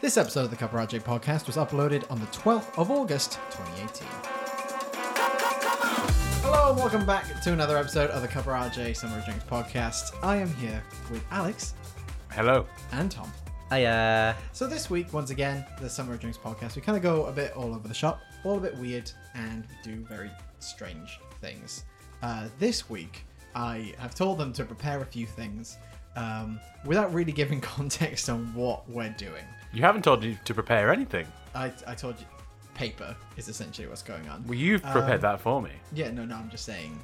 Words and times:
This 0.00 0.16
episode 0.16 0.44
of 0.44 0.50
the 0.50 0.56
Cup 0.56 0.74
of 0.74 0.88
RJ 0.88 1.02
podcast 1.02 1.46
was 1.46 1.56
uploaded 1.56 2.08
on 2.10 2.20
the 2.20 2.26
12th 2.26 2.78
of 2.78 2.90
August 2.90 3.38
2018. 3.50 4.08
Hello 6.42 6.70
and 6.70 6.78
welcome 6.78 7.06
back 7.06 7.40
to 7.42 7.52
another 7.52 7.76
episode 7.76 8.10
of 8.10 8.22
the 8.22 8.28
Cup 8.28 8.46
of 8.46 8.52
RJ 8.52 8.94
Summer 8.96 9.18
of 9.18 9.24
Drinks 9.24 9.44
podcast. 9.44 10.14
I 10.22 10.36
am 10.36 10.52
here 10.54 10.82
with 11.10 11.24
Alex 11.30 11.74
Hello. 12.30 12.66
and 12.92 13.10
Tom. 13.10 13.32
Hiya. 13.70 14.36
So 14.52 14.66
this 14.66 14.90
week, 14.90 15.12
once 15.12 15.30
again, 15.30 15.64
the 15.80 15.88
Summer 15.88 16.14
of 16.14 16.20
Drinks 16.20 16.38
podcast, 16.38 16.76
we 16.76 16.82
kind 16.82 16.96
of 16.96 17.02
go 17.02 17.24
a 17.26 17.32
bit 17.32 17.52
all 17.56 17.74
over 17.74 17.88
the 17.88 17.94
shop, 17.94 18.20
all 18.44 18.58
a 18.58 18.60
bit 18.60 18.76
weird, 18.76 19.10
and 19.34 19.64
we 19.66 19.92
do 19.92 20.04
very 20.04 20.30
strange 20.60 21.18
things. 21.40 21.84
Uh, 22.22 22.48
this 22.58 22.88
week, 22.90 23.24
I 23.54 23.94
have 23.98 24.14
told 24.14 24.38
them 24.38 24.52
to 24.54 24.64
prepare 24.64 25.00
a 25.00 25.06
few 25.06 25.26
things 25.26 25.78
um, 26.16 26.60
without 26.84 27.12
really 27.14 27.32
giving 27.32 27.60
context 27.62 28.28
on 28.28 28.52
what 28.54 28.88
we're 28.90 29.14
doing. 29.16 29.44
You 29.72 29.82
haven't 29.82 30.02
told 30.02 30.24
you 30.24 30.36
to 30.44 30.54
prepare 30.54 30.92
anything. 30.92 31.26
I, 31.54 31.72
I 31.86 31.94
told 31.94 32.18
you 32.20 32.26
paper 32.74 33.16
is 33.36 33.48
essentially 33.48 33.88
what's 33.88 34.02
going 34.02 34.28
on. 34.28 34.44
Well, 34.46 34.54
you've 34.58 34.82
prepared 34.82 35.16
Um, 35.24 35.32
that 35.32 35.40
for 35.40 35.62
me. 35.62 35.70
Yeah, 35.94 36.10
no, 36.10 36.24
no, 36.24 36.36
I'm 36.36 36.50
just 36.50 36.64
saying. 36.64 36.98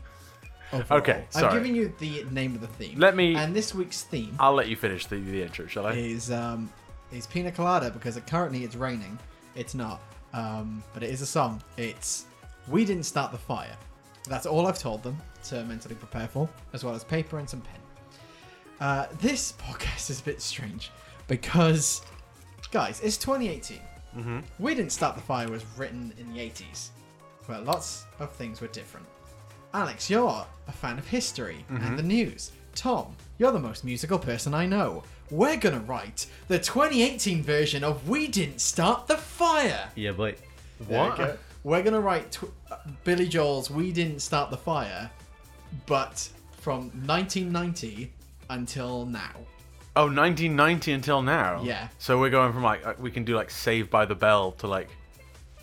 overall. 0.72 1.00
Okay, 1.00 1.24
I'm 1.34 1.52
giving 1.52 1.74
you 1.74 1.92
the 1.98 2.24
name 2.30 2.54
of 2.54 2.60
the 2.60 2.66
theme. 2.66 2.98
Let 2.98 3.16
me- 3.16 3.34
And 3.36 3.54
this 3.54 3.74
week's 3.74 4.02
theme 4.02 4.34
I'll 4.38 4.54
let 4.54 4.68
you 4.68 4.76
finish 4.76 5.06
the, 5.06 5.16
the 5.16 5.42
intro, 5.42 5.66
shall 5.66 5.86
I? 5.86 5.92
is 5.92 6.30
um 6.30 6.70
is 7.10 7.26
Pina 7.26 7.52
Colada 7.52 7.90
because 7.90 8.16
it, 8.16 8.26
currently 8.26 8.64
it's 8.64 8.74
raining. 8.76 9.18
It's 9.54 9.74
not, 9.74 10.00
um, 10.32 10.82
but 10.94 11.02
it 11.02 11.10
is 11.10 11.20
a 11.20 11.26
song. 11.26 11.62
It's 11.76 12.24
"We 12.68 12.84
Didn't 12.86 13.04
Start 13.04 13.32
the 13.32 13.38
Fire." 13.38 13.76
That's 14.28 14.46
all 14.46 14.66
I've 14.66 14.78
told 14.78 15.02
them 15.02 15.18
to 15.48 15.62
mentally 15.64 15.94
prepare 15.94 16.26
for, 16.28 16.48
as 16.72 16.84
well 16.84 16.94
as 16.94 17.04
paper 17.04 17.38
and 17.38 17.48
some 17.48 17.60
pen. 17.60 17.80
Uh, 18.80 19.06
this 19.20 19.52
podcast 19.58 20.08
is 20.10 20.20
a 20.20 20.22
bit 20.22 20.40
strange 20.40 20.90
because, 21.28 22.00
guys, 22.72 23.00
it's 23.00 23.16
2018. 23.16 23.78
Mm-hmm. 24.16 24.38
We 24.58 24.74
Didn't 24.74 24.92
Start 24.92 25.14
the 25.16 25.22
Fire 25.22 25.48
was 25.48 25.64
written 25.76 26.12
in 26.18 26.32
the 26.32 26.40
80s, 26.40 26.88
where 27.46 27.60
lots 27.60 28.06
of 28.18 28.32
things 28.32 28.60
were 28.60 28.66
different. 28.68 29.06
Alex, 29.74 30.10
you're 30.10 30.46
a 30.68 30.72
fan 30.72 30.98
of 30.98 31.06
history 31.06 31.64
Mm-hmm. 31.70 31.84
and 31.86 31.98
the 31.98 32.02
news. 32.02 32.52
Tom, 32.74 33.14
you're 33.38 33.52
the 33.52 33.58
most 33.58 33.84
musical 33.84 34.18
person 34.18 34.54
I 34.54 34.66
know. 34.66 35.02
We're 35.30 35.56
gonna 35.56 35.80
write 35.80 36.26
the 36.48 36.58
2018 36.58 37.42
version 37.42 37.84
of 37.84 38.08
We 38.08 38.26
Didn't 38.28 38.60
Start 38.60 39.06
the 39.06 39.16
Fire. 39.16 39.88
Yeah, 39.94 40.12
but 40.12 40.36
we 40.80 40.86
What? 40.96 41.16
go. 41.16 41.38
We're 41.64 41.82
gonna 41.82 42.00
write 42.00 42.32
tw- 42.32 42.52
uh, 42.70 42.76
Billy 43.04 43.28
Joel's 43.28 43.70
We 43.70 43.92
Didn't 43.92 44.20
Start 44.20 44.50
the 44.50 44.56
Fire, 44.56 45.10
but 45.86 46.28
from 46.60 46.90
1990 47.06 48.12
until 48.50 49.06
now. 49.06 49.30
Oh, 49.94 50.04
1990 50.06 50.92
until 50.92 51.20
now. 51.22 51.62
Yeah. 51.62 51.88
So 51.98 52.18
we're 52.18 52.30
going 52.30 52.52
from 52.52 52.62
like 52.62 52.86
uh, 52.86 52.94
we 52.98 53.10
can 53.10 53.24
do 53.24 53.36
like 53.36 53.50
Save 53.50 53.90
by 53.90 54.06
the 54.06 54.14
Bell 54.14 54.52
to 54.52 54.66
like 54.66 54.88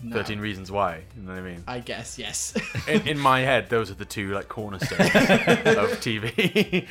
No. 0.04 0.16
13 0.16 0.40
Reasons 0.40 0.72
Why. 0.72 1.02
You 1.18 1.24
know 1.24 1.32
what 1.34 1.40
I 1.40 1.42
mean? 1.42 1.64
I 1.68 1.80
guess, 1.80 2.20
yes. 2.20 2.54
In, 2.88 3.08
in 3.08 3.20
my 3.20 3.40
head, 3.40 3.70
those 3.70 3.90
are 3.90 3.96
the 3.96 4.06
two 4.06 4.32
like 4.34 4.48
cornerstones 4.48 5.02
of 5.16 6.00
TV. 6.00 6.88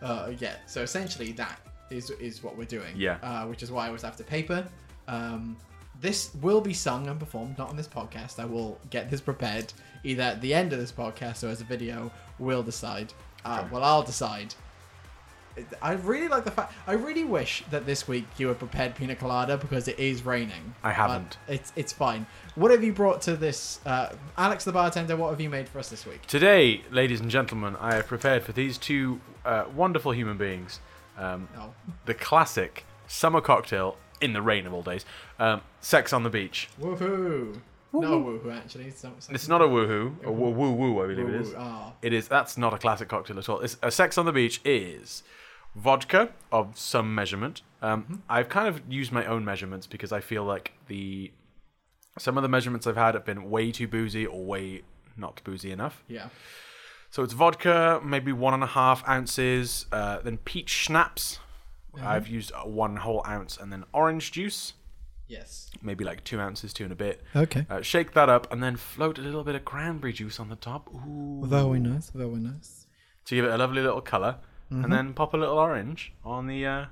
Uh, 0.00 0.30
yeah. 0.38 0.54
So 0.66 0.82
essentially, 0.82 1.32
that 1.32 1.58
is 1.90 2.10
is 2.10 2.42
what 2.42 2.56
we're 2.56 2.64
doing. 2.66 2.94
Yeah. 2.96 3.18
Uh, 3.22 3.46
which 3.46 3.62
is 3.62 3.72
why 3.72 3.88
I 3.88 3.90
was 3.90 4.04
after 4.04 4.22
paper. 4.22 4.64
Um, 5.08 5.56
this 6.00 6.34
will 6.42 6.60
be 6.60 6.72
sung 6.74 7.06
and 7.08 7.18
performed, 7.18 7.56
not 7.58 7.68
on 7.70 7.76
this 7.76 7.88
podcast. 7.88 8.38
I 8.38 8.44
will 8.44 8.78
get 8.90 9.10
this 9.10 9.20
prepared 9.20 9.72
either 10.02 10.22
at 10.22 10.40
the 10.40 10.52
end 10.52 10.72
of 10.72 10.78
this 10.78 10.92
podcast 10.92 11.42
or 11.44 11.48
as 11.48 11.60
a 11.60 11.64
video. 11.64 12.10
We'll 12.38 12.62
decide. 12.62 13.12
Uh, 13.44 13.64
well, 13.70 13.82
I'll 13.82 14.02
decide. 14.02 14.54
I 15.80 15.92
really 15.92 16.28
like 16.28 16.44
the 16.44 16.50
fact. 16.50 16.72
I 16.86 16.92
really 16.92 17.24
wish 17.24 17.62
that 17.70 17.86
this 17.86 18.08
week 18.08 18.26
you 18.38 18.48
were 18.48 18.54
prepared 18.54 18.94
pina 18.94 19.14
colada 19.14 19.56
because 19.56 19.88
it 19.88 19.98
is 19.98 20.24
raining. 20.24 20.74
I 20.82 20.92
haven't. 20.92 21.36
It's 21.48 21.72
it's 21.76 21.92
fine. 21.92 22.26
What 22.56 22.70
have 22.70 22.82
you 22.82 22.92
brought 22.92 23.22
to 23.22 23.36
this, 23.36 23.80
uh, 23.86 24.14
Alex 24.36 24.64
the 24.64 24.72
bartender? 24.72 25.16
What 25.16 25.30
have 25.30 25.40
you 25.40 25.50
made 25.50 25.68
for 25.68 25.78
us 25.78 25.88
this 25.88 26.06
week? 26.06 26.26
Today, 26.26 26.82
ladies 26.90 27.20
and 27.20 27.30
gentlemen, 27.30 27.76
I 27.80 27.94
have 27.94 28.06
prepared 28.06 28.42
for 28.42 28.52
these 28.52 28.78
two 28.78 29.20
uh, 29.44 29.64
wonderful 29.74 30.12
human 30.12 30.36
beings 30.36 30.80
um, 31.18 31.48
Oh, 31.56 31.72
the 32.06 32.14
classic 32.14 32.84
summer 33.06 33.40
cocktail 33.40 33.96
in 34.20 34.32
the 34.32 34.42
rain 34.42 34.66
of 34.66 34.72
all 34.72 34.82
days, 34.82 35.04
um, 35.38 35.60
Sex 35.80 36.12
on 36.12 36.22
the 36.22 36.30
Beach. 36.30 36.68
woohoo! 36.80 37.60
No 37.92 38.20
woohoo 38.20 38.52
actually. 38.56 38.86
It's, 38.86 39.04
not, 39.04 39.12
It's 39.30 39.46
not 39.46 39.62
a 39.62 39.66
woohoo, 39.66 40.24
a 40.24 40.32
woo 40.32 40.50
woo 40.50 40.72
woo, 40.72 41.04
I 41.04 41.06
believe 41.06 41.28
it 41.28 41.34
is. 41.40 41.48
Woo-woo, 41.50 41.60
ah. 41.60 41.92
It 42.02 42.12
is. 42.12 42.26
That's 42.26 42.58
not 42.58 42.74
a 42.74 42.78
classic 42.78 43.08
cocktail 43.08 43.38
at 43.38 43.48
all. 43.48 43.60
It's, 43.60 43.76
a 43.82 43.90
Sex 43.92 44.18
on 44.18 44.26
the 44.26 44.32
Beach 44.32 44.60
is 44.64 45.22
vodka 45.74 46.30
of 46.52 46.78
some 46.78 47.14
measurement. 47.14 47.62
Um, 47.82 48.22
I've 48.28 48.48
kind 48.48 48.68
of 48.68 48.82
used 48.88 49.12
my 49.12 49.26
own 49.26 49.44
measurements 49.44 49.86
because 49.86 50.12
I 50.12 50.20
feel 50.20 50.44
like 50.44 50.72
the 50.88 51.32
some 52.18 52.36
of 52.38 52.42
the 52.42 52.48
measurements 52.48 52.86
I've 52.86 52.96
had 52.96 53.14
have 53.14 53.24
been 53.24 53.50
way 53.50 53.72
too 53.72 53.88
boozy 53.88 54.24
or 54.26 54.44
way 54.44 54.82
not 55.16 55.40
boozy 55.44 55.70
enough. 55.72 56.02
Yeah. 56.08 56.28
So 57.10 57.22
it's 57.22 57.32
vodka, 57.32 58.00
maybe 58.04 58.32
one 58.32 58.54
and 58.54 58.62
a 58.62 58.66
half 58.68 59.06
ounces. 59.08 59.86
Uh, 59.92 60.20
then 60.20 60.38
peach 60.38 60.70
schnapps. 60.70 61.38
I've 62.02 62.26
used 62.26 62.50
uh, 62.52 62.62
one 62.62 62.96
whole 62.96 63.24
ounce, 63.24 63.56
and 63.56 63.72
then 63.72 63.84
orange 63.92 64.32
juice, 64.32 64.72
Yes. 65.28 65.70
maybe 65.80 66.02
like 66.04 66.24
two 66.24 66.40
ounces, 66.40 66.72
two 66.72 66.82
and 66.82 66.92
a 66.92 66.96
bit. 66.96 67.22
Okay. 67.36 67.66
Uh, 67.70 67.82
shake 67.82 68.14
that 68.14 68.28
up, 68.28 68.52
and 68.52 68.60
then 68.60 68.74
float 68.74 69.16
a 69.16 69.22
little 69.22 69.44
bit 69.44 69.54
of 69.54 69.64
cranberry 69.64 70.12
juice 70.12 70.40
on 70.40 70.48
the 70.48 70.56
top. 70.56 70.92
Ooh. 70.92 71.44
Very 71.46 71.78
nice. 71.78 72.06
That 72.10 72.18
Very 72.18 72.34
nice. 72.40 72.86
to 73.26 73.34
give 73.36 73.44
it 73.44 73.52
a 73.52 73.58
lovely 73.58 73.80
little 73.80 74.00
color, 74.00 74.38
Mm-hmm. 74.72 74.84
and 74.84 74.92
then 74.92 75.12
pop 75.14 75.34
a 75.34 75.36
little 75.36 75.58
orange 75.58 76.12
on 76.24 76.46
the 76.46 76.64
uh, 76.66 76.84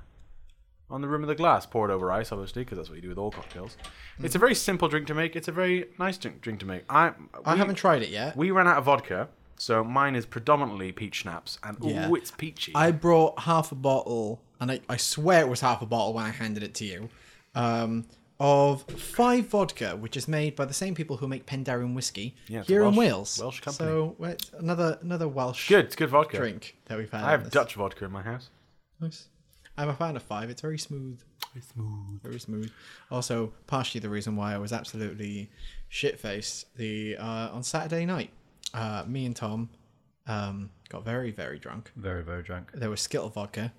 on 0.89 1.01
the 1.01 1.07
rim 1.07 1.23
of 1.23 1.27
the 1.27 1.35
glass. 1.35 1.65
Pour 1.65 1.89
it 1.89 1.93
over 1.93 2.11
ice, 2.11 2.31
obviously, 2.31 2.63
because 2.63 2.77
that's 2.77 2.87
what 2.89 2.95
you 2.97 3.01
do 3.01 3.09
with 3.09 3.17
all 3.17 3.31
cocktails. 3.31 3.77
It's 4.21 4.35
a 4.35 4.39
very 4.39 4.53
simple 4.53 4.87
drink 4.87 5.07
to 5.07 5.13
make. 5.15 5.35
It's 5.35 5.47
a 5.47 5.51
very 5.51 5.85
nice 5.97 6.17
drink, 6.17 6.41
drink 6.41 6.59
to 6.59 6.65
make. 6.67 6.83
I 6.89 7.13
I 7.45 7.55
haven't 7.55 7.75
tried 7.75 8.03
it 8.03 8.09
yet. 8.09 8.37
We 8.37 8.51
ran 8.51 8.67
out 8.67 8.77
of 8.77 8.85
vodka, 8.85 9.27
so 9.57 9.83
mine 9.83 10.15
is 10.15 10.25
predominantly 10.27 10.91
peach 10.91 11.15
schnapps, 11.15 11.57
and 11.63 11.77
Yeah. 11.81 12.09
ooh, 12.09 12.15
it's 12.15 12.29
peachy. 12.31 12.73
I 12.75 12.91
brought 12.91 13.39
half 13.39 13.71
a 13.71 13.75
bottle, 13.75 14.39
and 14.59 14.71
I, 14.71 14.81
I 14.87 14.97
swear 14.97 15.41
it 15.41 15.49
was 15.49 15.61
half 15.61 15.81
a 15.81 15.87
bottle 15.87 16.13
when 16.13 16.25
I 16.25 16.29
handed 16.29 16.61
it 16.61 16.75
to 16.75 16.85
you, 16.85 17.09
um, 17.55 18.05
of 18.43 18.81
five 18.83 19.47
vodka, 19.47 19.95
which 19.95 20.17
is 20.17 20.27
made 20.27 20.53
by 20.53 20.65
the 20.65 20.73
same 20.73 20.93
people 20.93 21.15
who 21.15 21.27
make 21.29 21.45
Penderyn 21.45 21.93
whiskey 21.95 22.35
Yeah, 22.49 22.63
here 22.63 22.83
in 22.83 22.93
Wales. 22.93 23.39
Welsh 23.39 23.61
company. 23.61 23.89
So 23.89 24.15
another 24.59 24.99
another 25.01 25.29
Welsh 25.29 25.69
good. 25.69 25.85
It's 25.85 25.95
good 25.95 26.09
vodka. 26.09 26.37
drink 26.37 26.75
that 26.85 26.97
we've 26.97 27.09
had. 27.09 27.23
I 27.23 27.31
have. 27.31 27.49
Dutch 27.49 27.75
vodka 27.75 28.03
in 28.03 28.11
my 28.11 28.21
house. 28.21 28.49
Nice. 28.99 29.27
I'm 29.77 29.87
a 29.87 29.93
fan 29.93 30.17
of 30.17 30.23
five. 30.23 30.49
It's 30.49 30.61
very 30.61 30.77
smooth. 30.77 31.21
Very 31.53 31.63
smooth. 31.63 32.21
Very 32.21 32.39
smooth. 32.39 32.71
Also, 33.09 33.53
partially 33.65 34.01
the 34.01 34.09
reason 34.09 34.35
why 34.35 34.53
I 34.53 34.57
was 34.57 34.73
absolutely 34.73 35.49
shit 35.87 36.19
faced 36.19 36.75
the 36.75 37.15
uh, 37.17 37.49
on 37.53 37.63
Saturday 37.63 38.05
night. 38.05 38.31
Uh, 38.73 39.03
me 39.07 39.25
and 39.25 39.35
Tom 39.35 39.69
um, 40.27 40.69
got 40.89 41.05
very 41.05 41.31
very 41.31 41.59
drunk. 41.59 41.91
very, 41.95 42.23
very 42.23 42.43
drunk. 42.43 42.71
There 42.73 42.89
was 42.89 42.99
Skittle 42.99 43.29
vodka. 43.29 43.71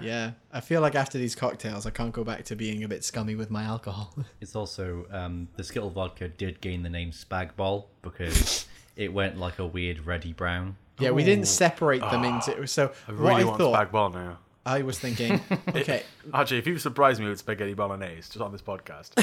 Yeah, 0.00 0.32
I 0.52 0.60
feel 0.60 0.80
like 0.82 0.94
after 0.94 1.16
these 1.18 1.34
cocktails, 1.34 1.86
I 1.86 1.90
can't 1.90 2.12
go 2.12 2.24
back 2.24 2.44
to 2.46 2.56
being 2.56 2.84
a 2.84 2.88
bit 2.88 3.04
scummy 3.04 3.34
with 3.34 3.50
my 3.50 3.62
alcohol. 3.62 4.14
It's 4.40 4.54
also 4.54 5.06
um, 5.10 5.48
the 5.56 5.64
Skittle 5.64 5.88
vodka 5.90 6.28
did 6.28 6.60
gain 6.60 6.82
the 6.82 6.90
name 6.90 7.10
Spag 7.10 7.56
Bol 7.56 7.88
because 8.02 8.66
it 8.96 9.12
went 9.12 9.38
like 9.38 9.58
a 9.58 9.66
weird 9.66 10.04
reddy 10.04 10.32
brown. 10.34 10.76
yeah, 10.98 11.10
we 11.10 11.24
didn't 11.24 11.46
separate 11.46 12.00
them 12.02 12.24
into. 12.24 12.66
So 12.66 12.92
I 13.08 13.12
what 13.12 13.18
really 13.20 13.42
I 13.42 13.44
want 13.44 13.58
thought, 13.58 13.74
spag 13.88 13.90
bol 13.92 14.10
now. 14.10 14.38
I 14.66 14.82
was 14.82 14.98
thinking, 14.98 15.40
okay, 15.68 16.02
Actually, 16.32 16.58
if 16.58 16.66
you 16.66 16.78
surprise 16.78 17.18
me 17.20 17.28
with 17.28 17.38
spaghetti 17.38 17.74
bolognese 17.74 18.28
just 18.32 18.40
on 18.40 18.52
this 18.52 18.62
podcast, 18.62 19.14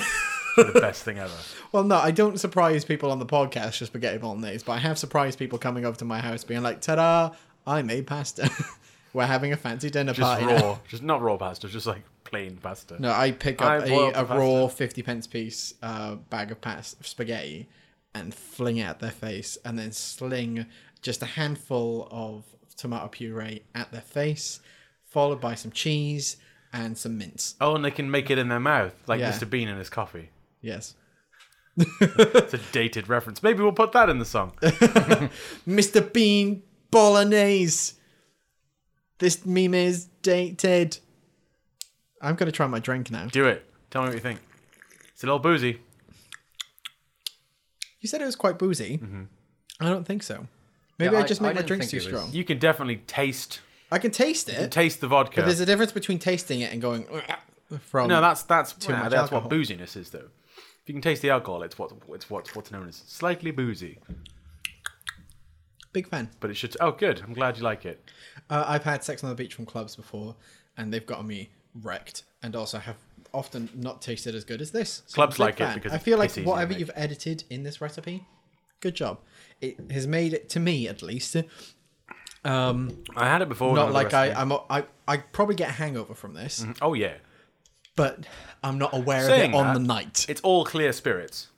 the 0.56 0.80
best 0.80 1.04
thing 1.04 1.20
ever. 1.20 1.34
well, 1.72 1.84
no, 1.84 1.98
I 1.98 2.12
don't 2.12 2.40
surprise 2.40 2.84
people 2.86 3.12
on 3.12 3.20
the 3.20 3.26
podcast 3.26 3.78
for 3.78 3.86
spaghetti 3.86 4.18
bolognese, 4.18 4.64
but 4.66 4.74
I 4.74 4.80
have 4.80 4.98
surprised 4.98 5.38
people 5.38 5.60
coming 5.60 5.86
over 5.86 5.98
to 5.98 6.06
my 6.06 6.20
house 6.20 6.44
being 6.44 6.62
like, 6.64 6.82
"Ta-da! 6.82 7.36
I 7.68 7.82
made 7.84 8.08
pasta. 8.08 8.50
We're 9.14 9.26
having 9.26 9.52
a 9.54 9.58
fancy 9.58 9.90
dinner 9.90 10.14
Just 10.14 10.22
party." 10.22 10.46
raw, 10.46 10.54
now." 10.60 10.80
just 10.88 11.04
not 11.04 11.22
raw 11.22 11.38
pasta, 11.38 11.68
just 11.68 11.88
like 11.88 12.04
plain 12.24 12.58
pasta. 12.58 12.96
No, 13.00 13.12
I 13.12 13.32
pick 13.32 13.62
up 13.62 13.84
a, 13.84 13.90
boiled 13.90 14.14
a 14.16 14.26
the 14.26 14.36
raw 14.36 14.68
fifty 14.68 15.02
pence 15.04 15.28
piece 15.28 15.74
uh, 15.82 16.16
bag 16.16 16.52
of 16.52 16.62
pasta, 16.62 17.04
spaghetti 17.04 17.68
and 18.14 18.34
fling 18.34 18.78
it 18.78 18.84
at 18.84 19.00
their 19.00 19.12
face, 19.12 19.58
and 19.64 19.80
then 19.80 19.92
sling 19.92 20.66
just 21.02 21.22
a 21.22 21.26
handful 21.26 22.08
of 22.12 22.44
tomato 22.76 23.08
puree 23.08 23.62
at 23.74 23.92
their 23.92 24.02
face, 24.02 24.60
followed 25.06 25.40
by 25.40 25.56
some 25.56 25.72
cheese 25.72 26.38
and 26.74 26.98
some 26.98 27.18
mince. 27.18 27.56
Oh, 27.62 27.76
and 27.76 27.84
they 27.86 27.92
can 27.92 28.12
make 28.12 28.30
it 28.30 28.38
in 28.38 28.50
their 28.50 28.60
mouth, 28.60 28.94
like 29.08 29.20
Yeah. 29.20 29.32
Mr. 29.32 29.50
Bean 29.50 29.68
in 29.70 29.78
his 29.78 29.90
coffee. 29.90 30.30
Yes, 30.62 30.96
It's 31.78 32.54
a 32.54 32.60
dated 32.74 33.08
reference. 33.08 33.42
Maybe 33.42 33.64
we'll 33.64 33.72
put 33.72 33.94
that 33.94 34.10
in 34.10 34.20
the 34.20 34.26
song. 34.26 34.52
Mr. 34.62 36.12
Bean 36.12 36.64
bolognese. 36.92 37.94
This 39.22 39.46
meme 39.46 39.76
is 39.76 40.06
dated. 40.24 40.98
I'm 42.22 42.34
gonna 42.36 42.52
try 42.52 42.66
my 42.68 42.80
drink 42.80 43.10
now. 43.12 43.28
Do 43.28 43.46
it. 43.46 43.64
Tell 43.92 44.02
me 44.02 44.08
what 44.10 44.16
you 44.16 44.20
think. 44.20 44.40
It's 45.14 45.22
a 45.24 45.28
little 45.28 45.38
boozy. 45.40 45.80
You 48.00 48.10
said 48.10 48.22
it 48.22 48.26
was 48.26 48.36
quite 48.36 48.58
boozy. 48.58 48.98
Mm-hmm. 48.98 49.24
I 49.80 49.86
don't 49.90 50.06
think 50.06 50.24
so. 50.24 50.48
Maybe 50.98 51.14
Yeah, 51.14 51.20
I 51.20 51.24
I- 51.24 51.28
just 51.28 51.40
I 51.42 51.46
make 51.46 51.54
my 51.56 51.62
didn't 51.62 51.68
drinks 51.68 51.88
too 51.92 52.00
think 52.00 52.10
it 52.10 52.14
was- 52.14 52.22
strong. 52.24 52.36
You 52.36 52.44
can 52.44 52.58
definitely 52.58 52.98
taste 53.08 53.62
I 53.92 54.00
can 54.00 54.10
taste 54.12 54.50
it. 54.50 54.72
taste 54.72 55.02
the 55.02 55.08
vodka. 55.08 55.42
But 55.42 55.46
there's 55.46 55.60
a 55.60 55.66
difference 55.68 55.92
between 55.92 56.18
tasting 56.18 56.62
it 56.62 56.72
and 56.74 56.82
going. 56.82 57.06
From 57.82 58.10
No, 58.10 58.22
that's 58.22 58.42
that's 58.44 58.74
Too 58.74 58.92
well, 58.92 59.04
much 59.04 59.12
that's 59.12 59.32
alcohol. 59.32 59.42
what 59.48 59.52
booziness 59.52 59.96
is, 59.96 60.10
though. 60.10 60.30
If 60.82 60.88
you 60.88 60.94
can 60.96 61.02
taste 61.02 61.22
the 61.22 61.30
alcohol, 61.30 61.62
it's 61.64 61.78
what 61.78 61.92
it's 62.10 62.28
what 62.30 62.54
what's 62.56 62.72
known 62.72 62.88
as 62.88 62.96
slightly 63.08 63.52
boozy. 63.52 64.00
Big 65.94 66.08
fan. 66.08 66.30
But 66.40 66.50
it 66.50 66.56
should. 66.56 66.76
Oh, 66.80 66.92
good. 66.92 67.22
I'm 67.22 67.34
glad 67.34 67.58
you 67.58 67.64
like 67.64 67.86
it. 67.86 68.04
Uh, 68.50 68.66
I've 68.68 68.84
had 68.84 69.04
sex 69.04 69.24
on 69.24 69.30
the 69.30 69.36
beach 69.36 69.54
from 69.54 69.66
clubs 69.66 69.96
before, 69.96 70.36
and 70.78 70.94
they've 70.94 71.06
gotten 71.06 71.28
me 71.28 71.50
wrecked, 71.82 72.24
and 72.44 72.56
also 72.56 72.78
have 72.80 72.98
often 73.34 73.70
not 73.76 74.02
tasted 74.02 74.36
as 74.36 74.44
good 74.44 74.62
as 74.62 74.72
this. 74.72 75.04
So 75.08 75.16
Clubs 75.16 75.40
like 75.40 75.58
big 75.58 75.70
it 75.70 75.74
because 75.76 75.94
I 75.94 75.98
feel 76.00 76.18
like 76.18 76.30
piss 76.30 76.40
easy 76.40 76.44
to 76.46 76.50
whatever 76.50 76.74
you've 76.74 76.92
edited 76.96 77.44
in 77.50 77.64
this 77.64 77.80
recipe, 77.80 78.26
good 78.82 78.96
job. 78.96 79.20
It 79.62 79.78
has 79.92 80.06
made 80.08 80.34
it 80.34 80.50
to 80.50 80.60
me 80.60 80.88
at 80.88 81.02
least. 81.02 81.38
Um, 82.44 83.04
I 83.16 83.28
had 83.28 83.42
it 83.42 83.50
before. 83.50 83.76
not 83.76 83.92
like 83.92 84.14
I. 84.14 84.32
I'm. 84.32 84.52
a- 84.52 84.64
I 84.70 84.84
I 85.08 85.18
probably 85.18 85.56
get 85.56 85.70
a 85.70 85.74
hangover 85.74 86.16
from 86.16 86.34
this, 86.34 86.66
Oh 86.82 86.94
yeah, 86.94 87.14
but 87.96 88.26
I'm 88.64 88.78
not 88.80 88.94
aware 88.96 89.26
Saying 89.26 89.54
of 89.54 89.56
it 89.56 89.58
on 89.58 89.68
that, 89.68 89.74
the 89.80 89.86
night. 89.86 90.26
it's 90.28 90.42
all 90.42 90.66
clear 90.66 90.92
spirits, 90.92 91.50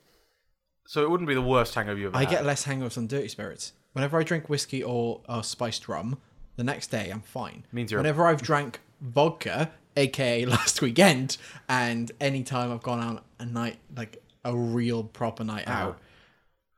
so 0.86 1.02
it 1.02 1.10
wouldn't 1.10 1.28
be 1.28 1.34
the 1.34 1.40
worst 1.42 1.74
hangover 1.74 1.98
you've 1.98 2.14
ever 2.14 2.18
had. 2.18 2.26
I 2.26 2.30
had. 2.30 2.36
get 2.38 2.44
less 2.44 2.66
hangovers 2.66 2.98
on 2.98 3.06
dirty 3.06 3.28
spirits. 3.28 3.72
Whenever 3.94 4.18
I 4.20 4.22
drink 4.22 4.48
whiskey 4.48 4.82
or, 4.82 5.20
or 5.28 5.42
spiced 5.42 5.88
rum, 5.88 6.18
the 6.56 6.64
next 6.64 6.88
day 6.88 7.10
I'm 7.10 7.22
fine. 7.22 7.64
Means 7.72 7.90
you're- 7.90 8.00
Whenever 8.00 8.26
I've 8.26 8.42
drank 8.42 8.80
vodka, 9.00 9.70
aka 9.96 10.44
last 10.56 10.82
weekend, 10.82 11.38
and 11.68 12.12
any 12.20 12.42
time 12.42 12.70
I've 12.70 12.82
gone 12.82 13.00
out 13.02 13.24
a 13.38 13.46
night 13.46 13.78
like 13.96 14.22
a 14.44 14.54
real 14.54 15.02
proper 15.04 15.42
night 15.44 15.66
out, 15.66 15.98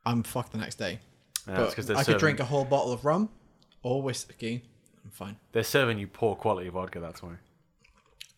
I'm 0.05 0.23
fucked 0.23 0.53
the 0.53 0.59
next 0.59 0.77
day. 0.77 1.01
Uh-huh. 1.49 1.63
Yeah, 1.63 1.73
but 1.75 1.87
they're 1.87 1.97
I 1.97 2.01
could 2.01 2.07
serving- 2.07 2.19
drink 2.21 2.41
a 2.41 2.45
whole 2.45 2.65
bottle 2.65 2.93
of 2.93 3.05
rum 3.05 3.29
or 3.83 4.03
whiskey. 4.03 4.63
I'm 5.05 5.11
fine. 5.11 5.37
They're 5.53 5.63
serving 5.65 5.99
you 5.99 6.07
poor 6.09 6.35
quality 6.37 6.69
vodka. 6.69 7.01
That's 7.01 7.23
why. 7.23 7.33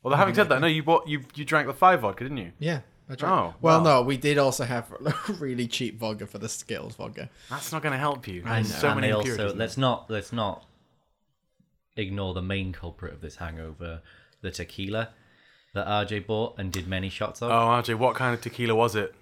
Well, 0.03 0.17
having 0.17 0.35
said 0.35 0.49
that, 0.51 0.61
no, 0.61 0.67
you 0.69 0.83
bought 0.83 1.09
you 1.09 1.25
you 1.35 1.45
drank 1.45 1.67
the 1.67 1.75
five 1.75 2.01
vodka, 2.03 2.25
didn't 2.25 2.39
you? 2.39 2.53
Yeah. 2.59 2.81
I 3.10 3.14
drank. 3.14 3.32
Oh, 3.34 3.55
well, 3.60 3.78
wow. 3.78 3.84
no, 3.84 4.02
we 4.02 4.16
did 4.16 4.37
also 4.38 4.64
have 4.64 4.93
really 5.40 5.66
cheap 5.66 5.99
vodka 5.99 6.26
for 6.26 6.38
the 6.38 6.49
Skittles 6.49 6.94
vodka. 6.96 7.31
That's 7.49 7.72
not 7.72 7.82
going 7.82 7.93
to 7.93 7.99
help 7.99 8.28
you. 8.28 8.43
I 8.44 8.56
There's 8.56 8.72
know. 8.75 8.78
so 8.78 8.88
and 8.88 9.00
many 9.00 9.06
they 9.12 9.19
impurities. 9.19 9.40
also 9.44 9.52
in 9.55 9.58
let's 9.58 9.76
not 9.78 10.10
let's 10.10 10.32
not 10.32 10.64
ignore 11.96 12.34
the 12.34 12.43
main 12.43 12.72
culprit 12.72 13.12
of 13.14 13.20
this 13.20 13.37
hangover, 13.37 14.02
the 14.43 14.50
tequila 14.50 15.10
that 15.75 15.87
RJ 15.87 16.26
bought 16.26 16.58
and 16.58 16.72
did 16.72 16.87
many 16.88 17.08
shots 17.08 17.43
of. 17.43 17.50
Oh, 17.50 17.55
RJ, 17.55 17.94
what 17.96 18.14
kind 18.14 18.34
of 18.34 18.40
tequila 18.40 18.75
was 18.75 18.94
it? 18.94 19.14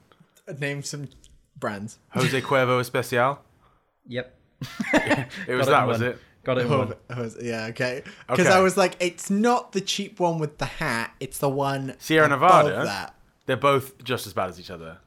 Name 0.58 0.82
some 0.82 1.08
brands. 1.56 1.98
Jose 2.10 2.40
Cuervo 2.42 2.80
Especial. 2.80 3.38
Yep, 4.06 4.38
It 5.48 5.54
was 5.54 5.66
that, 5.66 5.82
in 5.82 5.88
was 5.88 6.00
one. 6.00 6.08
it? 6.10 6.18
Got 6.44 6.58
it. 6.58 6.66
Oh, 6.66 6.94
was- 7.16 7.36
yeah, 7.42 7.66
okay. 7.70 8.02
Because 8.28 8.46
Okay. 8.46 8.56
I 8.56 8.60
was 8.60 8.76
like, 8.76 8.94
it's 9.00 9.30
not 9.30 9.72
the 9.72 9.80
cheap 9.80 10.20
one 10.20 10.38
with 10.38 10.58
the 10.58 10.64
hat. 10.66 11.12
It's 11.18 11.38
the 11.38 11.48
one 11.48 11.94
Sierra 11.98 12.26
above 12.26 12.66
Nevada? 12.66 12.84
That. 12.84 13.14
They're 13.46 13.56
both 13.56 14.02
just 14.04 14.26
as 14.26 14.32
bad 14.32 14.48
as 14.50 14.60
each 14.60 14.70
other. 14.70 14.98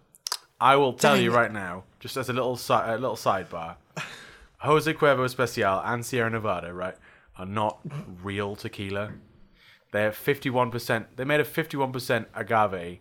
I 0.61 0.75
will 0.75 0.93
tell 0.93 1.15
Dang 1.15 1.23
you 1.23 1.31
right 1.31 1.51
now, 1.51 1.83
just 1.99 2.17
as 2.17 2.29
a 2.29 2.33
little 2.33 2.57
si- 2.57 2.73
a 2.73 2.97
little 2.97 3.15
sidebar, 3.15 3.75
Jose 4.59 4.93
Cuervo 4.93 5.23
Especial 5.25 5.81
and 5.85 6.05
Sierra 6.05 6.29
Nevada, 6.29 6.73
right, 6.73 6.95
are 7.37 7.45
not 7.45 7.79
real 8.23 8.55
tequila. 8.55 9.11
They're 9.91 10.11
fifty-one 10.11 10.69
percent. 10.71 11.15
They 11.15 11.23
made 11.25 11.39
a 11.39 11.45
fifty-one 11.45 11.91
percent 11.93 12.27
agave, 12.35 12.99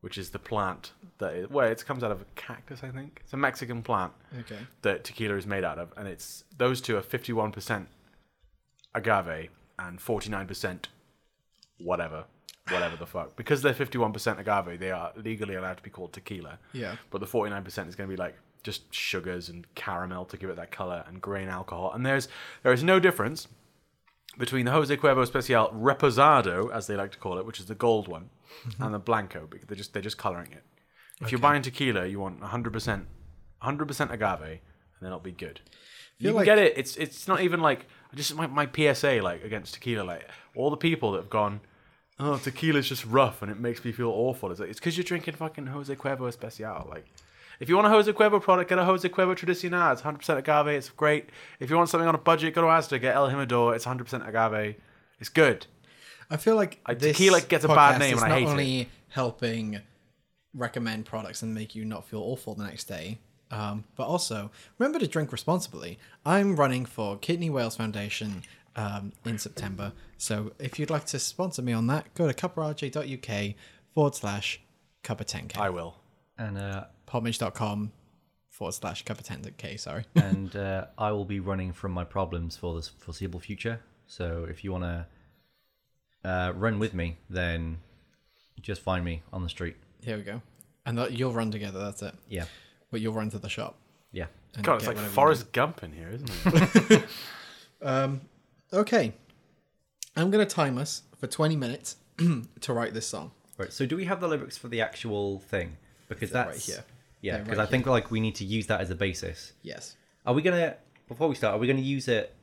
which 0.00 0.16
is 0.18 0.30
the 0.30 0.38
plant 0.38 0.92
that 1.18 1.34
is, 1.34 1.48
well, 1.50 1.68
it 1.70 1.84
comes 1.86 2.02
out 2.02 2.10
of 2.10 2.20
a 2.22 2.24
cactus, 2.34 2.80
I 2.82 2.88
think. 2.90 3.20
It's 3.22 3.32
a 3.34 3.36
Mexican 3.36 3.82
plant 3.82 4.12
Okay. 4.40 4.58
that 4.82 5.04
tequila 5.04 5.36
is 5.36 5.46
made 5.46 5.62
out 5.64 5.78
of, 5.78 5.92
and 5.96 6.08
it's 6.08 6.44
those 6.56 6.80
two 6.80 6.96
are 6.96 7.02
fifty-one 7.02 7.52
percent 7.52 7.88
agave 8.94 9.50
and 9.78 10.00
forty-nine 10.00 10.46
percent 10.46 10.88
whatever, 11.78 12.24
whatever 12.70 12.96
the 12.96 13.06
fuck. 13.06 13.36
Because 13.36 13.62
they're 13.62 13.74
fifty-one 13.74 14.12
percent 14.12 14.38
agave, 14.40 14.78
they 14.78 14.90
are 14.90 15.12
legally 15.16 15.54
allowed 15.54 15.76
to 15.76 15.82
be 15.82 15.90
called 15.90 16.12
tequila. 16.12 16.58
Yeah. 16.72 16.96
But 17.10 17.20
the 17.20 17.26
forty-nine 17.26 17.64
percent 17.64 17.88
is 17.88 17.94
going 17.94 18.08
to 18.08 18.16
be 18.16 18.20
like 18.20 18.36
just 18.62 18.92
sugars 18.94 19.48
and 19.48 19.66
caramel 19.74 20.24
to 20.24 20.36
give 20.36 20.50
it 20.50 20.56
that 20.56 20.70
color 20.70 21.04
and 21.06 21.20
grain 21.20 21.48
alcohol. 21.48 21.92
And 21.92 22.04
there's 22.04 22.28
there 22.62 22.72
is 22.72 22.82
no 22.82 22.98
difference 22.98 23.48
between 24.38 24.64
the 24.64 24.72
Jose 24.72 24.96
Cuervo 24.96 25.22
Especial 25.22 25.68
Reposado, 25.68 26.72
as 26.72 26.86
they 26.86 26.96
like 26.96 27.12
to 27.12 27.18
call 27.18 27.38
it, 27.38 27.46
which 27.46 27.60
is 27.60 27.66
the 27.66 27.74
gold 27.74 28.08
one, 28.08 28.30
mm-hmm. 28.66 28.82
and 28.82 28.94
the 28.94 28.98
Blanco. 28.98 29.46
because 29.48 29.68
They're 29.68 29.76
just 29.76 29.92
they're 29.92 30.02
just 30.02 30.18
coloring 30.18 30.52
it. 30.52 30.62
If 31.20 31.30
you're 31.30 31.40
buying 31.40 31.62
tequila, 31.62 32.06
you 32.06 32.18
want 32.18 32.40
100%, 32.40 33.04
100% 33.62 34.12
agave, 34.12 34.40
and 34.42 34.60
then 35.00 35.06
it'll 35.06 35.20
be 35.20 35.30
good. 35.30 35.60
You 36.18 36.30
can 36.30 36.36
like- 36.36 36.44
get 36.44 36.58
it. 36.58 36.74
It's 36.76 36.96
it's 36.96 37.28
not 37.28 37.40
even 37.40 37.60
like 37.60 37.86
just 38.14 38.34
my, 38.34 38.46
my 38.46 38.66
PSA 38.66 39.20
like 39.22 39.44
against 39.44 39.74
tequila. 39.74 40.02
Like 40.02 40.28
all 40.54 40.70
the 40.70 40.76
people 40.76 41.12
that 41.12 41.18
have 41.18 41.30
gone, 41.30 41.60
oh 42.18 42.38
tequila's 42.38 42.88
just 42.88 43.04
rough 43.06 43.42
and 43.42 43.50
it 43.50 43.58
makes 43.58 43.84
me 43.84 43.92
feel 43.92 44.10
awful. 44.10 44.50
It's 44.50 44.60
like 44.60 44.70
it's 44.70 44.78
because 44.78 44.96
you're 44.96 45.04
drinking 45.04 45.34
fucking 45.34 45.66
Jose 45.66 45.94
Cuervo 45.96 46.28
Especial. 46.28 46.86
Like 46.88 47.06
if 47.60 47.68
you 47.68 47.76
want 47.76 47.86
a 47.86 47.90
Jose 47.90 48.12
Cuervo 48.12 48.40
product, 48.42 48.68
get 48.68 48.78
a 48.78 48.84
Jose 48.84 49.08
Cuervo 49.08 49.34
Tradicional. 49.36 49.92
It's 49.92 50.02
100% 50.02 50.36
agave. 50.38 50.68
It's 50.68 50.90
great. 50.90 51.30
If 51.60 51.70
you 51.70 51.76
want 51.76 51.88
something 51.88 52.08
on 52.08 52.14
a 52.14 52.18
budget, 52.18 52.54
go 52.54 52.62
to 52.62 52.66
Asda. 52.68 53.00
Get 53.00 53.14
El 53.14 53.28
Jimador. 53.30 53.74
It's 53.76 53.84
100% 53.86 54.26
agave. 54.28 54.76
It's 55.20 55.28
good. 55.28 55.66
I 56.30 56.36
feel 56.36 56.56
like 56.56 56.80
I- 56.86 56.94
this 56.94 57.16
tequila 57.16 57.40
gets 57.42 57.64
a 57.64 57.68
bad 57.68 57.98
name 57.98 58.16
and 58.16 58.24
I 58.24 58.28
not 58.28 58.38
hate 58.38 58.44
it. 58.44 58.50
only 58.50 58.88
helping 59.10 59.80
recommend 60.54 61.04
products 61.06 61.42
and 61.42 61.54
make 61.54 61.74
you 61.74 61.84
not 61.84 62.06
feel 62.06 62.20
awful 62.20 62.54
the 62.54 62.64
next 62.64 62.84
day, 62.84 63.18
um, 63.50 63.84
but 63.96 64.04
also 64.06 64.50
remember 64.78 64.98
to 64.98 65.06
drink 65.06 65.32
responsibly. 65.32 65.98
I'm 66.24 66.56
running 66.56 66.84
for 66.86 67.16
Kidney 67.18 67.50
Wales 67.50 67.76
Foundation 67.76 68.42
um, 68.76 69.12
in 69.24 69.38
September, 69.38 69.92
so 70.18 70.52
if 70.58 70.78
you'd 70.78 70.90
like 70.90 71.04
to 71.06 71.18
sponsor 71.18 71.62
me 71.62 71.72
on 71.72 71.86
that, 71.88 72.12
go 72.14 72.30
to 72.30 72.34
cuprj.uk 72.34 73.54
forward 73.94 74.14
slash 74.14 74.60
cup 75.02 75.20
of 75.20 75.26
10k. 75.26 75.56
I 75.58 75.70
will. 75.70 75.96
And 76.38 76.58
uh, 76.58 76.84
Podmage.com 77.06 77.92
forward 78.48 78.72
slash 78.72 79.04
cup 79.04 79.18
of 79.20 79.26
10k, 79.26 79.78
sorry. 79.78 80.04
and 80.14 80.54
uh, 80.56 80.86
I 80.98 81.12
will 81.12 81.24
be 81.24 81.40
running 81.40 81.72
from 81.72 81.92
my 81.92 82.04
problems 82.04 82.56
for 82.56 82.74
the 82.74 82.88
foreseeable 82.98 83.40
future. 83.40 83.80
So 84.06 84.46
if 84.48 84.64
you 84.64 84.72
want 84.72 84.84
to 84.84 86.28
uh, 86.28 86.52
run 86.56 86.78
with 86.78 86.94
me, 86.94 87.18
then 87.30 87.78
just 88.60 88.80
find 88.82 89.04
me 89.04 89.22
on 89.32 89.42
the 89.42 89.48
street. 89.48 89.76
Here 90.02 90.16
we 90.16 90.22
go. 90.22 90.40
And 90.86 90.98
that, 90.98 91.12
you'll 91.12 91.32
run 91.32 91.50
together, 91.50 91.78
that's 91.78 92.02
it. 92.02 92.14
Yeah, 92.28 92.44
But 92.90 93.00
you'll 93.00 93.14
run 93.14 93.30
to 93.30 93.38
the 93.38 93.48
shop. 93.48 93.76
yeah. 94.12 94.26
God, 94.62 94.76
it's 94.76 94.86
like 94.86 94.94
whatever 94.96 95.12
Forrest 95.12 95.50
Gump 95.52 95.82
in 95.82 95.92
here, 95.92 96.10
isn't 96.12 96.30
it? 96.46 97.04
Okay. 98.74 99.14
I'm 100.16 100.30
going 100.30 100.46
to 100.46 100.54
time 100.54 100.78
us 100.78 101.02
for 101.18 101.26
20 101.26 101.56
minutes 101.56 101.96
to 102.60 102.72
write 102.72 102.94
this 102.94 103.06
song. 103.06 103.32
Right. 103.58 103.72
So 103.72 103.86
do 103.86 103.96
we 103.96 104.04
have 104.04 104.20
the 104.20 104.28
lyrics 104.28 104.56
for 104.56 104.68
the 104.68 104.80
actual 104.80 105.38
thing? 105.40 105.76
Because 106.08 106.30
They're 106.30 106.44
that's 106.44 106.68
right 106.68 106.74
here. 106.76 106.84
Yeah, 107.20 107.32
They're 107.36 107.44
because 107.44 107.58
right 107.58 107.68
I 107.68 107.70
think 107.70 107.86
like 107.86 108.10
we 108.10 108.20
need 108.20 108.34
to 108.36 108.44
use 108.44 108.66
that 108.66 108.80
as 108.80 108.90
a 108.90 108.94
basis. 108.94 109.52
Yes. 109.62 109.96
Are 110.26 110.34
we 110.34 110.42
gonna 110.42 110.74
before 111.08 111.28
we 111.28 111.34
start? 111.34 111.54
Are 111.54 111.58
we 111.58 111.66
gonna 111.66 111.80
use 111.80 112.08
it 112.08 112.34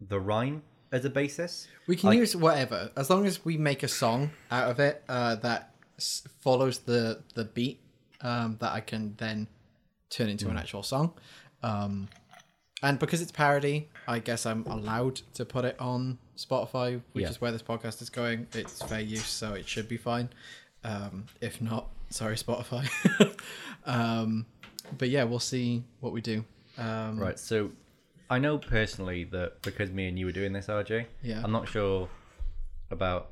the 0.00 0.20
rhyme 0.20 0.62
as 0.92 1.04
a 1.04 1.10
basis? 1.10 1.68
We 1.86 1.96
can 1.96 2.10
Like- 2.10 2.18
use 2.18 2.36
whatever 2.36 2.90
as 2.96 3.08
long 3.10 3.24
as 3.26 3.44
we 3.44 3.56
make 3.56 3.82
a 3.82 3.88
song 3.88 4.30
out 4.50 4.70
of 4.70 4.78
it 4.80 5.02
uh, 5.08 5.36
that 5.36 5.74
s- 5.96 6.22
follows 6.40 6.80
the 6.80 7.22
the 7.34 7.44
beat 7.44 7.80
um, 8.20 8.56
that 8.60 8.72
I 8.72 8.80
can 8.80 9.14
then 9.18 9.46
turn 10.10 10.28
into 10.28 10.44
Hmm. 10.46 10.52
an 10.52 10.58
actual 10.58 10.82
song. 10.82 11.14
Um, 11.62 12.08
and 12.82 12.98
because 12.98 13.22
it's 13.22 13.32
parody, 13.32 13.88
I 14.08 14.18
guess 14.20 14.46
I'm 14.46 14.64
allowed 14.66 15.16
to 15.34 15.44
put 15.44 15.64
it 15.64 15.76
on 15.80 16.18
Spotify, 16.36 17.00
which 17.12 17.22
Yeah. 17.24 17.30
is 17.30 17.40
where 17.40 17.50
this 17.52 17.62
podcast 17.62 18.00
is 18.02 18.10
going. 18.10 18.46
It's 18.54 18.80
fair 18.82 19.00
use, 19.00 19.26
so 19.26 19.54
it 19.54 19.66
should 19.68 19.88
be 19.88 19.96
fine. 19.96 20.28
Um, 20.84 21.26
if 21.40 21.60
not, 21.60 21.88
sorry, 22.10 22.36
Spotify. 22.36 22.88
um, 23.86 24.46
but 24.98 25.08
yeah, 25.08 25.24
we'll 25.24 25.38
see 25.40 25.82
what 26.00 26.12
we 26.12 26.20
do. 26.20 26.44
Um, 26.78 27.18
Right. 27.18 27.38
So 27.38 27.70
I 28.30 28.38
know 28.38 28.58
personally 28.58 29.24
that 29.24 29.62
because 29.62 29.90
me 29.90 30.08
and 30.08 30.18
you 30.18 30.26
were 30.26 30.32
doing 30.32 30.52
this, 30.52 30.66
RJ. 30.66 31.06
Yeah. 31.22 31.40
I'm 31.42 31.52
not 31.52 31.68
sure 31.68 32.08
about 32.90 33.30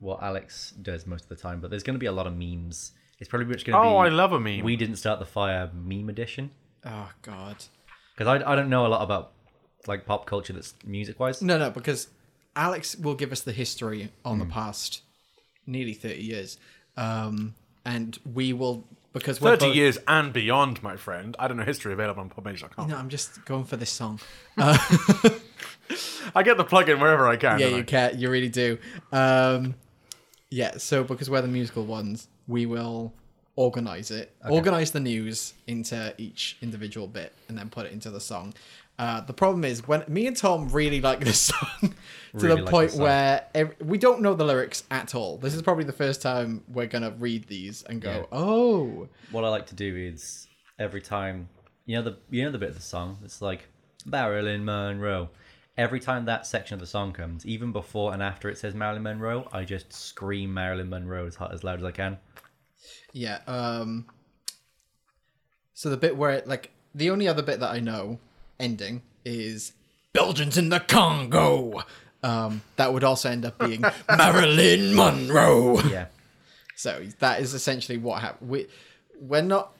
what 0.00 0.22
Alex 0.22 0.72
does 0.82 1.06
most 1.06 1.24
of 1.24 1.28
the 1.28 1.36
time, 1.36 1.60
but 1.60 1.70
there's 1.70 1.82
going 1.82 1.94
to 1.94 2.00
be 2.00 2.06
a 2.06 2.12
lot 2.12 2.26
of 2.26 2.36
memes. 2.36 2.92
It's 3.20 3.28
probably 3.28 3.52
just 3.52 3.66
going 3.66 3.76
to 3.76 3.82
be. 3.82 3.88
Oh, 3.88 3.96
I 3.98 4.08
love 4.08 4.32
a 4.32 4.40
meme. 4.40 4.64
We 4.64 4.76
didn't 4.76 4.96
start 4.96 5.18
the 5.18 5.26
fire 5.26 5.70
meme 5.74 6.08
edition 6.08 6.50
Oh 6.84 7.10
God. 7.22 7.56
because 8.16 8.28
I 8.28 8.52
I 8.52 8.54
don't 8.54 8.68
know 8.70 8.86
a 8.86 8.88
lot 8.88 9.02
about 9.02 9.32
like 9.88 10.06
pop 10.06 10.26
culture 10.26 10.52
that's 10.52 10.74
music 10.84 11.18
wise. 11.18 11.42
No, 11.42 11.58
no, 11.58 11.70
because 11.70 12.08
Alex 12.54 12.96
will 12.96 13.14
give 13.14 13.32
us 13.32 13.40
the 13.40 13.52
history 13.52 14.10
on 14.24 14.34
Hmm. 14.38 14.40
the 14.48 14.52
past 14.52 15.02
nearly 15.66 15.94
30 15.94 16.22
years. 16.22 16.58
Um, 16.96 17.54
and 17.84 18.18
we 18.34 18.52
will, 18.52 18.84
because 19.12 19.40
we're 19.40 19.50
30 19.56 19.66
both- 19.66 19.76
years 19.76 19.98
and 20.06 20.32
beyond, 20.32 20.82
my 20.82 20.96
friend. 20.96 21.34
I 21.38 21.48
don't 21.48 21.56
know 21.56 21.62
history 21.64 21.92
available 21.92 22.20
on 22.22 22.30
podmage.com. 22.30 22.88
No, 22.88 22.96
I'm 22.96 23.08
just 23.08 23.44
going 23.44 23.64
for 23.64 23.76
this 23.76 23.90
song. 23.90 24.20
I 26.34 26.42
get 26.42 26.56
the 26.56 26.64
plug-in 26.64 27.00
wherever 27.00 27.26
I 27.26 27.36
can. 27.36 27.58
yeah, 27.58 27.66
don't 27.66 27.76
you 27.76 27.82
I? 27.82 27.84
can. 27.84 28.18
You 28.18 28.30
really 28.30 28.48
do. 28.50 28.78
Um, 29.12 29.74
yeah, 30.50 30.76
so 30.78 31.02
because 31.04 31.30
we're 31.30 31.40
the 31.42 31.48
musical 31.48 31.84
ones, 31.86 32.28
we 32.46 32.66
will 32.66 33.12
organize 33.56 34.10
it, 34.10 34.34
organize 34.48 34.90
the 34.92 35.00
news 35.00 35.54
into 35.66 36.14
each 36.18 36.56
individual 36.62 37.06
bit, 37.06 37.32
and 37.48 37.56
then 37.58 37.68
put 37.70 37.86
it 37.86 37.92
into 37.92 38.10
the 38.10 38.20
song. 38.20 38.54
Uh, 38.98 39.20
the 39.20 39.32
problem 39.32 39.64
is 39.64 39.86
when 39.86 40.02
me 40.08 40.26
and 40.26 40.36
Tom 40.36 40.68
really 40.70 41.00
like 41.00 41.20
this 41.20 41.38
song 41.52 41.68
to 41.82 41.92
Really 42.32 42.56
the 42.56 42.62
like 42.62 42.70
point 42.70 42.94
where 42.94 43.46
ev- 43.54 43.76
we 43.80 43.96
don't 43.96 44.20
know 44.20 44.34
the 44.34 44.44
lyrics 44.44 44.82
at 44.90 45.14
all. 45.14 45.38
This 45.38 45.54
is 45.54 45.62
probably 45.62 45.84
the 45.84 45.92
first 45.92 46.20
time 46.20 46.64
we're 46.68 46.86
gonna 46.86 47.12
read 47.12 47.46
these 47.46 47.84
and 47.84 48.00
go, 48.00 48.10
Yeah. 48.10 48.24
"Oh, 48.32 49.08
What 49.30 49.44
I 49.44 49.48
like 49.50 49.66
to 49.66 49.74
do 49.76 49.96
is 49.96 50.48
every 50.80 51.00
time 51.00 51.48
you 51.86 51.96
know 51.96 52.02
the 52.02 52.16
you 52.28 52.44
know 52.44 52.50
the 52.50 52.58
bit 52.58 52.70
of 52.70 52.74
the 52.74 52.82
song. 52.82 53.18
It's 53.24 53.40
like 53.40 53.68
Marilyn 54.04 54.64
Monroe. 54.64 55.30
Every 55.76 56.00
time 56.00 56.24
that 56.24 56.44
section 56.44 56.74
of 56.74 56.80
the 56.80 56.86
song 56.86 57.12
comes, 57.12 57.46
even 57.46 57.70
before 57.70 58.12
and 58.12 58.20
after 58.20 58.48
it 58.48 58.58
says 58.58 58.74
Marilyn 58.74 59.04
Monroe, 59.04 59.48
I 59.52 59.62
just 59.64 59.92
scream 59.92 60.52
Marilyn 60.52 60.90
Monroe 60.90 61.24
as 61.26 61.36
hot 61.36 61.54
as 61.54 61.62
loud 61.62 61.78
as 61.78 61.84
I 61.84 61.92
can. 61.92 62.18
Yeah. 63.12 63.38
Um. 63.46 64.06
So 65.74 65.88
the 65.88 65.96
bit 65.96 66.16
where 66.16 66.30
it, 66.32 66.48
like 66.48 66.72
the 66.96 67.10
only 67.10 67.28
other 67.28 67.42
bit 67.42 67.60
that 67.60 67.70
I 67.70 67.78
know 67.78 68.18
ending 68.60 69.02
is 69.24 69.72
Belgians 70.12 70.56
in 70.58 70.68
the 70.68 70.80
Congo. 70.80 71.82
Um, 72.22 72.62
that 72.76 72.92
would 72.92 73.04
also 73.04 73.30
end 73.30 73.44
up 73.44 73.58
being 73.58 73.82
Marilyn 74.08 74.94
Monroe. 74.96 75.80
Yeah. 75.82 76.06
So 76.74 77.04
that 77.20 77.40
is 77.40 77.54
essentially 77.54 77.98
what 77.98 78.20
happened. 78.20 78.50
We 78.50 78.66
we're 79.20 79.42
not 79.42 79.72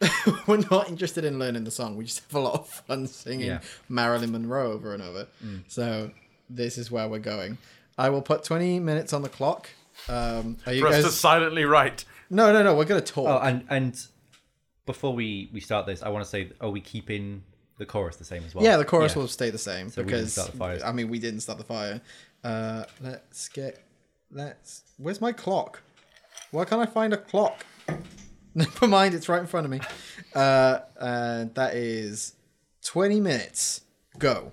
we're 0.46 0.64
not 0.70 0.88
interested 0.88 1.24
in 1.24 1.38
learning 1.38 1.64
the 1.64 1.70
song. 1.70 1.96
We 1.96 2.04
just 2.04 2.22
have 2.24 2.34
a 2.34 2.40
lot 2.40 2.54
of 2.54 2.68
fun 2.68 3.06
singing 3.06 3.46
Yeah. 3.46 3.60
Marilyn 3.88 4.32
Monroe 4.32 4.72
over 4.72 4.92
and 4.94 5.02
over. 5.02 5.26
So 5.68 6.10
this 6.50 6.78
is 6.78 6.90
where 6.90 7.08
we're 7.08 7.18
going. 7.20 7.58
I 7.98 8.10
will 8.10 8.22
put 8.22 8.42
twenty 8.44 8.80
minutes 8.80 9.12
on 9.12 9.22
the 9.22 9.28
clock. 9.28 9.68
Um, 10.08 10.56
are 10.66 10.72
you 10.72 10.80
For 10.80 10.88
us 10.88 11.04
to 11.04 11.10
silently 11.10 11.64
write. 11.64 12.04
No, 12.30 12.52
no, 12.52 12.62
no. 12.62 12.74
We're 12.74 12.86
gonna 12.86 13.00
talk. 13.00 13.28
Oh, 13.28 13.38
and 13.46 13.64
and 13.68 14.06
before 14.86 15.12
we 15.14 15.48
we 15.52 15.60
start 15.60 15.86
this, 15.86 16.02
I 16.02 16.08
want 16.08 16.24
to 16.24 16.30
say, 16.30 16.50
are 16.60 16.70
we 16.70 16.80
keeping 16.80 17.42
the 17.78 17.86
chorus 17.86 18.16
the 18.16 18.24
same 18.24 18.44
as 18.44 18.54
well? 18.54 18.64
Yeah, 18.64 18.76
the 18.76 18.84
chorus 18.84 19.16
will 19.16 19.28
stay 19.28 19.50
the 19.50 19.58
same 19.58 19.86
we 19.86 19.90
didn't 19.92 20.06
because 20.06 20.32
start 20.32 20.52
the 20.52 20.56
fires. 20.56 20.82
I 20.82 20.92
mean 20.92 21.08
we 21.08 21.18
didn't 21.18 21.40
start 21.40 21.58
the 21.58 21.64
fire. 21.64 22.00
Uh, 22.44 22.84
let's 23.00 23.48
get 23.48 23.84
let's. 24.30 24.82
Where's 24.98 25.20
my 25.20 25.32
clock? 25.32 25.82
Why 26.50 26.64
can't 26.64 26.82
I 26.82 26.86
find 26.86 27.12
a 27.12 27.16
clock? 27.16 27.64
Never 28.54 28.86
mind, 28.86 29.14
it's 29.14 29.28
right 29.28 29.40
in 29.40 29.46
front 29.46 29.64
of 29.64 29.70
me. 29.70 29.80
Uh, 30.34 30.80
and 31.00 31.54
that 31.54 31.74
is 31.74 32.34
twenty 32.82 33.20
minutes. 33.20 33.82
Go. 34.18 34.52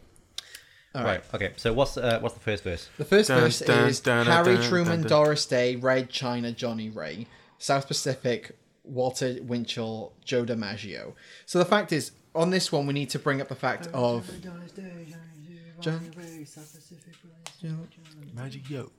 All 0.96 1.04
right. 1.04 1.22
Right. 1.32 1.36
Okay. 1.36 1.54
So 1.58 1.74
what's 1.74 1.98
uh, 1.98 2.20
what's 2.20 2.34
the 2.36 2.42
first 2.42 2.64
verse? 2.64 2.90
The 2.98 3.06
first 3.06 3.28
Dun, 3.28 3.42
verse 3.42 3.60
dun, 3.60 3.90
is 3.90 4.00
dun, 4.00 4.26
Harry 4.26 4.56
dun, 4.56 4.64
Truman, 4.64 5.02
dun, 5.02 5.02
dun. 5.02 5.10
Doris 5.10 5.46
Day, 5.46 5.76
Red 5.76 6.10
China, 6.10 6.52
Johnny 6.52 6.90
Ray, 6.90 7.28
South 7.58 7.88
Pacific, 7.88 8.58
Walter 8.84 9.38
Winchell, 9.42 10.14
Joe 10.24 10.46
DiMaggio. 10.46 11.14
So 11.46 11.60
the 11.60 11.66
fact 11.66 11.92
is, 11.92 12.12
on 12.40 12.50
this 12.50 12.72
one, 12.72 12.88
we 12.88 12.94
need 12.94 13.10
to 13.12 13.20
bring 13.20 13.42
up 13.42 13.48
the 13.50 13.56
fact 13.56 13.88
of 13.94 14.26
John, 15.82 16.00
Magic 18.34 18.70
yo. 18.70 18.90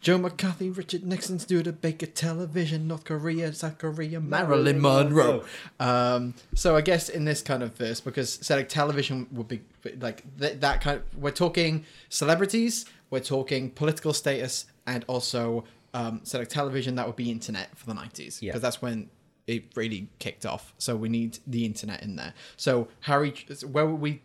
Joe 0.00 0.18
McCarthy, 0.18 0.70
Richard 0.70 1.04
Nixon, 1.04 1.38
Studebaker, 1.38 2.06
Television, 2.06 2.88
North 2.88 3.04
Korea, 3.04 3.52
South 3.52 3.78
Korea, 3.78 4.20
Marilyn 4.20 4.80
Monroe. 4.80 5.44
Um, 5.78 6.34
so 6.54 6.74
I 6.74 6.80
guess 6.80 7.08
in 7.08 7.24
this 7.24 7.42
kind 7.42 7.62
of 7.62 7.74
verse, 7.76 8.00
because 8.00 8.32
say 8.42 8.56
like 8.56 8.68
television 8.68 9.28
would 9.32 9.46
be 9.46 9.60
like 10.00 10.24
th- 10.38 10.58
that 10.60 10.80
kind 10.80 10.98
of, 10.98 11.04
we're 11.22 11.30
talking 11.30 11.84
celebrities, 12.08 12.86
we're 13.10 13.20
talking 13.20 13.70
political 13.70 14.12
status, 14.12 14.66
and 14.86 15.04
also 15.06 15.64
um, 15.94 16.20
so 16.24 16.38
like 16.40 16.48
television 16.48 16.96
that 16.96 17.06
would 17.06 17.16
be 17.16 17.30
internet 17.30 17.76
for 17.78 17.86
the 17.86 17.94
nineties, 17.94 18.42
Yeah. 18.42 18.50
because 18.50 18.62
that's 18.62 18.82
when 18.82 19.10
it 19.48 19.76
really 19.76 20.08
kicked 20.20 20.44
off. 20.46 20.74
So 20.78 20.94
we 20.94 21.08
need 21.08 21.38
the 21.46 21.64
internet 21.64 22.02
in 22.02 22.16
there. 22.16 22.34
So 22.56 22.88
Harry, 23.00 23.34
where 23.66 23.86
would 23.86 24.00
we? 24.00 24.22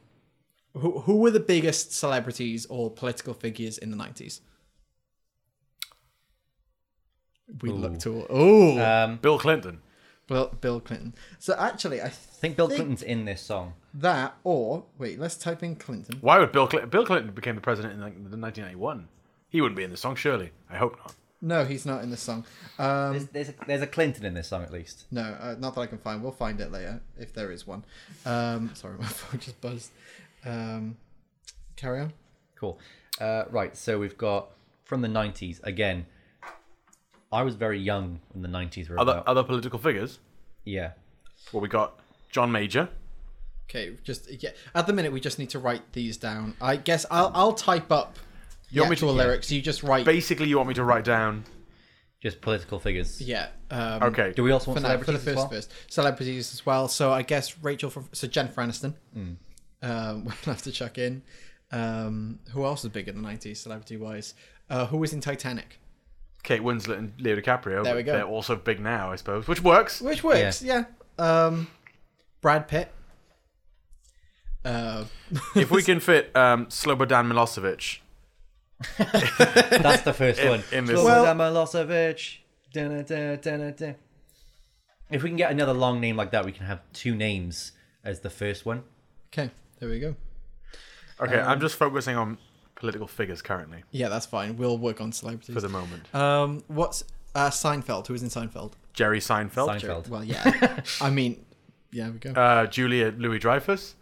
Who, 0.76 1.00
who 1.02 1.18
were 1.18 1.32
the 1.32 1.40
biggest 1.40 1.94
celebrities 1.94 2.66
or 2.68 2.90
political 2.92 3.34
figures 3.34 3.78
in 3.78 3.92
the 3.92 3.98
nineties? 3.98 4.42
We 7.62 7.70
look 7.70 8.00
to 8.00 8.26
oh 8.30 8.80
Um, 8.80 9.18
Bill 9.18 9.38
Clinton. 9.38 9.82
Bill, 10.28 10.48
Bill 10.62 10.80
Clinton. 10.80 11.14
So 11.40 11.54
actually, 11.58 12.02
I 12.02 12.06
I 12.06 12.10
think 12.10 12.56
Bill 12.58 12.68
think- 12.68 12.78
Clinton's 12.78 13.04
in 13.04 13.26
this 13.26 13.42
song. 13.42 13.74
that 13.94 14.36
or 14.44 14.86
wait, 14.98 15.20
let's 15.20 15.36
type 15.36 15.62
in 15.64 15.76
Clinton. 15.76 16.18
Why 16.22 16.40
would 16.40 16.52
Bill 16.52 16.68
Clinton? 16.68 16.90
Bill 16.90 17.06
Clinton 17.06 17.32
became 17.34 17.56
the 17.56 17.62
president 17.62 17.94
in 17.94 18.00
like, 18.00 18.14
1991. 18.14 19.08
He 19.50 19.62
wouldn't 19.62 19.78
be 19.78 19.84
in 19.84 19.92
the 19.92 19.98
song, 19.98 20.16
surely. 20.16 20.52
I 20.70 20.78
hope 20.78 20.98
not. 20.98 21.14
No, 21.46 21.66
he's 21.66 21.86
not 21.86 22.04
in 22.04 22.10
this 22.10 22.22
song. 22.22 22.46
Um, 22.80 23.12
There's 23.12 23.26
there's 23.28 23.50
a, 23.50 23.54
there's 23.68 23.82
a 23.82 23.88
Clinton 23.88 24.24
in 24.26 24.34
this 24.34 24.48
song 24.48 24.64
at 24.64 24.72
least. 24.72 25.04
no, 25.12 25.22
uh, 25.22 25.56
not 25.60 25.76
that 25.76 25.82
I 25.82 25.88
can 25.88 25.98
find. 25.98 26.24
We'll 26.24 26.32
find 26.32 26.60
it 26.62 26.72
later 26.72 27.02
if 27.20 27.34
there 27.34 27.52
is 27.52 27.68
one. 27.68 27.84
Um, 28.26 28.72
sorry, 28.76 28.98
my 29.00 29.06
phone 29.06 29.42
just 29.42 29.60
buzzed. 29.60 29.92
Um, 30.46 30.96
carry 31.76 32.00
on. 32.00 32.14
Cool. 32.56 32.80
Uh, 33.20 33.44
right. 33.52 33.76
So 33.76 34.00
we've 34.00 34.18
got 34.18 34.52
from 34.86 35.02
the 35.02 35.10
'90s 35.10 35.62
again. 35.64 36.06
I 37.32 37.44
was 37.44 37.56
very 37.56 37.80
young 37.80 38.22
when 38.32 38.42
the 38.42 38.48
'90s 38.48 38.90
were 38.90 38.98
Other 39.00 39.12
about. 39.14 39.28
other 39.28 39.44
political 39.44 39.80
figures. 39.80 40.20
yeah. 40.64 40.92
Well, 41.52 41.62
we 41.62 41.68
got 41.68 42.00
John 42.32 42.52
Major. 42.54 42.88
Okay, 43.70 43.98
just 44.06 44.32
yeah. 44.42 44.52
At 44.74 44.88
the 44.88 44.94
minute, 44.94 45.12
we 45.12 45.20
just 45.20 45.38
need 45.40 45.50
to 45.50 45.60
write 45.60 45.92
these 45.92 46.16
down. 46.16 46.56
I 46.62 46.78
guess 46.78 47.06
I'll 47.12 47.32
I'll 47.36 47.54
type 47.54 47.92
up 47.92 48.16
the 48.74 48.82
want 48.82 48.92
me 48.92 48.96
to- 48.98 49.06
actual 49.06 49.16
yeah. 49.18 49.24
lyrics. 49.24 49.52
You 49.52 49.62
just 49.62 49.84
write. 49.84 50.06
Basically, 50.06 50.48
you 50.48 50.58
want 50.58 50.70
me 50.70 50.76
to 50.76 50.84
write 50.84 51.04
down. 51.04 51.46
Just 52.22 52.40
political 52.40 52.80
figures. 52.80 53.20
yeah. 53.22 53.50
Um, 53.70 54.02
Okay. 54.04 54.32
Do 54.34 54.44
we 54.44 54.52
also 54.52 54.72
want 54.72 54.80
for 54.82 54.88
want 54.88 55.00
now, 55.00 55.06
for 55.06 55.12
the 55.12 55.20
celebrities 55.20 55.26
first 55.26 55.30
as 55.30 55.36
well? 55.36 55.50
first 55.50 55.94
celebrities 55.94 56.54
as 56.54 56.66
well. 56.66 56.88
So 56.88 57.12
I 57.12 57.22
guess 57.22 57.58
Rachel 57.62 57.90
from 57.90 58.08
so 58.14 58.28
Jennifer 58.28 58.62
Aniston. 58.62 58.94
Hmm. 59.14 59.34
Um, 59.82 60.24
we'll 60.26 60.34
have 60.46 60.62
to 60.62 60.72
chuck 60.72 60.98
in. 60.98 61.22
Um, 61.72 62.40
who 62.52 62.64
else 62.64 62.86
is 62.86 62.92
big 62.92 63.10
in 63.10 63.16
the 63.16 63.22
nineties, 63.22 63.60
celebrity 63.60 63.98
wise? 63.98 64.36
Uh, 64.70 64.86
who 64.86 64.98
was 64.98 65.12
in 65.12 65.20
Titanic? 65.20 65.80
Kate 66.44 66.62
Winslet 66.62 66.98
and 66.98 67.14
Leo 67.20 67.36
DiCaprio. 67.36 67.84
There 67.84 67.96
we 67.96 68.04
go. 68.04 68.14
They're 68.14 68.24
also 68.24 68.56
big 68.56 68.80
now, 68.80 69.12
I 69.12 69.16
suppose, 69.18 69.48
which 69.48 69.62
works. 69.62 70.02
Which 70.02 70.24
works, 70.24 70.62
yeah. 70.62 70.86
Um, 71.18 71.68
Brad 72.42 72.68
Pitt. 72.68 72.90
Uh, 74.64 75.06
if 75.56 75.72
we 75.72 75.84
can 75.84 76.00
fit 76.00 76.36
um, 76.36 76.68
Slobodan 76.68 77.32
Milosevic 77.32 78.00
That's 78.98 80.02
the 80.04 80.14
first 80.14 80.44
one. 80.44 80.64
in 80.72 80.86
this- 80.86 81.00
Slobodan 81.00 81.38
Milosevic. 81.38 82.38
If 85.10 85.22
we 85.22 85.30
can 85.30 85.38
get 85.38 85.52
another 85.52 85.74
long 85.74 86.00
name 86.02 86.16
like 86.16 86.32
that, 86.32 86.44
we 86.46 86.52
can 86.52 86.66
have 86.66 86.82
two 86.94 87.14
names 87.16 87.72
as 88.04 88.22
the 88.22 88.30
first 88.30 88.66
one. 88.66 88.84
okay, 89.32 89.52
there 89.80 89.90
we 89.90 90.00
go. 90.00 90.16
Okay, 91.20 91.40
Um, 91.40 91.48
I'm 91.50 91.60
just 91.62 91.76
focusing 91.76 92.16
on 92.16 92.38
political 92.76 93.08
figures 93.08 93.42
currently 93.42 93.84
Yeah, 93.92 94.10
that's 94.10 94.26
fine. 94.26 94.58
We'll 94.58 94.78
work 94.78 95.00
on 95.00 95.12
celebrities. 95.12 95.54
for 95.54 95.62
the 95.62 95.70
moment. 95.70 96.14
Um, 96.16 96.64
what's 96.68 97.04
uh, 97.36 97.50
Seinfeld? 97.50 98.08
Who 98.08 98.14
was 98.14 98.24
in 98.24 98.30
Seinfeld? 98.30 98.74
Jerry 98.94 99.20
Seinfeld, 99.20 99.80
Seinfeld. 99.80 100.10
Well, 100.10 100.24
yeah. 100.24 100.80
I 101.02 101.10
mean, 101.10 101.46
yeah, 101.92 102.10
we 102.10 102.18
go. 102.20 102.32
uh, 102.32 102.66
Julia 102.68 103.14
Louis 103.18 103.40
Dreyfus. 103.40 103.96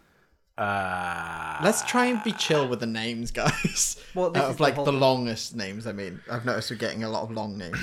Uh, 0.58 1.58
Let's 1.62 1.82
try 1.84 2.06
and 2.06 2.22
be 2.22 2.32
chill 2.32 2.68
with 2.68 2.80
the 2.80 2.86
names, 2.86 3.30
guys. 3.30 3.96
Well, 4.14 4.28
this 4.30 4.42
Out 4.42 4.46
is 4.48 4.50
of 4.52 4.56
the 4.58 4.62
like 4.62 4.74
whole- 4.74 4.84
the 4.84 4.92
longest 4.92 5.56
names. 5.56 5.86
I 5.86 5.92
mean, 5.92 6.20
I've 6.30 6.44
noticed 6.44 6.70
we're 6.70 6.76
getting 6.76 7.02
a 7.02 7.08
lot 7.08 7.22
of 7.22 7.30
long 7.30 7.56
names 7.56 7.78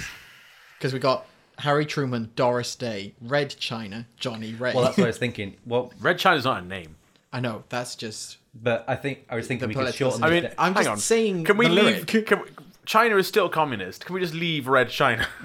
because 0.77 0.93
we 0.93 0.99
got 0.99 1.25
Harry 1.57 1.85
Truman, 1.87 2.29
Doris 2.35 2.75
Day, 2.75 3.15
Red 3.19 3.49
China, 3.57 4.05
Johnny 4.17 4.53
Ray. 4.53 4.73
Well, 4.75 4.83
that's 4.83 4.95
what 4.97 5.05
I 5.05 5.07
was 5.07 5.17
thinking. 5.25 5.55
Well, 5.65 5.91
Red 5.99 6.19
China's 6.19 6.45
not 6.45 6.61
a 6.61 6.65
name. 6.65 6.95
I 7.33 7.39
know 7.39 7.63
that's 7.69 7.95
just. 7.95 8.37
but 8.53 8.85
I 8.87 8.95
think 8.95 9.25
I 9.29 9.35
was 9.35 9.47
thinking 9.47 9.67
we 9.69 9.73
could 9.73 9.79
political 9.79 10.11
shorten. 10.11 10.23
I 10.23 10.29
mean, 10.29 10.43
bit. 10.43 10.53
I'm 10.59 10.73
hang 10.75 10.83
just 10.83 10.89
on. 10.91 10.97
saying 10.99 11.43
Can 11.45 11.57
we 11.57 11.67
the 11.67 11.73
leave? 11.73 11.85
lyric. 12.11 12.27
Can 12.27 12.41
we, 12.41 12.45
China 12.85 13.17
is 13.17 13.27
still 13.27 13.49
communist. 13.49 14.05
Can 14.05 14.13
we 14.13 14.19
just 14.21 14.33
leave 14.35 14.67
Red 14.67 14.89
China? 14.89 15.27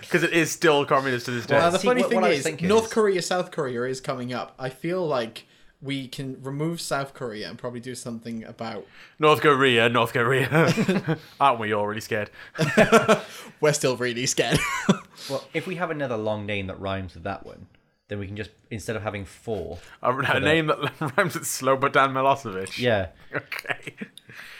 Because 0.00 0.22
it 0.22 0.32
is 0.32 0.50
still 0.52 0.84
communist 0.84 1.26
to 1.26 1.32
this 1.32 1.46
day. 1.46 1.56
Uh, 1.56 1.70
the 1.70 1.78
See, 1.78 1.86
funny 1.88 2.02
what- 2.02 2.10
thing 2.10 2.20
what 2.20 2.26
I 2.26 2.30
was 2.30 2.38
is, 2.38 2.44
thinking 2.44 2.68
North 2.68 2.84
is- 2.86 2.92
Korea, 2.92 3.22
South 3.22 3.50
Korea 3.50 3.82
is 3.84 4.00
coming 4.00 4.32
up. 4.32 4.54
I 4.58 4.68
feel 4.70 5.06
like 5.06 5.46
we 5.82 6.08
can 6.08 6.42
remove 6.42 6.80
South 6.80 7.14
Korea 7.14 7.48
and 7.48 7.58
probably 7.58 7.80
do 7.80 7.94
something 7.94 8.44
about. 8.44 8.86
North 9.18 9.40
Korea, 9.40 9.88
North 9.88 10.12
Korea. 10.12 11.18
Aren't 11.40 11.58
we 11.60 11.72
all 11.72 11.86
really 11.86 12.00
scared? 12.02 12.30
We're 13.60 13.72
still 13.72 13.96
really 13.96 14.26
scared. 14.26 14.58
Well, 15.28 15.44
if 15.52 15.66
we 15.66 15.74
have 15.74 15.90
another 15.90 16.16
long 16.16 16.46
name 16.46 16.68
that 16.68 16.80
rhymes 16.80 17.12
with 17.12 17.24
that 17.24 17.44
one, 17.44 17.66
then 18.08 18.18
we 18.18 18.26
can 18.26 18.36
just 18.36 18.50
instead 18.70 18.96
of 18.96 19.02
having 19.02 19.26
four. 19.26 19.78
A, 20.02 20.16
a 20.16 20.40
name 20.40 20.68
that 20.68 20.78
rhymes 20.98 21.34
with 21.34 21.44
Slobodan 21.44 22.12
Milosevic. 22.12 22.78
Yeah. 22.78 23.08
Okay. 23.32 23.96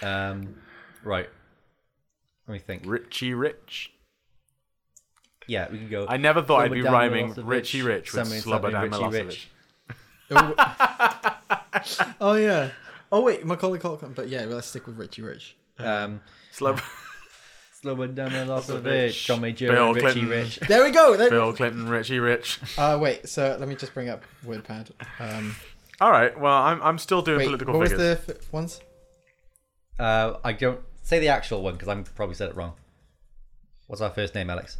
Um, 0.03 0.57
right. 1.03 1.31
Let 2.47 2.53
me 2.53 2.59
think. 2.59 2.83
Richie 2.85 3.33
Rich. 3.33 3.91
Yeah, 5.47 5.69
we 5.73 5.79
can 5.79 5.89
go. 5.89 6.07
I 6.07 6.19
never 6.19 6.43
thought 6.43 6.61
I'd 6.61 6.73
be 6.73 6.83
rhyming 6.83 7.33
Milosevic, 7.33 7.49
Richie 7.49 7.83
Rich 7.83 8.13
with 8.13 8.27
something, 8.27 8.43
something, 8.43 8.71
Slobodan 8.73 8.91
Milosevic. 8.91 9.27
Rich. 9.29 9.49
oh 12.21 12.35
yeah. 12.35 12.71
Oh 13.13 13.23
wait, 13.23 13.45
Macaulay 13.45 13.79
Culkin. 13.79 14.15
But 14.15 14.29
yeah, 14.29 14.47
well, 14.47 14.57
let's 14.57 14.69
stick 14.69 14.87
with 14.87 14.97
Richie 14.99 15.23
Rich. 15.23 15.57
Um, 15.79 16.21
Slob- 16.53 16.81
Slobodan 17.83 18.31
Milosevic, 18.31 19.25
John 19.25 19.41
Major, 19.41 19.69
Bill 19.73 19.87
and 19.87 19.97
Richie 19.97 20.03
Clinton. 20.21 20.29
Rich. 20.29 20.57
There 20.69 20.85
we 20.85 20.91
go. 20.91 21.17
There- 21.17 21.31
Bill 21.31 21.53
Clinton, 21.53 21.89
Richie 21.89 22.19
Rich. 22.19 22.61
Uh, 22.79 22.99
wait. 23.01 23.29
So 23.29 23.57
let 23.59 23.69
me 23.69 23.75
just 23.75 23.95
bring 23.95 24.09
up 24.09 24.23
WordPad. 24.47 24.91
Um, 25.19 25.57
All 26.01 26.11
right. 26.11 26.39
Well, 26.39 26.53
I'm 26.55 26.83
I'm 26.83 26.99
still 26.99 27.23
doing 27.23 27.39
wait, 27.39 27.47
political 27.47 27.79
what 27.79 27.89
figures. 27.89 28.19
was 28.19 28.27
the 28.27 28.35
f- 28.37 28.53
ones? 28.53 28.81
Uh, 29.99 30.35
I 30.45 30.53
don't 30.53 30.81
say 31.03 31.19
the 31.19 31.29
actual 31.29 31.63
one 31.63 31.75
because 31.75 31.89
I'm 31.89 32.05
probably 32.05 32.35
said 32.35 32.51
it 32.51 32.57
wrong. 32.57 32.75
What's 33.87 34.01
our 34.03 34.11
first 34.11 34.35
name, 34.35 34.49
Alex? 34.51 34.79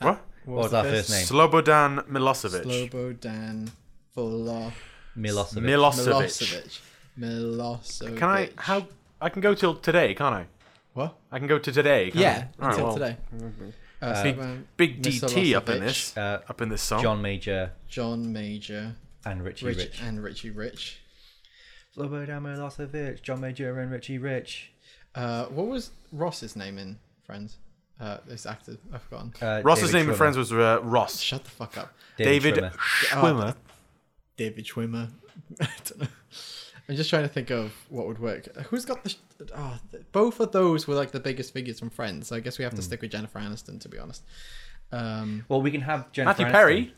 What? 0.00 0.20
What 0.44 0.62
was 0.64 0.74
our 0.74 0.84
first 0.84 1.10
name? 1.10 1.24
Slobodan 1.24 2.08
Milosevic. 2.08 2.64
Slobodan 2.64 3.70
Volo- 4.18 4.72
Milosevic. 5.16 5.62
Milosevic. 5.62 6.12
Milosevic. 6.14 6.80
Milosevic. 7.18 8.16
Can 8.18 8.28
I? 8.28 8.50
How? 8.56 8.86
I 9.20 9.28
can 9.28 9.40
go 9.42 9.54
till 9.54 9.74
today, 9.76 10.14
can't 10.14 10.34
I? 10.34 10.46
What? 10.94 11.16
I 11.30 11.38
can 11.38 11.46
go 11.46 11.58
to 11.58 11.70
today. 11.72 12.10
Can't 12.10 12.16
Yeah, 12.16 12.44
I? 12.58 12.62
All 12.62 12.68
right, 12.68 12.74
until 12.78 12.86
well, 12.86 12.94
today. 12.94 13.16
Uh, 14.00 14.22
Big, 14.22 14.36
Slobodan 14.36 14.64
big 14.76 15.02
DT 15.02 15.56
up 15.56 15.68
in 15.68 15.80
this. 15.80 16.16
Uh, 16.16 16.40
Up 16.48 16.60
in 16.60 16.68
this 16.68 16.82
song. 16.82 17.02
John 17.02 17.20
Major 17.22 17.72
John 17.88 18.32
Major, 18.32 18.94
and 19.24 19.44
Richie 19.44 19.66
Rich, 19.66 19.76
Rich. 19.76 20.02
and 20.02 20.22
Richie 20.22 20.50
Rich. 20.50 21.00
Slobodan 21.96 22.42
Milosevic, 22.42 23.22
John 23.22 23.40
Major 23.40 23.78
and 23.80 23.90
Richie 23.90 24.18
Rich. 24.18 24.70
Uh, 25.14 25.46
what 25.46 25.66
was 25.66 25.90
Ross's 26.12 26.54
name 26.56 26.78
in 26.78 26.98
Friends? 27.24 27.58
Uh, 28.00 28.18
this 28.26 28.46
actor, 28.46 28.76
I've 28.92 29.02
forgotten. 29.02 29.32
Uh, 29.42 29.62
Ross's 29.64 29.90
David 29.90 29.98
name 30.04 30.10
in 30.10 30.16
Friends 30.16 30.36
was 30.36 30.52
uh, 30.52 30.78
Ross. 30.84 31.18
Shut 31.20 31.42
the 31.44 31.50
fuck 31.50 31.76
up. 31.76 31.92
David, 32.16 32.54
Schwimmer. 32.54 32.72
Schwimmer. 32.76 33.54
David 34.38 34.64
Schwimmer. 34.64 35.10
I 35.60 35.68
don't 35.84 36.00
know. 36.00 36.06
I'm 36.88 36.96
just 36.96 37.10
trying 37.10 37.22
to 37.24 37.28
think 37.28 37.50
of 37.50 37.70
what 37.90 38.06
would 38.06 38.18
work. 38.18 38.46
Who's 38.68 38.86
got 38.86 39.02
the? 39.04 39.10
sh- 39.10 39.16
Oh, 39.54 39.78
th- 39.92 40.02
both 40.10 40.40
of 40.40 40.50
those 40.52 40.88
were 40.88 40.94
like 40.94 41.10
the 41.12 41.20
biggest 41.20 41.52
figures 41.52 41.78
from 41.78 41.90
Friends. 41.90 42.26
So 42.28 42.34
I 42.36 42.40
guess 42.40 42.58
we 42.58 42.64
have 42.64 42.74
to 42.74 42.82
stick 42.82 43.02
with 43.02 43.10
Jennifer 43.12 43.38
Aniston, 43.38 43.78
to 43.82 43.88
be 43.88 43.98
honest. 43.98 44.24
Um, 44.90 45.44
Well, 45.48 45.60
we 45.62 45.70
can 45.70 45.82
have 45.82 46.10
Jennifer 46.12 46.30
Matthew 46.42 46.46
Aniston. 46.46 46.50
Perry. 46.52 46.94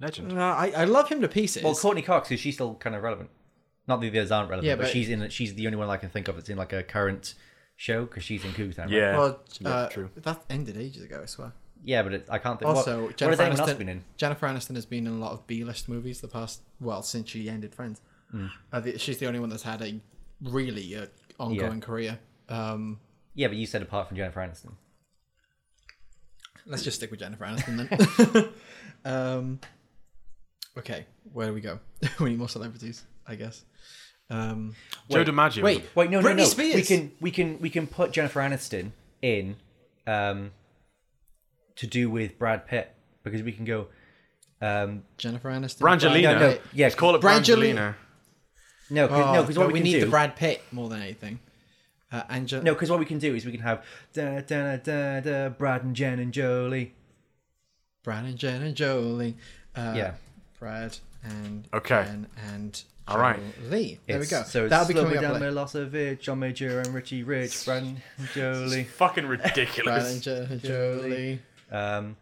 Legend. 0.00 0.28
no, 0.34 0.40
I, 0.40 0.72
I 0.76 0.84
love 0.84 1.08
him 1.08 1.20
to 1.22 1.28
pieces. 1.28 1.64
Well, 1.64 1.74
Courteney 1.74 2.02
Cox 2.02 2.30
is 2.30 2.38
she's 2.40 2.54
still 2.54 2.76
kind 2.76 2.94
of 2.94 3.02
relevant. 3.02 3.30
Not 3.88 4.00
that 4.00 4.10
the 4.12 4.18
others 4.20 4.30
aren't 4.30 4.48
relevant, 4.48 4.68
Yeah, 4.68 4.76
but, 4.76 4.82
but- 4.84 4.90
she's 4.92 5.08
in. 5.10 5.28
She's 5.30 5.54
the 5.54 5.66
only 5.66 5.76
one 5.76 5.88
I 5.90 5.96
can 5.96 6.08
think 6.08 6.28
of 6.28 6.36
that's 6.36 6.48
in 6.48 6.56
like 6.56 6.72
a 6.72 6.82
current 6.84 7.34
show 7.76 8.04
because 8.04 8.22
she's 8.22 8.44
in 8.44 8.52
Cougar 8.52 8.74
Town. 8.74 8.86
right? 8.86 8.96
Yeah. 8.96 9.18
well, 9.18 9.40
Yeah, 9.60 9.68
uh, 9.70 9.88
true. 9.88 10.10
that 10.16 10.44
ended 10.48 10.76
ages 10.76 11.02
ago. 11.02 11.20
I 11.22 11.26
swear. 11.26 11.52
Yeah, 11.84 12.02
but 12.02 12.12
it, 12.14 12.26
I 12.30 12.38
can't 12.38 12.58
think. 12.58 12.68
Also, 12.68 12.96
what, 12.96 13.06
what 13.08 13.16
Jennifer 13.16 13.30
has 13.32 13.40
anyone 13.40 13.60
else 13.60 13.70
Aniston. 13.70 13.78
been 13.78 13.88
in? 13.88 14.04
Jennifer 14.16 14.46
Aniston 14.46 14.74
has 14.74 14.86
been 14.86 15.06
in 15.06 15.12
a 15.12 15.18
lot 15.18 15.32
of 15.32 15.46
B-list 15.46 15.88
movies 15.88 16.20
the 16.20 16.28
past 16.28 16.62
well 16.80 17.02
since 17.02 17.30
she 17.30 17.48
ended 17.48 17.74
Friends. 17.74 18.00
Hmm. 18.30 18.46
Uh, 18.72 18.82
she's 18.96 19.18
the 19.18 19.26
only 19.26 19.40
one 19.40 19.48
that's 19.48 19.62
had 19.62 19.80
a 19.82 19.98
really 20.42 20.94
uh, 20.96 21.06
ongoing 21.40 21.80
career. 21.80 22.18
Um, 22.48 23.00
Yeah, 23.34 23.48
but 23.48 23.56
you 23.56 23.66
said 23.66 23.82
apart 23.82 24.08
from 24.08 24.16
Jennifer 24.16 24.40
Aniston. 24.40 24.72
let's 26.66 26.82
just 26.82 26.96
stick 26.98 27.10
with 27.10 27.20
Jennifer 27.20 27.44
Aniston 27.44 27.88
then. 28.34 28.48
um, 29.04 29.60
okay, 30.76 31.06
where 31.32 31.46
do 31.48 31.54
we 31.54 31.60
go? 31.60 31.78
we 32.20 32.30
need 32.30 32.38
more 32.38 32.48
celebrities, 32.48 33.04
I 33.26 33.34
guess. 33.34 33.64
Um, 34.30 34.74
Joe 35.10 35.18
Wait, 35.20 35.26
DiMaggio. 35.28 35.62
wait, 35.62 35.84
Wait, 35.94 36.10
no, 36.10 36.20
Britney 36.20 36.24
no, 36.24 36.32
no. 36.34 36.44
Spears. 36.44 36.74
We 36.74 36.82
can, 36.82 37.12
we 37.20 37.30
can, 37.30 37.58
we 37.60 37.70
can 37.70 37.86
put 37.86 38.12
Jennifer 38.12 38.40
Aniston 38.40 38.90
in, 39.22 39.56
um, 40.06 40.50
to 41.78 41.86
do 41.86 42.08
with 42.10 42.38
Brad 42.38 42.66
Pitt 42.66 42.94
because 43.24 43.42
we 43.42 43.52
can 43.52 43.64
go. 43.64 43.86
Um, 44.60 45.02
Jennifer 45.16 45.50
Aniston. 45.50 45.78
Brangelina. 45.80 46.22
No, 46.22 46.38
no, 46.38 46.58
yeah, 46.72 46.86
Let's 46.86 46.94
call 46.96 47.14
it 47.14 47.20
Brangelina. 47.22 47.74
Brangelina. 47.74 47.94
no, 48.90 49.08
cause, 49.08 49.24
Oh, 49.28 49.32
no, 49.34 49.42
because 49.42 49.56
what 49.58 49.64
no, 49.64 49.66
we, 49.68 49.72
we 49.74 49.78
can 49.80 49.84
need 49.84 49.92
do, 49.94 50.00
the 50.04 50.10
Brad 50.10 50.34
Pitt 50.36 50.62
more 50.72 50.88
than 50.88 51.00
anything. 51.02 51.38
Uh, 52.10 52.22
Angel- 52.30 52.62
no, 52.62 52.72
because 52.74 52.90
what 52.90 52.98
we 52.98 53.04
can 53.04 53.18
do 53.18 53.34
is 53.34 53.44
we 53.44 53.52
can 53.52 53.60
have 53.60 53.84
da 54.14 54.40
da 54.40 54.76
da 54.76 55.20
da 55.20 55.48
Brad 55.50 55.84
and 55.84 55.94
Jen 55.94 56.18
and 56.18 56.32
Jolie. 56.32 56.94
Brad 58.02 58.24
and 58.24 58.36
Jen 58.38 58.62
and 58.62 58.74
Jolie. 58.74 59.36
Uh, 59.76 59.92
Yeah. 59.96 60.14
Brad 60.58 60.98
and 61.22 61.68
Okay. 61.72 62.02
Jen 62.04 62.26
and 62.48 62.82
All 63.06 63.18
right. 63.18 63.38
Jolie. 63.62 64.00
There 64.06 64.16
It's- 64.20 64.30
we 64.32 64.36
go. 64.38 64.42
So 64.44 64.68
That'll 64.68 64.88
be 64.88 64.94
coming 64.94 65.18
up 65.18 65.22
Slobodan 65.24 65.40
later. 65.40 65.52
Milosevic, 65.52 66.20
John 66.20 66.38
Major 66.40 66.80
and 66.80 66.94
Richie 66.94 67.22
Rich, 67.22 67.64
Brad 67.64 67.82
and 67.84 68.00
Jolie. 68.34 68.84
Fucking 68.84 69.26
Brad 69.26 69.40
ridiculous. 69.44 70.12
and 70.14 70.22
Jen 70.22 70.42
and 70.50 70.62
Jolie. 70.62 71.40
Um, 71.70 72.16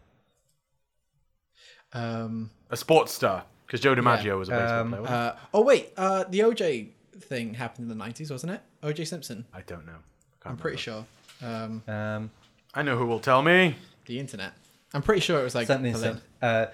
Um, 1.93 2.51
a 2.69 2.77
sports 2.77 3.13
star. 3.13 3.45
Because 3.65 3.81
Joe 3.81 3.95
DiMaggio 3.95 4.23
Yeah. 4.25 4.33
was 4.35 4.49
a 4.49 4.51
baseball 4.53 4.79
Um, 4.79 4.89
player. 4.89 5.01
wasn't 5.01 5.17
uh, 5.19 5.35
oh 5.53 5.61
wait, 5.61 5.93
uh, 5.97 6.23
the 6.25 6.39
OJ 6.39 6.91
thing 7.19 7.53
happened 7.55 7.85
in 7.85 7.89
the 7.89 7.95
nineties, 7.95 8.31
wasn't 8.31 8.53
it? 8.53 8.61
OJ 8.83 9.05
Simpson. 9.05 9.45
I 9.53 9.61
don't 9.61 9.85
know. 9.85 9.97
Can't 10.41 10.53
I'm 10.53 10.57
pretty 10.57 10.77
sure. 10.77 11.05
Um, 11.41 11.83
um, 11.87 12.31
I 12.73 12.81
know 12.83 12.97
who 12.97 13.05
will 13.05 13.19
tell 13.19 13.41
me. 13.41 13.75
the 14.05 14.19
internet. 14.19 14.53
I'm 14.93 15.01
pretty 15.01 15.19
sure 15.19 15.39
it 15.39 15.43
was 15.43 15.53
like 15.55 15.67
something. 15.67 15.91
Berlin. 15.91 16.13
some- 16.15 16.21
Uh, 16.41 16.67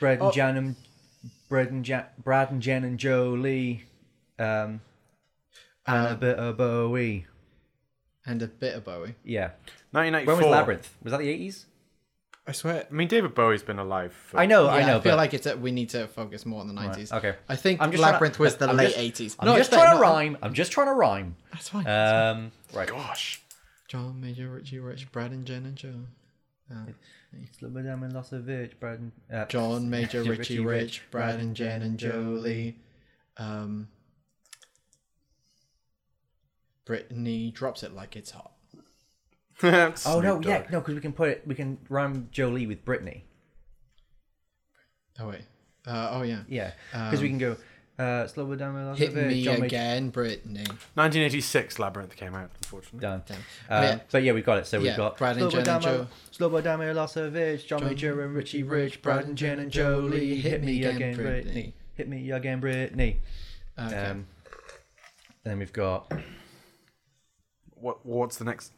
Brad 0.00 0.14
and 0.18 0.22
Oh. 0.22 0.32
Jan 0.32 0.56
and 0.56 0.76
Brad 1.48 1.70
and 1.70 1.86
ja- 1.86 2.06
Brad 2.18 2.50
and 2.50 2.60
Jen 2.60 2.82
and 2.82 2.98
Jolie. 2.98 3.84
Um, 4.40 4.80
and 5.86 6.06
a 6.08 6.10
Um, 6.14 6.18
bit 6.18 6.36
of 6.38 6.56
Bowie. 6.56 7.26
and 8.26 8.42
a 8.42 8.48
bit 8.48 8.74
of 8.74 8.84
Bowie. 8.84 9.14
Yeah. 9.22 9.50
1994. 9.92 10.34
When 10.34 10.44
was 10.44 10.50
Labyrinth? 10.50 10.96
Was 11.04 11.12
that 11.12 11.18
the 11.18 11.28
eighties? 11.28 11.66
I 12.46 12.52
swear. 12.52 12.86
I 12.90 12.92
mean, 12.92 13.08
David 13.08 13.34
Bowie's 13.34 13.62
been 13.62 13.78
alive. 13.78 14.12
For... 14.12 14.38
I 14.38 14.44
know, 14.46 14.66
Yeah, 14.66 14.72
I 14.72 14.80
know. 14.84 14.98
I 14.98 15.00
feel 15.00 15.12
but 15.12 15.16
like 15.16 15.32
it's 15.32 15.46
a, 15.46 15.56
we 15.56 15.70
need 15.70 15.88
to 15.90 16.06
focus 16.08 16.44
more 16.44 16.60
on 16.60 16.66
the 16.68 16.74
nineties. 16.74 17.10
okay. 17.10 17.36
I 17.48 17.56
think 17.56 17.80
I'm 17.80 17.90
just 17.90 18.02
trying 18.02 18.10
to- 18.10 18.14
Labyrinth 18.14 18.38
was 18.38 18.56
the 18.56 18.68
I'm 18.68 18.76
late 18.76 18.88
just- 18.88 18.98
eighties. 18.98 19.36
I'm 19.38 19.56
just 19.56 19.72
trying 19.72 19.96
to 19.96 20.00
rhyme. 20.00 20.36
I'm 20.42 20.52
just 20.52 20.70
trying 20.72 20.88
to 20.88 20.92
rhyme. 20.92 21.36
That's 21.52 21.68
fine. 21.70 21.86
Um, 21.86 22.52
right. 22.74 22.88
Gosh. 22.88 23.40
John 23.88 24.20
Major, 24.20 24.50
Richie 24.50 24.78
Rich, 24.78 25.10
Brad 25.12 25.30
and 25.30 25.46
Jen 25.46 25.64
and 25.66 25.76
Joe. 25.76 25.94
Uh, 26.70 26.86
Slobodan 27.60 28.00
Milosevic, 28.00 28.78
Brad 28.80 28.98
and 28.98 29.12
uh, 29.32 29.44
John 29.46 29.88
Major, 29.88 30.22
Richie 30.22 30.30
Richie 30.30 30.60
Rich, 30.60 31.02
Brad 31.10 31.38
and 31.40 31.54
Jen 31.54 31.82
and 31.82 31.98
Jolie. 31.98 32.76
Um, 33.36 33.88
Britney 36.86 37.52
drops 37.52 37.82
it 37.82 37.94
like 37.94 38.16
it's 38.16 38.30
hot. 38.32 38.52
Oh 40.06 40.20
no, 40.20 40.40
yeah, 40.42 40.64
no, 40.70 40.80
because 40.80 40.94
we 40.94 41.00
can 41.00 41.12
put 41.12 41.28
it. 41.28 41.42
We 41.46 41.54
can 41.54 41.78
rhyme 41.88 42.28
Jolie 42.32 42.66
with 42.66 42.84
Britney. 42.84 43.22
Oh 45.20 45.28
wait. 45.28 45.42
Uh, 45.86 46.08
oh 46.12 46.22
yeah. 46.22 46.40
Yeah, 46.48 46.72
because 46.92 47.20
we 47.22 47.28
can 47.28 47.38
go. 47.38 47.56
Uh, 47.96 48.26
Slobodan 48.26 48.74
Milosevic, 48.74 48.96
Hit 48.96 49.14
me 49.14 49.44
John 49.44 49.54
Major- 49.60 49.66
again, 49.66 50.10
Britney. 50.10 50.66
1986, 50.94 51.78
Labyrinth 51.78 52.16
came 52.16 52.34
out, 52.34 52.50
unfortunately. 52.56 52.98
Done. 52.98 53.22
Damn. 53.24 53.36
Um, 53.36 53.42
Oh, 53.70 53.82
yeah. 53.82 53.98
But 54.10 54.22
yeah, 54.24 54.32
we've 54.32 54.44
got 54.44 54.58
it. 54.58 54.66
So 54.66 54.78
Yeah, 54.80 54.90
we've 54.90 54.96
got 54.96 55.16
Brad 55.16 55.36
and 55.36 55.48
Jen 55.48 55.60
and 55.60 55.68
Slobodan 55.68 55.82
Joe. 55.82 56.06
Slobodan 56.32 56.78
Milosevic, 56.80 57.66
John 57.66 57.84
Major 57.84 58.20
and 58.22 58.34
Richie 58.34 58.64
Rich, 58.64 59.00
Brad 59.00 59.26
and 59.26 59.38
Jen 59.38 59.60
and 59.60 59.70
Jolie. 59.70 60.34
Hit 60.40 60.64
me 60.64 60.82
again, 60.84 61.16
Britney. 61.16 61.72
Hit 61.94 62.08
me 62.08 62.32
again, 62.32 62.60
Britney. 62.60 63.18
Okay. 63.78 63.94
Um, 64.06 64.26
then 65.44 65.60
we've 65.60 65.72
got 65.72 66.10
What? 67.76 68.04
What's 68.04 68.38
the 68.38 68.44
next? 68.44 68.72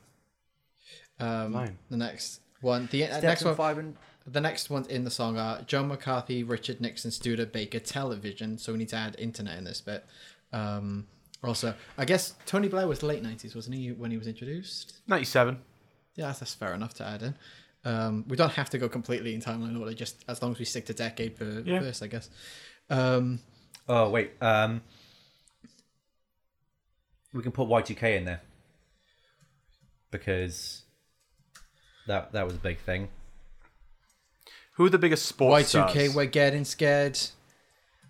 Um, 1.21 1.53
line. 1.53 1.79
the 1.91 1.97
next 1.97 2.41
one. 2.61 2.89
The 2.91 3.05
uh, 3.07 3.21
next 3.21 3.45
one. 3.45 3.55
Five 3.55 3.79
and 3.79 3.97
The 4.27 4.41
next 4.41 4.71
ones 4.71 4.87
in 4.89 5.05
the 5.05 5.11
song 5.11 5.39
are 5.39 5.63
Joe 5.63 5.85
McCarthy, 5.85 6.43
Richard 6.43 6.81
Nixon, 6.81 7.11
Studebaker, 7.11 7.79
television. 7.79 8.59
So 8.59 8.73
we 8.73 8.79
need 8.79 8.89
to 8.89 8.97
add 8.97 9.17
internet 9.19 9.57
in 9.59 9.65
this 9.65 9.81
bit. 9.81 10.05
Um, 10.53 11.07
also, 11.45 11.75
I 11.97 12.05
guess 12.05 12.35
Tony 12.47 12.67
Blair 12.69 12.89
was 12.89 13.03
late 13.03 13.23
nineties, 13.23 13.55
wasn't 13.55 13.77
he, 13.77 13.93
when 13.93 14.11
he 14.11 14.17
was 14.19 14.27
introduced? 14.27 14.99
97. 15.07 15.59
Yeah, 16.15 16.27
that's, 16.27 16.41
that's 16.41 16.55
fair 16.55 16.75
enough 16.75 16.95
to 16.95 17.07
add 17.07 17.23
in. 17.23 17.35
Um, 17.85 18.25
we 18.27 18.37
don't 18.37 18.53
have 18.53 18.69
to 18.71 18.79
go 18.79 18.89
completely 18.89 19.33
in 19.35 19.41
timeline 19.41 19.79
order, 19.79 19.93
just 19.95 20.25
as 20.27 20.43
long 20.43 20.53
as 20.53 20.59
we 20.59 20.65
stick 20.65 20.87
to 20.87 20.95
decade 20.95 21.37
per 21.37 21.63
Yeah. 21.65 21.81
verse, 21.81 22.03
I 22.03 22.09
guess. 22.09 22.31
Um, 22.91 23.39
oh 23.89 24.11
wait, 24.11 24.33
um, 24.41 24.83
we 27.33 27.43
can 27.43 27.53
put 27.53 27.69
Y 27.69 27.83
two 27.83 27.95
K 27.95 28.17
in 28.17 28.25
there 28.25 28.41
because 30.11 30.83
that 32.07 32.33
that 32.33 32.45
was 32.47 32.55
a 32.55 32.59
big 32.59 32.79
thing. 32.79 33.09
Who 34.75 34.87
are 34.87 34.91
the 34.91 34.99
biggest 34.99 35.27
sports 35.27 35.75
Y2K, 35.75 35.91
stars? 35.91 36.15
we're 36.15 36.25
getting 36.27 36.65
scared. 36.65 37.19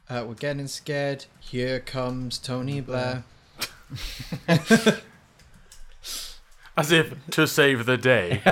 Uh, 0.09 0.25
we're 0.27 0.35
getting 0.35 0.67
scared. 0.69 1.25
Here 1.41 1.81
comes 1.81 2.39
Tony 2.39 2.81
Blair. 2.81 3.25
As 6.79 6.93
if 6.93 7.15
to 7.31 7.47
save 7.47 7.87
the 7.87 7.97
day. 7.97 8.43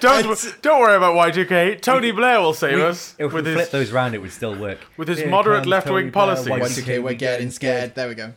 don't 0.00 0.56
don't 0.62 0.80
worry 0.80 0.96
about 0.96 1.14
Y2K. 1.14 1.80
Tony 1.80 2.10
Blair 2.10 2.40
will 2.40 2.54
save 2.54 2.80
us 2.80 3.14
If 3.18 3.32
with 3.32 3.46
we 3.46 3.52
his 3.52 3.60
flip 3.60 3.70
those 3.70 3.92
round, 3.92 4.14
it 4.14 4.18
would 4.20 4.32
still 4.32 4.58
work. 4.58 4.78
with 4.96 5.06
his 5.08 5.18
Here 5.20 5.28
moderate 5.28 5.58
comes 5.60 5.68
left-wing 5.68 6.10
Tony 6.10 6.12
Blair, 6.26 6.26
policies. 6.56 6.84
Y2K, 6.84 7.02
we're 7.02 7.14
getting 7.14 7.50
scared. 7.50 7.94
There 7.94 8.08
we 8.08 8.14
go. 8.16 8.32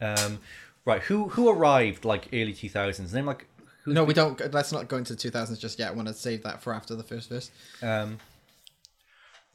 Um, 0.00 0.38
right, 0.86 1.02
who 1.02 1.28
who 1.30 1.50
arrived 1.50 2.04
like 2.06 2.28
early 2.32 2.54
two 2.54 2.70
thousands? 2.70 3.12
Name 3.12 3.26
like 3.26 3.46
who? 3.86 3.94
No, 3.94 4.04
we 4.04 4.12
don't. 4.12 4.52
Let's 4.52 4.70
not 4.72 4.88
go 4.88 4.98
into 4.98 5.14
the 5.16 5.30
2000s 5.30 5.58
just 5.58 5.78
yet. 5.78 5.88
I 5.88 5.94
want 5.94 6.08
to 6.08 6.14
save 6.14 6.42
that 6.42 6.62
for 6.62 6.74
after 6.74 6.94
the 6.94 7.02
first 7.02 7.30
verse. 7.30 7.50
Um, 7.82 8.18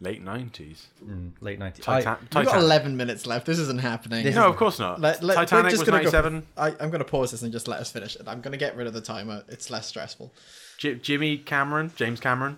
Late 0.03 0.23
nineties. 0.23 0.87
Mm, 1.05 1.33
late 1.41 1.59
90s. 1.59 1.83
Titan- 1.83 2.27
I- 2.33 2.39
We've 2.39 2.47
got 2.47 2.57
11 2.57 2.97
minutes 2.97 3.27
left. 3.27 3.45
This 3.45 3.59
isn't 3.59 3.81
happening. 3.81 4.23
This 4.23 4.33
No, 4.33 4.49
of 4.49 4.55
course 4.57 4.79
not. 4.79 4.99
Let- 4.99 5.21
let- 5.21 5.35
Titanic 5.35 5.69
just 5.69 5.81
was 5.81 5.87
gonna 5.89 5.99
go- 5.99 6.09
ninety-seven. 6.09 6.47
I, 6.57 6.69
I'm 6.83 6.89
going 6.89 7.03
to 7.03 7.05
pause 7.05 7.29
this 7.29 7.43
and 7.43 7.51
just 7.53 7.67
let 7.67 7.79
us 7.79 7.91
finish 7.91 8.15
it. 8.15 8.23
I'm 8.25 8.41
going 8.41 8.53
to 8.53 8.57
get 8.57 8.75
rid 8.75 8.87
of 8.87 8.93
the 8.93 9.01
timer. 9.01 9.43
It's 9.47 9.69
less 9.69 9.85
stressful. 9.85 10.33
J- 10.79 10.95
Jimmy 10.95 11.37
Cameron, 11.37 11.91
James 11.95 12.19
Cameron. 12.19 12.57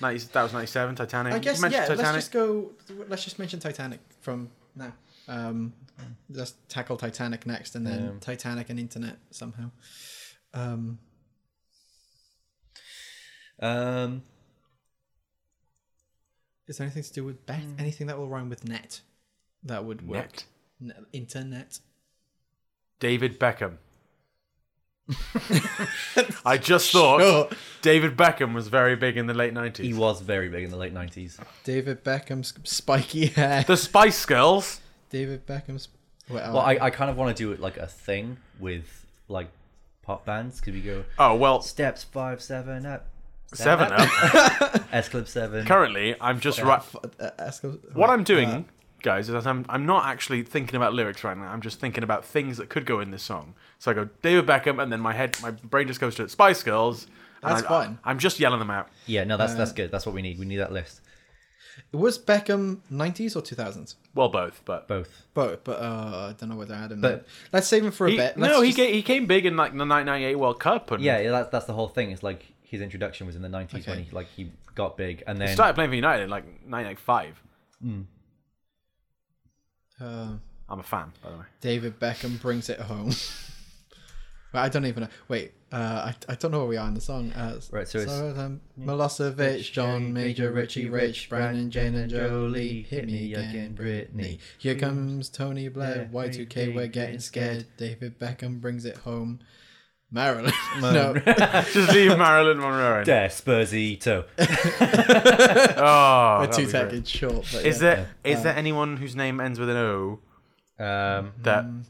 90, 0.00 0.28
that 0.32 0.42
was 0.42 0.52
ninety-seven. 0.54 0.94
Titanic. 0.94 1.34
I 1.34 1.38
guess, 1.38 1.60
mentioned 1.60 1.82
yeah, 1.86 1.94
let's 1.94 2.12
just 2.14 2.32
go. 2.32 2.70
Let's 3.08 3.24
just 3.24 3.38
mention 3.38 3.60
Titanic 3.60 4.00
from 4.22 4.48
now. 4.74 4.94
Um, 5.26 5.74
just 6.32 6.54
tackle 6.70 6.96
Titanic 6.96 7.44
next 7.46 7.74
and 7.74 7.86
then 7.86 8.04
Yeah. 8.04 8.10
Titanic 8.20 8.70
and 8.70 8.78
internet 8.80 9.18
somehow. 9.32 9.70
Um, 10.58 10.98
um, 13.60 14.22
is 16.66 16.78
there 16.78 16.84
anything 16.86 17.02
to 17.02 17.12
do 17.12 17.24
with 17.24 17.46
bet? 17.46 17.60
Anything 17.78 18.06
that 18.08 18.18
will 18.18 18.28
rhyme 18.28 18.48
with 18.48 18.66
net? 18.68 19.00
That 19.62 19.84
would 19.84 20.06
work. 20.06 20.18
Net. 20.18 20.44
Net. 20.80 20.96
Internet. 21.12 21.78
David 23.00 23.38
Beckham. 23.38 23.78
I 26.44 26.58
just 26.58 26.92
thought 26.92 27.20
Sure. 27.20 27.48
David 27.80 28.14
Beckham 28.16 28.52
was 28.52 28.68
very 28.68 28.94
big 28.94 29.16
in 29.16 29.26
the 29.26 29.32
late 29.32 29.54
nineties. 29.54 29.86
he 29.86 29.94
was 29.94 30.20
very 30.20 30.50
big 30.50 30.64
in 30.64 30.70
the 30.70 30.76
late 30.76 30.92
90s. 30.92 31.38
David 31.64 32.04
Beckham's 32.04 32.52
spiky 32.64 33.26
hair. 33.26 33.64
The 33.66 33.76
Spice 33.76 34.26
Girls. 34.26 34.80
David 35.08 35.46
Beckham's. 35.46 35.88
Well, 36.28 36.52
Well, 36.54 36.62
I, 36.62 36.76
I 36.80 36.90
kind 36.90 37.10
of 37.10 37.16
want 37.16 37.34
to 37.34 37.42
do 37.42 37.52
it 37.52 37.60
like 37.60 37.78
a 37.78 37.86
thing 37.86 38.36
with 38.60 39.06
like 39.28 39.48
pop 40.08 40.24
bands. 40.24 40.60
Could 40.62 40.72
we 40.74 40.80
go 40.80 41.04
Oh 41.18 41.36
well, 41.36 41.60
steps 41.60 42.02
five, 42.02 42.40
seven 42.42 42.86
up, 42.86 43.06
Seven 43.52 43.92
Up. 43.92 44.82
S 44.92 45.08
Club 45.10 45.28
seven? 45.28 45.66
Currently, 45.66 46.16
I'm 46.20 46.40
just 46.40 46.60
right. 46.62 46.82
uh, 47.20 47.50
What 47.92 48.10
I'm 48.10 48.24
doing, 48.24 48.48
uh, 48.48 48.62
guys, 49.02 49.28
is 49.28 49.46
I'm 49.46 49.64
I'm 49.68 49.84
not 49.86 50.06
actually 50.06 50.42
thinking 50.42 50.76
about 50.76 50.94
lyrics 50.94 51.22
right 51.24 51.36
now. 51.36 51.44
I'm 51.48 51.60
just 51.60 51.78
thinking 51.78 52.02
about 52.02 52.24
things 52.24 52.56
that 52.56 52.68
could 52.70 52.86
go 52.86 53.00
in 53.00 53.10
this 53.10 53.22
song. 53.22 53.54
So 53.78 53.90
I 53.90 53.94
go 53.94 54.08
David 54.22 54.46
Beckham, 54.46 54.82
and 54.82 54.90
then 54.90 55.00
my 55.00 55.12
head, 55.12 55.36
my 55.42 55.50
brain 55.50 55.86
just 55.86 56.00
goes 56.00 56.14
to 56.16 56.28
Spice 56.28 56.62
Girls. 56.62 57.06
and 57.42 57.52
That's 57.52 57.62
I, 57.64 57.68
fine. 57.68 57.98
I'm 58.02 58.18
just 58.18 58.40
yelling 58.40 58.58
them 58.58 58.70
out. 58.70 58.88
Yeah, 59.06 59.24
no, 59.24 59.36
that's 59.36 59.52
Uh, 59.52 59.56
that's 59.58 59.72
good. 59.72 59.90
That's 59.90 60.06
what 60.06 60.14
we 60.14 60.22
need. 60.22 60.38
We 60.38 60.46
need 60.46 60.56
that 60.56 60.72
list. 60.72 61.00
Was 61.92 62.18
Beckham 62.18 62.78
90s 62.92 63.36
or 63.36 63.42
2000s? 63.42 63.94
Well, 64.14 64.28
both, 64.28 64.62
but 64.64 64.88
Both. 64.88 65.26
Both, 65.34 65.64
but 65.64 65.80
uh, 65.80 66.30
I 66.30 66.34
don't 66.36 66.48
know 66.48 66.56
whether 66.56 66.74
I 66.74 66.78
had 66.78 66.92
him. 66.92 67.00
But- 67.00 67.08
there. 67.08 67.24
let's 67.52 67.68
save 67.68 67.84
him 67.84 67.92
for 67.92 68.06
a 68.06 68.10
he, 68.10 68.16
bit. 68.16 68.36
Let's 68.36 68.52
no, 68.52 68.60
he 68.60 68.72
came, 68.72 68.92
he 68.92 69.02
came 69.02 69.26
big 69.26 69.46
in 69.46 69.56
like 69.56 69.72
the 69.72 69.78
1998 69.78 70.34
World 70.36 70.60
Cup, 70.60 70.90
and 70.90 71.02
Yeah, 71.02 71.18
yeah, 71.18 71.30
that's 71.30 71.50
that's 71.50 71.66
the 71.66 71.72
whole 71.72 71.88
thing. 71.88 72.10
It's 72.10 72.22
like 72.22 72.46
his 72.62 72.80
introduction 72.80 73.26
was 73.26 73.36
in 73.36 73.42
the 73.42 73.48
nineties 73.48 73.86
when 73.86 74.02
he 74.02 74.10
like 74.10 74.28
he 74.36 74.50
got 74.74 74.96
big, 74.96 75.22
and 75.26 75.38
then 75.38 75.46
he 75.46 75.50
then 75.50 75.56
started 75.56 75.74
playing 75.74 75.90
for 75.90 75.96
United 75.96 76.24
in 76.24 76.30
like 76.30 76.44
1995. 76.66 77.42
Uh, 80.00 80.28
I'm 80.68 80.80
a 80.80 80.82
fan, 80.82 81.12
by 81.22 81.30
the 81.30 81.36
way. 81.38 81.44
David 81.60 81.98
Beckham 81.98 82.40
brings 82.40 82.68
it 82.68 82.80
home. 82.80 83.12
But 84.52 84.60
I 84.60 84.68
don't 84.70 84.86
even 84.86 85.02
know. 85.02 85.08
Wait, 85.28 85.52
uh, 85.72 86.10
I, 86.10 86.14
I 86.32 86.34
don't 86.36 86.50
know 86.52 86.60
where 86.60 86.68
we 86.68 86.76
are 86.78 86.88
in 86.88 86.94
the 86.94 87.00
song. 87.02 87.32
Uh, 87.32 87.60
Right, 87.70 87.86
so 87.86 87.98
it's- 87.98 88.38
um, 88.38 88.60
Milosevic, 88.80 89.70
John 89.72 90.12
Major, 90.12 90.50
Richie 90.52 90.88
Rich, 90.88 91.28
Brandon, 91.28 91.70
Jane, 91.70 91.94
and 91.94 92.10
Jolie. 92.10 92.82
Hit 92.88 93.06
me 93.06 93.34
again, 93.34 93.76
Britney. 93.78 94.38
Here 94.58 94.74
comes 94.74 95.28
Tony 95.28 95.68
Blair. 95.68 96.08
Y2K, 96.12 96.74
we're 96.74 96.86
getting 96.86 97.18
scared. 97.20 97.66
David 97.76 98.18
Beckham 98.18 98.60
brings 98.60 98.84
it 98.86 98.96
home. 98.98 99.40
Marilyn. 100.10 100.54
no. 100.80 101.12
Just 101.70 101.92
leave 101.92 102.16
Marilyn 102.16 102.56
Monroe 102.58 103.00
in. 103.00 103.04
there, 103.04 103.28
Spursito. 103.28 104.24
Oh, 105.76 106.38
We're 106.40 106.52
two 106.52 106.68
seconds 106.68 107.08
short. 107.10 107.46
But 107.52 107.64
Is 107.66 107.76
yeah. 107.82 107.94
there 107.94 108.08
is 108.24 108.42
there 108.42 108.56
anyone 108.56 108.96
whose 108.96 109.14
name 109.14 109.40
ends 109.40 109.58
with 109.60 109.68
an 109.68 109.76
O 109.76 110.18
Um, 110.78 111.32
that 111.42 111.64
Mm. 111.66 111.82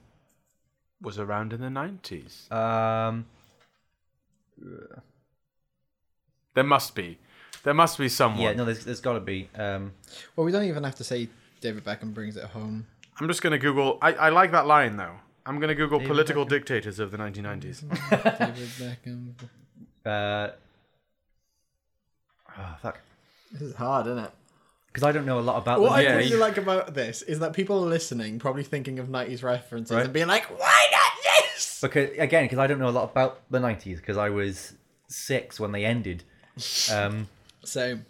Was 1.00 1.18
around 1.18 1.52
in 1.52 1.60
the 1.60 1.68
90s? 1.68 2.50
um, 2.52 3.26
There 6.54 6.64
must 6.64 6.94
be. 6.94 7.18
There 7.62 7.74
must 7.74 7.98
be 7.98 8.08
someone. 8.08 8.42
yeah, 8.42 8.52
no, 8.52 8.64
there's 8.64 8.84
there's 8.84 9.00
got 9.00 9.14
to 9.14 9.20
be. 9.20 9.48
Um, 9.54 9.92
Well, 10.36 10.44
we 10.44 10.52
don't 10.52 10.64
even 10.64 10.84
have 10.84 10.94
to 10.96 11.04
say 11.04 11.28
David 11.60 11.84
Beckham 11.84 12.14
brings 12.14 12.36
it 12.36 12.44
home. 12.44 12.86
I'm 13.20 13.26
just 13.28 13.42
gonna 13.42 13.58
Google. 13.58 13.98
I, 14.00 14.12
I 14.14 14.28
like 14.30 14.52
that 14.52 14.66
line 14.66 14.96
though. 14.96 15.16
I'm 15.44 15.58
gonna 15.60 15.74
Google 15.74 15.98
David 15.98 16.08
political 16.10 16.46
Beckham. 16.46 16.50
dictators 16.50 16.98
of 16.98 17.10
the 17.10 17.18
1990s. 17.18 17.82
David 18.10 18.68
Beckham. 18.78 19.32
uh, 20.06 20.50
oh, 22.58 22.76
fuck. 22.80 23.00
This 23.52 23.62
is 23.62 23.74
hard, 23.74 24.06
isn't 24.06 24.18
it? 24.24 24.30
Because 24.98 25.10
I 25.10 25.12
don't 25.12 25.26
know 25.26 25.38
a 25.38 25.40
lot 25.40 25.58
about 25.62 25.80
What 25.80 25.90
them. 25.90 25.98
I 25.98 26.02
Yeah, 26.02 26.16
really 26.16 26.30
you- 26.30 26.38
like 26.38 26.56
about 26.56 26.92
this 26.92 27.22
is 27.22 27.38
that 27.38 27.52
people 27.52 27.84
are 27.84 27.88
listening, 27.88 28.40
probably 28.40 28.64
thinking 28.64 28.98
of 28.98 29.08
90s 29.08 29.44
references 29.44 29.94
Right. 29.94 30.04
and 30.04 30.12
being 30.12 30.26
like, 30.26 30.46
why 30.58 30.86
not 30.90 31.12
this? 31.54 31.78
Because 31.80 32.10
again, 32.18 32.46
because 32.46 32.58
I 32.58 32.66
don't 32.66 32.80
know 32.80 32.88
a 32.88 32.90
lot 32.90 33.04
about 33.08 33.42
the 33.48 33.60
nineties. 33.60 34.00
Because 34.00 34.16
I 34.16 34.28
was 34.30 34.72
six 35.06 35.60
when 35.60 35.70
they 35.70 35.84
ended. 35.84 36.24
Um, 36.92 37.28
Same. 37.64 38.06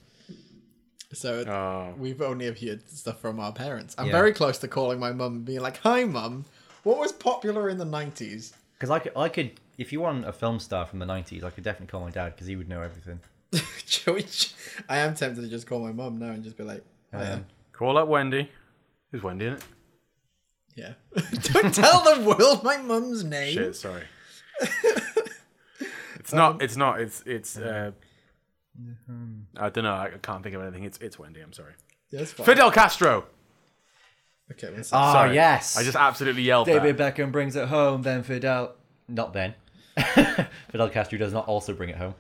So 1.12 1.44
Oh. 1.46 1.94
we've 1.98 2.22
only 2.22 2.46
heard 2.46 2.88
stuff 2.88 3.20
from 3.20 3.38
our 3.38 3.52
parents. 3.52 3.94
I'm 3.98 4.06
Yeah. 4.06 4.12
very 4.12 4.32
close 4.32 4.56
to 4.58 4.68
calling 4.68 4.98
my 4.98 5.12
mum 5.12 5.34
and 5.36 5.44
being 5.44 5.60
like, 5.60 5.76
hi, 5.78 6.04
mum. 6.04 6.46
What 6.84 6.96
was 6.98 7.12
popular 7.12 7.68
in 7.68 7.76
the 7.76 7.84
90s? 7.84 8.54
Because 8.78 8.88
I 8.88 8.98
could, 8.98 9.12
I 9.14 9.28
could, 9.28 9.50
if 9.76 9.92
you 9.92 10.00
want 10.00 10.26
a 10.26 10.32
film 10.32 10.58
star 10.58 10.86
from 10.86 11.00
the 11.00 11.06
'90s, 11.06 11.44
I 11.44 11.50
could 11.50 11.64
definitely 11.64 11.88
call 11.88 12.00
my 12.00 12.10
dad 12.10 12.34
because 12.34 12.46
he 12.46 12.56
would 12.56 12.68
know 12.68 12.80
everything. 12.80 13.20
Which 14.06 14.54
I 14.88 14.98
am 14.98 15.14
tempted 15.14 15.42
to 15.42 15.48
just 15.48 15.66
call 15.66 15.80
my 15.80 15.92
mum 15.92 16.18
now 16.18 16.30
and 16.30 16.42
just 16.42 16.56
be 16.56 16.64
like, 16.64 16.84
oh, 17.12 17.20
yeah. 17.20 17.32
Um, 17.34 17.46
Call 17.72 17.96
up 17.96 18.08
Wendy. 18.08 18.50
Who's 19.12 19.22
Wendy 19.22 19.46
in 19.46 19.52
it? 19.54 19.64
yeah. 20.76 20.92
Don't 21.42 21.74
tell 21.74 22.02
the 22.02 22.22
world 22.24 22.62
my 22.62 22.76
mum's 22.78 23.24
name. 23.24 23.54
Shit, 23.54 23.76
sorry. 23.76 24.04
it's 26.16 26.32
not. 26.32 26.62
It's 26.62 26.76
not. 26.76 27.00
It's. 27.00 27.22
It's. 27.26 27.56
Uh, 27.56 27.92
I 29.56 29.68
don't 29.70 29.84
know. 29.84 29.94
I 29.94 30.10
can't 30.22 30.42
think 30.42 30.54
of 30.54 30.62
anything. 30.62 30.84
It's. 30.84 30.98
It's 30.98 31.18
Wendy. 31.18 31.40
I'm 31.40 31.52
sorry. 31.52 31.72
Yeah, 32.10 32.20
that's 32.20 32.32
fine. 32.32 32.46
Fidel 32.46 32.70
Castro. 32.70 33.24
Okay, 34.52 34.68
one 34.72 34.82
second. 34.82 35.02
Ah, 35.04 35.12
Sorry. 35.12 35.34
yes. 35.34 35.76
I 35.76 35.82
just 35.82 35.96
absolutely 35.96 36.42
yelled 36.42 36.66
David 36.66 36.96
that. 36.96 37.16
Beckham 37.16 37.30
brings 37.32 37.54
it 37.54 37.68
home. 37.68 38.02
Then 38.02 38.22
Fidel, 38.22 38.74
not 39.06 39.32
then. 39.32 39.54
Fidel 40.70 40.88
Castro 40.88 41.18
does 41.18 41.32
not 41.32 41.46
also 41.46 41.74
bring 41.74 41.90
it 41.90 41.96
home. 41.96 42.14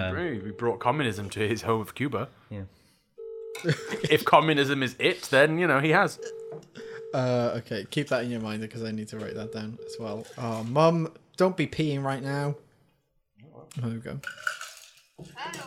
He, 0.00 0.46
he 0.46 0.50
brought 0.50 0.80
communism 0.80 1.28
to 1.30 1.46
his 1.46 1.62
home 1.62 1.80
of 1.80 1.94
Cuba. 1.94 2.28
Yeah. 2.50 2.62
If 4.10 4.24
communism 4.24 4.82
is 4.82 4.96
it, 4.98 5.22
then 5.24 5.58
you 5.58 5.66
know 5.66 5.80
he 5.80 5.90
has. 5.90 6.18
Uh, 7.14 7.52
okay, 7.56 7.86
keep 7.90 8.08
that 8.08 8.24
in 8.24 8.30
your 8.30 8.40
mind 8.40 8.62
because 8.62 8.82
I 8.82 8.90
need 8.90 9.08
to 9.08 9.18
write 9.18 9.34
that 9.34 9.52
down 9.52 9.78
as 9.84 9.96
well. 10.00 10.26
Oh, 10.38 10.64
mum, 10.64 11.12
don't 11.36 11.56
be 11.56 11.66
peeing 11.66 12.02
right 12.02 12.22
now. 12.22 12.56
There 13.76 13.90
we 13.90 13.98
go. 13.98 14.20
Hello, 15.36 15.64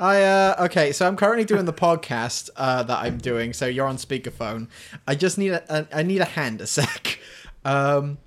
I 0.00 0.22
uh 0.22 0.64
okay, 0.66 0.92
so 0.92 1.06
I'm 1.06 1.16
currently 1.16 1.44
doing 1.44 1.64
the 1.64 1.72
podcast 1.72 2.50
uh 2.56 2.82
that 2.84 2.98
I'm 2.98 3.18
doing. 3.18 3.52
So 3.52 3.66
you're 3.66 3.86
on 3.86 3.96
speakerphone. 3.96 4.68
I 5.06 5.14
just 5.14 5.38
need 5.38 5.50
a, 5.50 5.62
a 5.68 5.98
I 5.98 6.02
need 6.02 6.20
a 6.20 6.26
hand 6.26 6.60
a 6.60 6.66
sec, 6.66 7.18
um, 7.64 8.18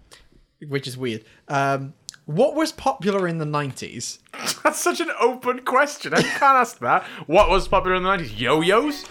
which 0.67 0.88
is 0.88 0.97
weird. 0.97 1.23
Um, 1.47 1.93
what 2.36 2.56
was 2.56 2.72
popular 2.72 3.28
in 3.28 3.38
the 3.38 3.46
'90s? 3.46 4.20
That's 4.63 4.80
such 4.80 5.00
an 5.00 5.10
open 5.20 5.60
question. 5.60 6.13
I 6.13 6.22
can't 6.22 6.44
ask 6.44 6.80
that. 6.80 7.04
What 7.28 7.50
was 7.50 7.67
popular 7.67 7.96
in 7.96 8.04
the 8.04 8.10
nineties? 8.10 8.39
Yo-yos. 8.39 9.06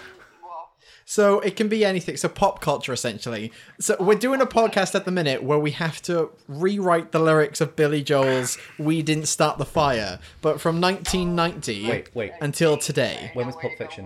So 1.04 1.40
it 1.40 1.56
can 1.56 1.66
be 1.66 1.84
anything. 1.84 2.16
So 2.16 2.28
pop 2.28 2.60
culture, 2.60 2.92
essentially. 2.92 3.50
So 3.80 3.96
we're 3.98 4.14
doing 4.14 4.40
a 4.40 4.46
podcast 4.46 4.94
at 4.94 5.04
the 5.04 5.10
minute 5.10 5.42
where 5.42 5.58
we 5.58 5.72
have 5.72 6.00
to 6.02 6.30
rewrite 6.46 7.10
the 7.10 7.18
lyrics 7.18 7.60
of 7.60 7.74
Billy 7.74 8.02
Joel's 8.02 8.58
"We 8.78 9.02
Didn't 9.02 9.26
Start 9.26 9.58
the 9.58 9.64
Fire," 9.64 10.20
but 10.40 10.60
from 10.60 10.80
1990 10.80 11.88
Wait, 11.88 12.14
wait. 12.14 12.32
until 12.40 12.76
today. 12.76 13.32
When 13.34 13.46
was 13.46 13.56
Pulp 13.56 13.72
Fiction? 13.76 14.04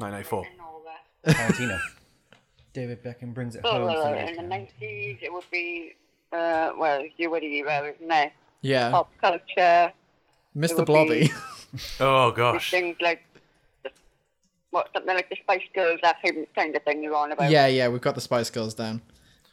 994. 0.00 0.46
Tarantino. 1.26 1.78
David 2.72 3.02
Beckham 3.04 3.32
brings 3.32 3.54
it 3.54 3.64
home. 3.64 3.84
Well, 3.84 4.12
Fidel 4.12 4.28
in 4.28 4.36
the 4.36 4.42
nineties, 4.42 5.18
it 5.22 5.32
would 5.32 5.44
be 5.52 5.94
uh, 6.32 6.72
well, 6.76 7.02
you 7.16 7.30
would 7.30 7.42
era, 7.42 7.92
isn't 7.92 8.10
it? 8.10 8.32
Yeah, 8.62 8.90
Pop 8.90 9.10
culture, 9.20 9.92
Mr. 10.56 10.84
Blobby. 10.84 11.30
Oh 12.00 12.32
gosh. 12.32 12.72
things 12.72 12.96
like 13.00 13.22
what 14.70 14.88
something 14.92 15.14
like 15.14 15.30
the 15.30 15.36
Spice 15.42 15.62
Girls, 15.72 16.00
that 16.02 16.16
kind 16.56 16.74
of 16.74 16.82
thing 16.82 17.02
you're 17.02 17.14
on 17.14 17.30
about. 17.30 17.48
yeah, 17.50 17.68
yeah, 17.68 17.86
we've 17.88 18.00
got 18.00 18.16
the 18.16 18.20
Spice 18.20 18.50
Girls 18.50 18.74
down. 18.74 19.02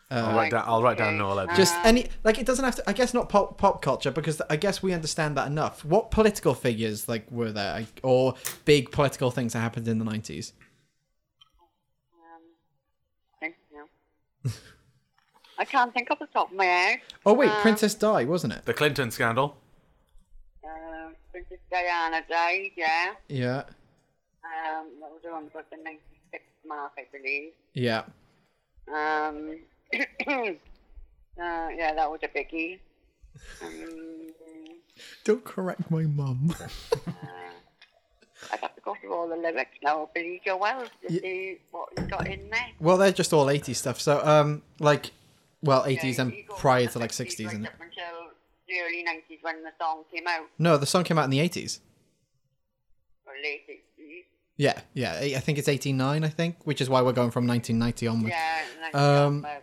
Uh, 0.09 0.15
I'll 0.25 0.35
write 0.35 0.51
down. 0.51 0.63
I'll 0.65 0.81
write 0.81 0.97
down 0.97 1.17
Noel 1.17 1.39
Edmonds. 1.41 1.59
Just 1.59 1.75
any 1.83 2.07
like 2.23 2.39
it 2.39 2.45
doesn't 2.45 2.63
have 2.65 2.75
to. 2.77 2.89
I 2.89 2.93
guess 2.93 3.13
not 3.13 3.27
pop 3.29 3.57
pop 3.57 3.81
culture 3.81 4.09
because 4.09 4.41
I 4.49 4.55
guess 4.55 4.81
we 4.81 4.93
understand 4.93 5.35
that 5.37 5.47
enough. 5.47 5.83
What 5.83 6.11
political 6.11 6.53
figures 6.53 7.07
like 7.09 7.29
were 7.29 7.51
there, 7.51 7.73
like, 7.73 7.99
or 8.03 8.35
big 8.65 8.91
political 8.91 9.31
things 9.31 9.53
that 9.53 9.59
happened 9.59 9.87
in 9.87 9.99
the 9.99 10.05
90s? 10.05 10.53
Um, 12.13 12.41
I, 13.43 13.53
no. 13.73 14.51
I 15.59 15.65
can't 15.65 15.93
think 15.93 16.11
off 16.11 16.19
the 16.19 16.27
top 16.27 16.51
of 16.51 16.57
my 16.57 16.65
head. 16.65 16.99
Oh 17.25 17.33
wait, 17.33 17.49
Uh, 17.49 17.61
Princess 17.61 17.95
Di, 17.95 18.23
wasn't 18.25 18.53
it? 18.53 18.65
The 18.65 18.73
Clinton 18.73 19.11
scandal. 19.11 19.57
Uh, 20.63 21.09
Princess 21.31 21.57
Diana 21.71 22.21
died, 22.29 22.71
yeah. 22.75 23.13
Yeah. 23.27 23.63
Um, 24.43 24.87
that 25.01 25.09
was 25.11 25.21
around 25.25 25.47
about 25.51 25.69
the 25.69 25.77
96 25.77 26.43
mark, 26.67 26.91
I 26.97 27.05
believe. 27.11 27.51
Yeah. 27.73 28.03
Um, 28.87 29.57
uh, 29.97 31.67
yeah, 31.75 31.93
that 31.95 32.09
was 32.09 32.19
a 32.23 32.27
biggie. 32.27 32.79
Um, 33.61 34.27
Don't 35.23 35.43
correct 35.43 35.89
my 35.91 36.03
mum. 36.03 36.55
I'd 38.51 38.59
have 38.61 38.75
to 38.75 38.81
go 38.81 38.95
through 39.01 39.13
all 39.13 39.27
the 39.27 39.35
lyrics 39.35 39.77
now. 39.83 40.09
Billy 40.13 40.39
Joel, 40.45 40.83
to 41.07 41.13
Ye- 41.13 41.19
see 41.19 41.57
what 41.71 41.89
he's 41.97 42.07
got 42.07 42.27
in 42.27 42.49
there. 42.49 42.67
well, 42.79 42.97
they're 42.97 43.11
just 43.11 43.33
all 43.33 43.47
80s 43.47 43.75
stuff. 43.75 43.99
So, 43.99 44.23
um, 44.25 44.61
like, 44.79 45.11
well, 45.61 45.83
80s 45.83 46.19
and 46.19 46.33
you 46.33 46.43
prior 46.57 46.87
to 46.87 46.99
like 46.99 47.11
60s, 47.11 47.39
right 47.45 47.47
isn't 47.53 47.65
it? 47.65 47.67
up 47.69 47.73
until 47.81 48.29
the 48.67 48.79
early 48.81 49.03
90s 49.03 49.41
when 49.41 49.63
the 49.63 49.71
song 49.79 50.03
came 50.13 50.27
out, 50.27 50.47
No, 50.59 50.77
the 50.77 50.85
song 50.85 51.03
came 51.03 51.17
out 51.17 51.25
in 51.25 51.29
the 51.31 51.39
80s. 51.39 51.79
or 53.25 53.33
late 53.43 53.61
80s. 53.69 54.23
Yeah, 54.57 54.79
yeah. 54.93 55.13
I 55.21 55.35
I 55.37 55.39
think 55.39 55.57
it's 55.59 55.67
89, 55.67 56.23
I 56.23 56.29
think, 56.29 56.55
which 56.65 56.81
is 56.81 56.89
why 56.89 57.01
we're 57.01 57.13
going 57.13 57.29
from 57.31 57.45
1990 57.47 58.07
onwards. 58.07 58.35
Yeah, 58.35 58.61
90 58.93 58.97
Um, 58.97 59.35
onward. 59.45 59.61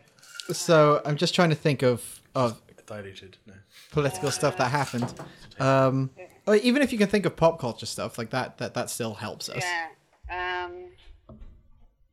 So 0.56 1.02
I'm 1.04 1.16
just 1.16 1.34
trying 1.34 1.50
to 1.50 1.56
think 1.56 1.82
of 1.82 2.20
of 2.34 2.60
Diluted. 2.86 3.38
No. 3.46 3.54
political 3.92 4.30
stuff 4.30 4.56
that 4.58 4.70
happened. 4.70 5.12
Um, 5.58 6.10
or 6.46 6.56
even 6.56 6.82
if 6.82 6.92
you 6.92 6.98
can 6.98 7.08
think 7.08 7.24
of 7.24 7.34
pop 7.34 7.58
culture 7.58 7.86
stuff 7.86 8.18
like 8.18 8.28
that, 8.30 8.58
that 8.58 8.74
that 8.74 8.90
still 8.90 9.14
helps 9.14 9.48
us. 9.48 9.64
Yeah. 9.64 10.64
Um, 10.66 10.72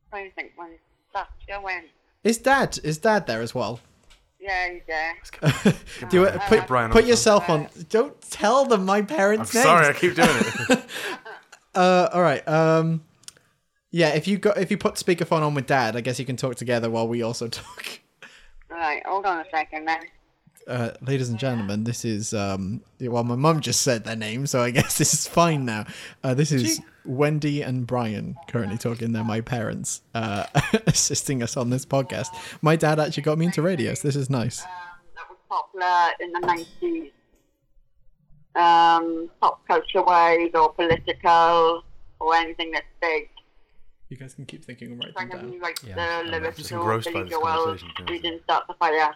trying 0.09 0.29
to 0.29 0.35
think 0.35 0.53
when 0.55 0.77
Thatcher 1.13 1.59
went. 1.61 1.87
Is 2.23 2.37
dad 2.37 2.79
is 2.83 2.97
dad 2.99 3.27
there 3.27 3.41
as 3.41 3.53
well? 3.55 3.79
Yeah, 4.39 4.69
he's 4.71 4.81
there. 4.87 5.73
Do 6.09 6.17
you, 6.17 6.25
Uh, 6.25 6.39
put 6.47 6.65
Brian 6.67 6.91
put 6.91 7.03
on 7.03 7.09
yourself 7.09 7.49
on. 7.49 7.67
Don't 7.89 8.19
tell 8.31 8.65
them 8.65 8.85
my 8.85 9.01
parents' 9.03 9.55
I'm 9.55 9.61
parents' 9.63 9.63
names. 9.63 9.63
sorry, 9.63 9.87
I 9.87 9.93
keep 9.93 10.15
doing 10.15 10.79
it. 10.79 10.85
Uh, 11.73 12.09
all 12.11 12.21
right. 12.21 12.45
Um, 12.49 13.01
yeah. 13.91 14.09
If 14.09 14.27
you 14.27 14.37
got 14.37 14.57
if 14.57 14.71
you 14.71 14.77
put 14.77 14.95
speakerphone 14.95 15.41
on 15.41 15.53
with 15.53 15.67
dad, 15.67 15.95
I 15.95 16.01
guess 16.01 16.19
you 16.19 16.25
can 16.25 16.35
talk 16.35 16.55
together 16.55 16.89
while 16.89 17.07
we 17.07 17.21
also 17.21 17.47
talk. 17.47 17.99
Right, 18.69 19.01
hold 19.05 19.25
on 19.25 19.39
a 19.39 19.45
second 19.49 19.85
then. 19.85 19.99
Uh, 20.67 20.91
ladies 21.01 21.29
and 21.29 21.39
gentlemen, 21.39 21.85
this 21.85 22.03
is 22.03 22.33
um. 22.33 22.81
Well, 22.99 23.23
my 23.23 23.35
mum 23.35 23.61
just 23.61 23.83
said 23.83 24.03
their 24.03 24.17
name, 24.17 24.47
so 24.47 24.61
I 24.61 24.71
guess 24.71 24.97
this 24.97 25.13
is 25.13 25.27
fine 25.27 25.63
now. 25.63 25.85
Uh, 26.23 26.33
this 26.33 26.51
is 26.51 26.81
Wendy 27.05 27.61
and 27.61 27.85
Brian 27.87 28.35
currently 28.47 28.77
talking. 28.77 29.11
They're 29.11 29.23
my 29.23 29.41
parents, 29.41 30.01
uh, 30.13 30.45
assisting 30.87 31.41
us 31.43 31.57
on 31.57 31.69
this 31.69 31.85
podcast. 31.85 32.27
My 32.61 32.75
dad 32.75 32.99
actually 32.99 33.23
got 33.23 33.37
me 33.37 33.45
into 33.47 33.61
radio, 33.61 33.93
so 33.93 34.07
this 34.07 34.15
is 34.15 34.29
nice. 34.29 34.61
Um, 34.63 34.69
that 35.15 35.29
was 35.29 35.37
popular 35.49 36.11
in 36.19 36.31
the 36.31 36.63
90s. 36.85 37.11
Um, 38.53 39.29
pop 39.39 39.65
culture 39.67 40.01
wise 40.03 40.51
or 40.53 40.73
political 40.73 41.83
or 42.19 42.35
anything 42.35 42.71
that's 42.71 42.85
big. 43.01 43.29
You 44.09 44.17
guys 44.17 44.33
can 44.33 44.45
keep 44.45 44.65
thinking 44.65 44.91
and 44.91 45.01
write 45.03 45.13
Trying 45.13 45.29
them 45.29 45.37
to 45.39 45.43
down. 45.45 45.51
rewrite 45.53 45.79
Yeah, 45.83 45.95
the 45.95 46.01
I'm 46.01 46.31
lyrics 46.31 46.57
just 46.57 46.69
to 46.69 46.75
engrossed 46.75 47.05
by 47.05 47.11
Billy 47.13 47.23
this 47.23 47.31
Joel. 47.31 47.63
conversation, 47.63 48.05
We 48.09 48.19
didn't 48.19 48.43
start 48.43 48.65
the 48.67 48.73
fire. 48.73 49.15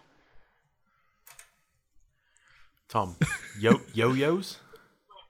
Tom, 2.88 3.16
yo 3.60 3.82
yo-yos, 3.94 4.60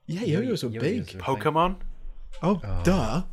Yeah, 0.05 0.21
yo-yos 0.21 0.63
were 0.63 0.69
Yo-yos 0.69 0.83
big. 1.13 1.15
are- 1.15 1.23
Pokemon, 1.23 1.77
Oh, 2.41 2.62
duh. 2.84 3.24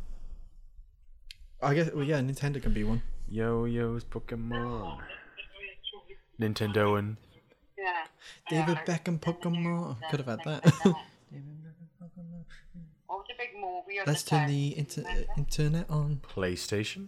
I 1.61 1.73
guess. 1.73 1.91
Well, 1.93 2.03
yeah, 2.03 2.19
Nintendo 2.19 2.61
can 2.61 2.73
be 2.73 2.83
one. 2.83 3.01
yo-yos, 3.29 4.03
Pokemon, 4.05 4.99
Nintendo, 6.39 6.99
and 6.99 7.17
Yeah. 7.77 8.05
David 8.49 8.77
Yeah. 8.77 8.97
Beckham 8.97 9.19
Pokemon. 9.19 9.97
I 10.03 10.09
could 10.09 10.19
have 10.21 10.27
had 10.27 10.43
that. 10.45 10.95
What 13.07 13.19
was 13.19 13.25
the 13.27 13.33
big 13.37 13.49
movie? 13.55 13.99
of 13.99 14.07
Let's 14.07 14.23
the 14.23 14.29
turn 14.31 14.47
the 14.49 14.77
inter- 14.77 15.03
internet 15.37 15.89
on. 15.89 16.19
PlayStation. 16.23 17.07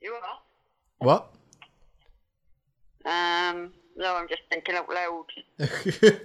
You 0.00 0.12
are? 0.14 0.38
What? 0.98 1.32
Um, 3.04 3.72
no, 3.96 4.14
I'm 4.16 4.28
just 4.28 4.42
thinking 4.50 4.76
out 4.76 4.88
loud. 4.88 5.24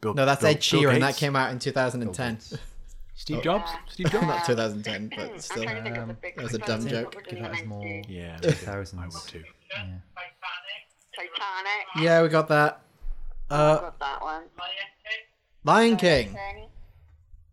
Bill, 0.00 0.14
No, 0.14 0.24
that's 0.26 0.42
Bill- 0.42 0.50
Ed 0.50 0.54
Bill 0.54 0.60
Sheeran. 0.82 1.00
That 1.00 1.16
came 1.16 1.34
out 1.34 1.50
in 1.50 1.58
2010. 1.58 2.38
Steve 3.16 3.42
Jobs. 3.42 3.70
Steve 3.88 4.10
Jobs. 4.10 4.26
Not 4.26 4.44
2010, 4.44 5.10
but 5.16 5.42
still. 5.42 5.62
trying 5.64 5.76
to 5.76 5.82
think 5.82 5.96
of 5.96 6.06
the 6.08 6.12
Um, 6.12 6.18
that 6.36 6.42
was 6.42 6.54
a 6.54 6.58
dumb 6.58 6.86
joke. 6.86 7.24
Give 7.28 7.40
that 7.40 7.58
as 7.58 7.64
more 7.64 8.02
Yeah, 8.08 8.36
thousands. 8.38 9.02
I 9.02 9.06
would 9.06 9.26
too. 9.26 9.44
Titanic. 11.14 11.86
Yeah, 12.00 12.22
we 12.22 12.28
got 12.28 12.48
that. 12.48 12.80
I 13.50 13.54
Uh, 13.54 13.80
got 13.80 13.98
that 13.98 14.22
one. 14.22 14.42
Lion 15.64 15.96
King. 15.96 16.28
King. 16.34 16.68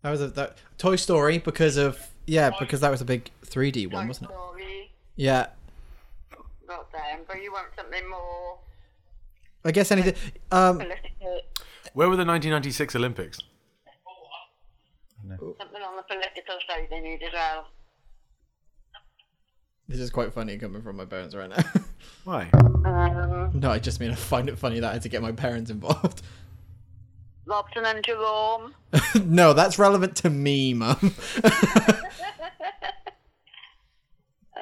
That 0.02 0.12
was 0.12 0.22
a 0.22 0.28
that, 0.28 0.58
Toy 0.78 0.98
Story 0.98 1.38
because 1.38 1.78
of 1.78 2.10
yeah 2.26 2.52
because 2.60 2.82
that 2.82 2.92
was 2.92 3.00
a 3.02 3.06
big 3.06 3.30
3D 3.46 3.88
one, 3.92 4.04
Toy 4.04 4.08
wasn't 4.10 4.30
it? 4.30 4.34
Story. 4.34 4.92
Yeah. 5.16 5.48
Got 6.68 6.92
them, 6.92 7.20
but 7.28 7.42
you 7.42 7.52
want 7.54 7.68
something 7.76 8.08
more 8.10 8.58
I 9.66 9.72
guess 9.72 9.92
anything. 9.92 10.16
Um, 10.52 10.80
Where 11.94 12.10
were 12.10 12.18
the 12.18 12.26
1996 12.26 12.96
Olympics? 12.98 13.40
Something 15.30 15.82
on 15.82 15.96
the 15.96 16.04
political 16.04 16.56
side 16.68 16.88
they 16.90 17.00
need 17.00 17.22
as 17.24 17.34
well. 17.34 17.68
this 19.88 20.00
is 20.00 20.10
quite 20.10 20.34
funny 20.34 20.58
coming 20.58 20.82
from 20.82 20.98
my 20.98 21.06
parents 21.06 21.36
right 21.36 21.50
now. 21.50 21.64
Why? 22.24 22.50
Um, 22.54 23.52
no, 23.54 23.72
I 23.72 23.80
just 23.80 24.00
mean 24.00 24.12
I 24.12 24.16
find 24.16 24.50
it 24.50 24.58
funny 24.58 24.80
that 24.80 24.90
I 24.90 24.94
had 24.94 25.02
to 25.04 25.10
get 25.10 25.22
my 25.22 25.32
parents 25.32 25.72
involved. 25.72 26.22
Robson 27.46 27.86
and 27.86 28.04
Jerome. 28.04 28.74
no, 29.26 29.54
that's 29.54 29.78
relevant 29.78 30.16
to 30.18 30.30
me, 30.30 30.74
mum. 30.74 31.14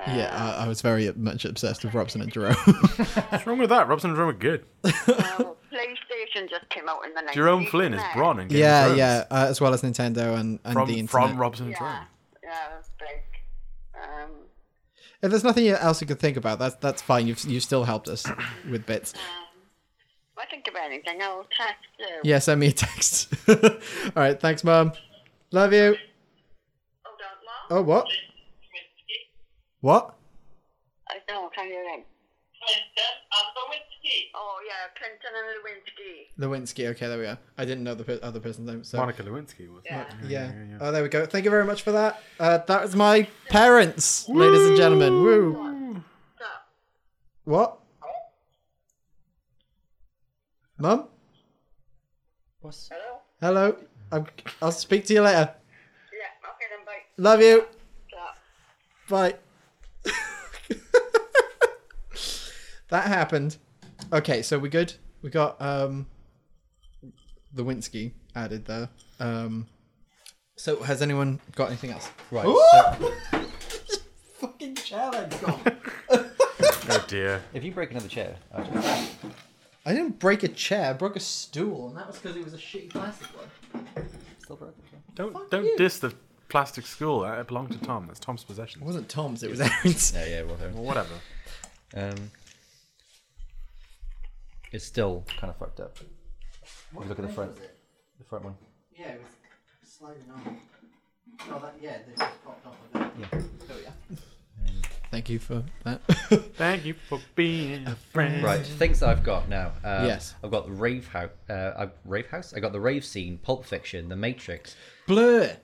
yeah, 0.07 0.31
I, 0.33 0.65
I 0.65 0.67
was 0.67 0.81
very 0.81 1.11
much 1.15 1.45
obsessed 1.45 1.83
with 1.83 1.93
Robson 1.93 2.21
and 2.21 2.31
Jerome. 2.31 2.55
What's 2.55 3.45
wrong 3.45 3.59
with 3.59 3.69
that? 3.69 3.87
Robson 3.87 4.09
and 4.09 4.17
Jerome 4.17 4.29
are 4.29 4.33
good. 4.33 4.65
Um, 4.83 5.55
PlayStation 6.31 6.49
just 6.49 6.69
came 6.69 6.87
out 6.89 7.05
in 7.05 7.13
the 7.13 7.21
90s. 7.21 7.33
Jerome 7.33 7.65
Flynn 7.65 7.93
is 7.93 8.01
didn't? 8.01 8.13
Bronn 8.13 8.41
in 8.41 8.47
Game 8.47 8.57
of 8.57 8.59
yeah, 8.59 8.83
Thrones. 8.85 8.97
yeah, 8.97 9.23
uh, 9.31 9.45
as 9.49 9.61
well 9.61 9.73
as 9.73 9.81
Nintendo 9.81 10.37
and, 10.39 10.59
and 10.63 10.73
From 10.73 10.87
the 10.87 10.99
internet. 10.99 11.29
from 11.29 11.37
Robson 11.37 11.67
and 11.67 11.75
Jerome. 11.75 11.91
Yeah, 12.43 12.49
yeah, 12.49 12.67
that's 12.73 12.89
big. 12.99 13.21
Um, 13.95 14.29
If 15.21 15.29
there's 15.31 15.43
nothing 15.43 15.67
else 15.67 16.01
you 16.01 16.07
can 16.07 16.17
think 16.17 16.37
about, 16.37 16.59
that's 16.59 16.75
that's 16.75 17.01
fine. 17.01 17.27
You've 17.27 17.43
you 17.43 17.59
still 17.59 17.83
helped 17.83 18.07
us 18.07 18.25
with 18.69 18.85
bits. 18.85 19.13
I 20.37 20.45
think 20.45 20.67
of 20.67 20.73
anything, 20.75 21.21
I'll 21.21 21.45
text 21.55 21.85
you. 21.99 22.07
Yeah, 22.23 22.39
send 22.39 22.59
me 22.59 22.67
a 22.67 22.71
text. 22.71 23.31
All 23.47 23.57
right, 24.15 24.39
thanks, 24.39 24.63
mum. 24.63 24.91
Love 25.51 25.71
you. 25.71 25.95
Hold 27.05 27.19
on, 27.21 27.69
Mom. 27.69 27.77
Oh, 27.79 27.81
what? 27.83 28.07
What? 29.81 30.15
I 31.09 31.15
don't 31.27 31.55
know, 31.55 31.63
you 31.63 31.77
ring? 31.79 32.05
Oh, 34.35 34.59
yeah, 34.67 34.89
Clinton 34.97 35.33
and 35.39 35.47
Lewinsky. 35.57 36.13
Lewinsky. 36.39 36.85
Okay, 36.91 37.07
there 37.07 37.17
we 37.17 37.23
go. 37.25 37.37
I 37.57 37.65
didn't 37.65 37.83
know 37.83 37.95
the 37.95 38.03
per- 38.03 38.19
other 38.21 38.39
person's 38.39 38.67
name. 38.69 38.83
So 38.83 38.97
Monica 38.97 39.23
Lewinsky 39.23 39.67
was. 39.71 39.81
Yeah. 39.85 40.05
yeah. 40.27 40.51
Oh, 40.79 40.91
there 40.91 41.01
we 41.03 41.09
go. 41.09 41.25
Thank 41.25 41.45
you 41.45 41.51
very 41.51 41.65
much 41.65 41.81
for 41.81 41.91
that. 41.91 42.21
Uh, 42.39 42.59
that 42.59 42.81
was 42.83 42.95
my 42.95 43.27
parents, 43.49 44.29
ladies 44.29 44.67
and 44.67 44.77
gentlemen. 44.77 45.13
Woo. 45.13 46.03
What? 47.43 47.79
Mum? 50.77 51.07
What's 52.61 52.89
hello? 52.91 53.19
Hello. 53.39 53.75
I'm, 54.11 54.25
I'll 54.61 54.71
speak 54.71 55.05
to 55.05 55.13
you 55.13 55.21
later. 55.21 55.53
Yeah, 56.11 56.49
okay 56.49 56.65
then, 56.69 56.85
bye. 56.85 57.01
Love 57.17 57.41
you. 57.41 57.65
So, 58.09 58.17
Bye. 59.09 59.35
that 62.89 63.07
happened. 63.07 63.57
Okay, 64.13 64.41
so 64.41 64.59
we're 64.59 64.69
good? 64.69 64.93
We 65.21 65.29
got 65.29 65.61
um 65.61 66.07
the 67.53 67.63
Winsky 67.63 68.11
added 68.35 68.65
there. 68.65 68.89
Um 69.19 69.67
so 70.55 70.81
has 70.83 71.01
anyone 71.01 71.39
got 71.55 71.67
anything 71.67 71.91
else? 71.91 72.09
right? 72.31 72.45
So 72.45 73.41
Fucking 74.39 74.75
chair 74.75 75.09
leg's 75.11 75.37
gone. 75.37 75.59
Oh 76.89 77.05
dear. 77.07 77.41
if 77.53 77.63
you 77.63 77.71
break 77.71 77.91
another 77.91 78.07
chair, 78.07 78.35
I'll 78.53 78.65
just- 78.65 79.11
I 79.85 79.93
didn't 79.93 80.19
break 80.19 80.43
a 80.43 80.47
chair, 80.47 80.91
I 80.91 80.93
broke 80.93 81.15
a 81.15 81.19
stool, 81.19 81.87
and 81.87 81.97
that 81.97 82.05
was 82.05 82.17
because 82.19 82.37
it 82.37 82.43
was 82.43 82.53
a 82.53 82.57
shitty 82.57 82.91
plastic 82.91 83.27
one. 83.35 84.07
still 84.39 84.55
broke 84.55 84.75
it. 84.77 85.15
Don't 85.15 85.33
Fuck 85.33 85.49
don't 85.49 85.65
you. 85.65 85.75
diss 85.77 85.97
the 85.99 86.13
plastic 86.49 86.85
school. 86.85 87.23
It 87.25 87.47
belonged 87.47 87.71
to 87.71 87.79
Tom. 87.79 88.05
That's 88.05 88.19
Tom's 88.19 88.43
possession. 88.43 88.81
It 88.83 88.85
wasn't 88.85 89.09
Tom's, 89.09 89.41
it 89.41 89.49
was 89.49 89.59
Aaron's. 89.61 90.13
Yeah, 90.13 90.25
yeah, 90.25 90.41
whatever. 90.43 90.73
Well, 90.75 90.83
whatever. 90.83 91.13
Um, 91.95 92.31
it's 94.71 94.85
still 94.85 95.23
kind 95.39 95.49
of 95.51 95.57
fucked 95.57 95.79
up. 95.79 95.97
If 96.63 96.93
you 96.93 96.99
look 97.07 97.19
at 97.19 97.27
the 97.27 97.33
front, 97.33 97.55
the 97.55 98.23
front 98.25 98.45
one. 98.45 98.55
Yeah, 98.97 99.09
it 99.09 99.21
was 99.21 99.31
sliding 99.89 100.23
on. 100.33 100.57
Oh, 101.49 101.59
that, 101.59 101.75
yeah, 101.81 101.97
they 102.07 102.13
just 102.17 102.43
popped 102.43 102.65
off 102.67 102.75
of 102.93 103.01
it. 103.01 103.11
Yeah. 103.19 103.27
There 103.67 103.77
we. 104.09 104.17
Thank 105.11 105.29
you 105.29 105.39
for 105.39 105.63
that. 105.83 106.01
Thank 106.55 106.85
you 106.85 106.93
for 106.93 107.19
being 107.35 107.85
a 107.85 107.95
friend. 108.13 108.41
Right, 108.41 108.65
things 108.65 109.01
that 109.01 109.09
I've 109.09 109.23
got 109.23 109.49
now. 109.49 109.73
Um, 109.83 110.05
Yes. 110.05 110.35
I've 110.41 110.51
got 110.51 110.65
the 110.67 110.71
rave 110.71 111.07
house. 111.07 111.31
Uh, 111.49 111.71
I've, 111.77 111.91
rave 112.05 112.27
house. 112.27 112.53
I 112.53 112.61
got 112.61 112.71
the 112.71 112.79
rave 112.79 113.03
scene, 113.03 113.37
Pulp 113.39 113.65
Fiction, 113.65 114.07
The 114.07 114.15
Matrix, 114.15 114.77
Blur. 115.07 115.57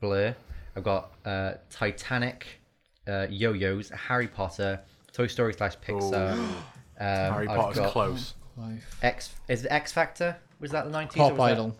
Blur, 0.00 0.34
I've 0.74 0.84
got 0.84 1.12
uh, 1.26 1.54
Titanic, 1.68 2.46
uh, 3.06 3.26
Yo-Yos, 3.28 3.90
Harry 3.90 4.28
Potter, 4.28 4.80
Toy 5.12 5.26
Story 5.26 5.52
slash 5.52 5.76
Pixar. 5.86 6.32
Um, 6.32 6.54
Harry 6.98 7.46
I've 7.48 7.56
Potter's 7.58 7.78
got 7.78 7.92
close. 7.92 8.34
Life. 8.56 8.98
X 9.02 9.30
is 9.48 9.64
it 9.64 9.68
X 9.72 9.92
Factor? 9.92 10.36
Was 10.60 10.70
that 10.72 10.84
the 10.84 10.90
nineties? 10.90 11.16
Pop 11.16 11.38
Idol. 11.40 11.76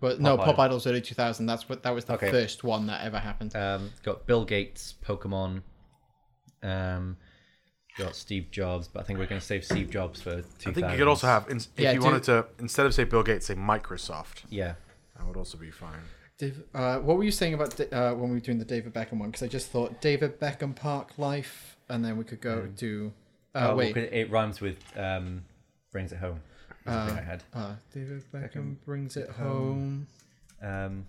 But 0.00 0.20
no, 0.20 0.36
Pop 0.36 0.46
Pop 0.46 0.54
Idol. 0.60 0.64
Idol's 0.64 0.86
early 0.86 1.00
2000. 1.00 1.46
That's 1.46 1.68
what 1.68 1.82
that 1.82 1.94
was 1.94 2.04
the 2.04 2.14
Okay. 2.14 2.30
first 2.30 2.62
one 2.64 2.86
that 2.86 3.04
ever 3.04 3.18
happened. 3.18 3.56
Um, 3.56 3.90
got 4.04 4.26
Bill 4.26 4.44
Gates, 4.44 4.94
Pokemon. 5.04 5.62
Um, 6.62 7.16
got 7.96 8.14
Steve 8.14 8.50
Jobs, 8.50 8.88
but 8.88 9.00
I 9.00 9.02
think 9.04 9.18
we're 9.18 9.26
going 9.26 9.40
to 9.40 9.46
save 9.46 9.64
Steve 9.64 9.90
Jobs 9.90 10.20
for. 10.22 10.36
2000s. 10.36 10.66
I 10.68 10.72
think 10.72 10.90
you 10.92 10.98
could 10.98 11.08
also 11.08 11.26
have, 11.26 11.50
ins- 11.50 11.68
if 11.76 11.82
Yeah, 11.82 11.92
you 11.92 11.98
do- 12.00 12.04
wanted 12.04 12.22
to, 12.24 12.46
instead 12.60 12.86
of 12.86 12.94
say 12.94 13.04
Bill 13.04 13.22
Gates, 13.22 13.46
say 13.46 13.54
Microsoft. 13.54 14.44
Yeah. 14.50 14.74
That 15.16 15.26
would 15.26 15.36
also 15.36 15.58
be 15.58 15.70
fine. 15.70 16.00
Dave, 16.38 16.62
uh, 16.74 16.98
what 17.00 17.16
were 17.16 17.24
you 17.24 17.32
saying 17.32 17.54
about 17.54 17.80
uh, 17.92 18.12
when 18.14 18.28
we 18.30 18.36
were 18.36 18.40
doing 18.40 18.58
the 18.60 18.64
David 18.64 18.94
Beckham 18.94 19.18
one? 19.18 19.30
Because 19.30 19.42
I 19.42 19.48
just 19.48 19.70
thought 19.70 20.00
David 20.00 20.38
Beckham 20.38 20.76
Park 20.76 21.18
Life, 21.18 21.76
and 21.88 22.04
then 22.04 22.16
we 22.16 22.22
could 22.24 22.40
go 22.40 22.66
do. 22.66 23.12
Uh, 23.54 23.70
Oh, 23.72 23.76
well, 23.76 23.92
it 23.96 24.30
rhymes 24.30 24.60
with 24.60 24.76
um, 24.96 25.42
brings 25.92 26.12
it 26.12 26.18
home. 26.18 26.40
That's 26.84 27.06
the 27.08 27.14
thing 27.14 27.18
I 27.24 27.26
had. 27.26 27.44
Uh, 27.54 27.74
David 27.92 28.24
Beckham 28.32 28.76
brings 28.84 29.16
it 29.16 29.28
home. 29.30 30.06
Um, 30.62 31.06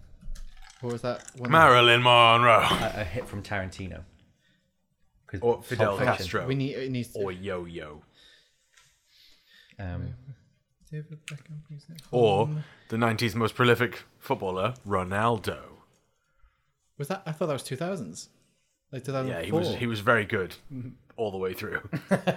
What 0.82 0.94
was 0.94 1.02
that? 1.04 1.24
One 1.38 1.52
Marilyn 1.52 2.02
Monroe. 2.04 2.60
a, 2.60 2.94
a 3.02 3.04
hit 3.04 3.28
from 3.28 3.44
Tarantino. 3.44 4.04
Or 5.42 5.62
Fidel 5.62 5.98
Castro. 5.98 6.48
We 6.48 6.56
need. 6.56 6.74
It 6.76 6.92
needs. 6.92 7.10
To, 7.14 7.20
Or 7.20 7.32
Yo 7.32 7.66
Yo. 7.66 8.02
Um, 9.78 10.16
David 10.92 11.20
Beckham 11.28 11.66
brings 11.68 11.86
it 11.90 12.02
home. 12.10 12.10
Or 12.12 12.50
the 12.90 12.98
90s 12.98 13.36
most 13.36 13.54
prolific 13.56 14.04
footballer, 14.18 14.74
Ronaldo. 14.88 15.60
Was 16.98 17.08
that? 17.10 17.22
I 17.26 17.32
thought 17.32 17.46
that 17.48 17.54
was 17.54 17.64
2000s. 17.64 18.28
Like 18.92 19.06
2004. 19.06 19.40
Yeah, 19.40 19.46
he 19.46 19.52
was 19.52 19.76
he 19.76 19.86
was 19.88 20.00
very 20.00 20.26
good 20.26 20.56
all 21.16 21.32
the 21.32 21.38
way 21.38 21.54
through. 21.54 21.88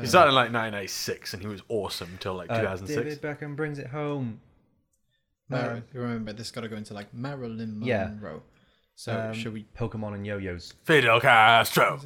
he 0.00 0.06
started 0.06 0.30
in 0.30 0.34
like 0.34 0.52
1996 0.52 1.34
and 1.34 1.42
he 1.42 1.48
was 1.48 1.62
awesome 1.68 2.08
until 2.12 2.34
like 2.34 2.50
uh, 2.50 2.58
2006. 2.60 2.96
David 2.98 3.22
Beckham 3.22 3.56
brings 3.56 3.78
it 3.78 3.88
home. 3.88 4.40
Mar- 5.48 5.82
remember, 5.92 6.32
this 6.32 6.50
got 6.50 6.62
to 6.62 6.68
go 6.68 6.76
into 6.76 6.94
like 6.94 7.12
Marilyn 7.12 7.78
Monroe. 7.80 7.86
Yeah. 7.88 8.04
Monroe. 8.08 8.42
So 8.94 9.18
Um, 9.18 9.32
should 9.34 9.52
we? 9.52 9.64
Pokemon 9.76 10.14
and 10.14 10.26
yo-yos. 10.26 10.72
Fidel 10.84 11.20
Castro. 11.20 12.00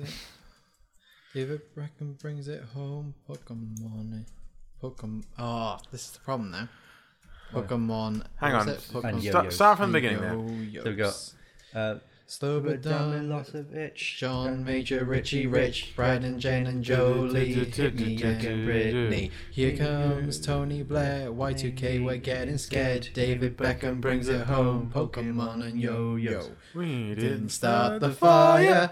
David 1.34 1.60
Beckham 1.76 2.18
brings 2.20 2.48
it 2.48 2.62
home. 2.74 3.14
Pokemon. 3.28 4.24
Pokemon. 4.82 5.24
Oh, 5.38 5.78
this 5.92 6.04
is 6.06 6.10
the 6.12 6.20
problem 6.20 6.50
now. 6.50 6.68
Pokemon. 7.52 8.24
Hang 8.40 8.52
what 8.54 8.66
was 8.66 8.66
on. 8.66 8.68
it? 8.68 8.78
Pokemon. 9.04 9.08
And 9.14 9.22
Start, 9.22 9.44
yo-yos. 9.44 9.54
start 9.54 9.78
from 9.78 9.92
the 9.92 9.96
beginning 10.00 10.20
there. 10.20 10.84
Yo-yos. 10.84 11.34
So 11.72 12.00
we 12.26 12.42
got 12.42 12.46
uh, 12.46 12.58
Slobodan. 12.80 13.28
Milosevic, 13.28 13.94
John 13.94 14.64
Major, 14.64 15.04
Richie 15.04 15.46
Rich, 15.46 15.92
Brad 15.94 16.24
and 16.24 16.40
Jane 16.40 16.66
and 16.66 16.82
Jolie, 16.82 17.52
hit 17.52 17.78
and 17.78 18.68
Britney. 18.68 19.30
Here 19.50 19.76
comes 19.76 20.40
Tony 20.40 20.82
Blair, 20.82 21.30
Y2K, 21.30 22.04
we're 22.04 22.16
getting 22.16 22.58
scared. 22.58 23.08
David 23.14 23.56
Beckham 23.56 24.00
brings 24.00 24.28
it 24.28 24.46
home, 24.46 24.90
Pokemon 24.94 25.64
and 25.66 25.80
Yo-Yo. 25.80 26.50
We 26.74 27.14
Didn't 27.14 27.50
start 27.50 28.00
the 28.00 28.10
fire, 28.10 28.90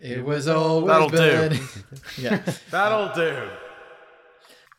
it 0.00 0.24
was 0.24 0.48
always 0.48 0.88
That'll 0.88 1.08
do. 1.50 1.58
yeah. 2.18 2.42
That'll 2.70 3.12
do. 3.14 3.48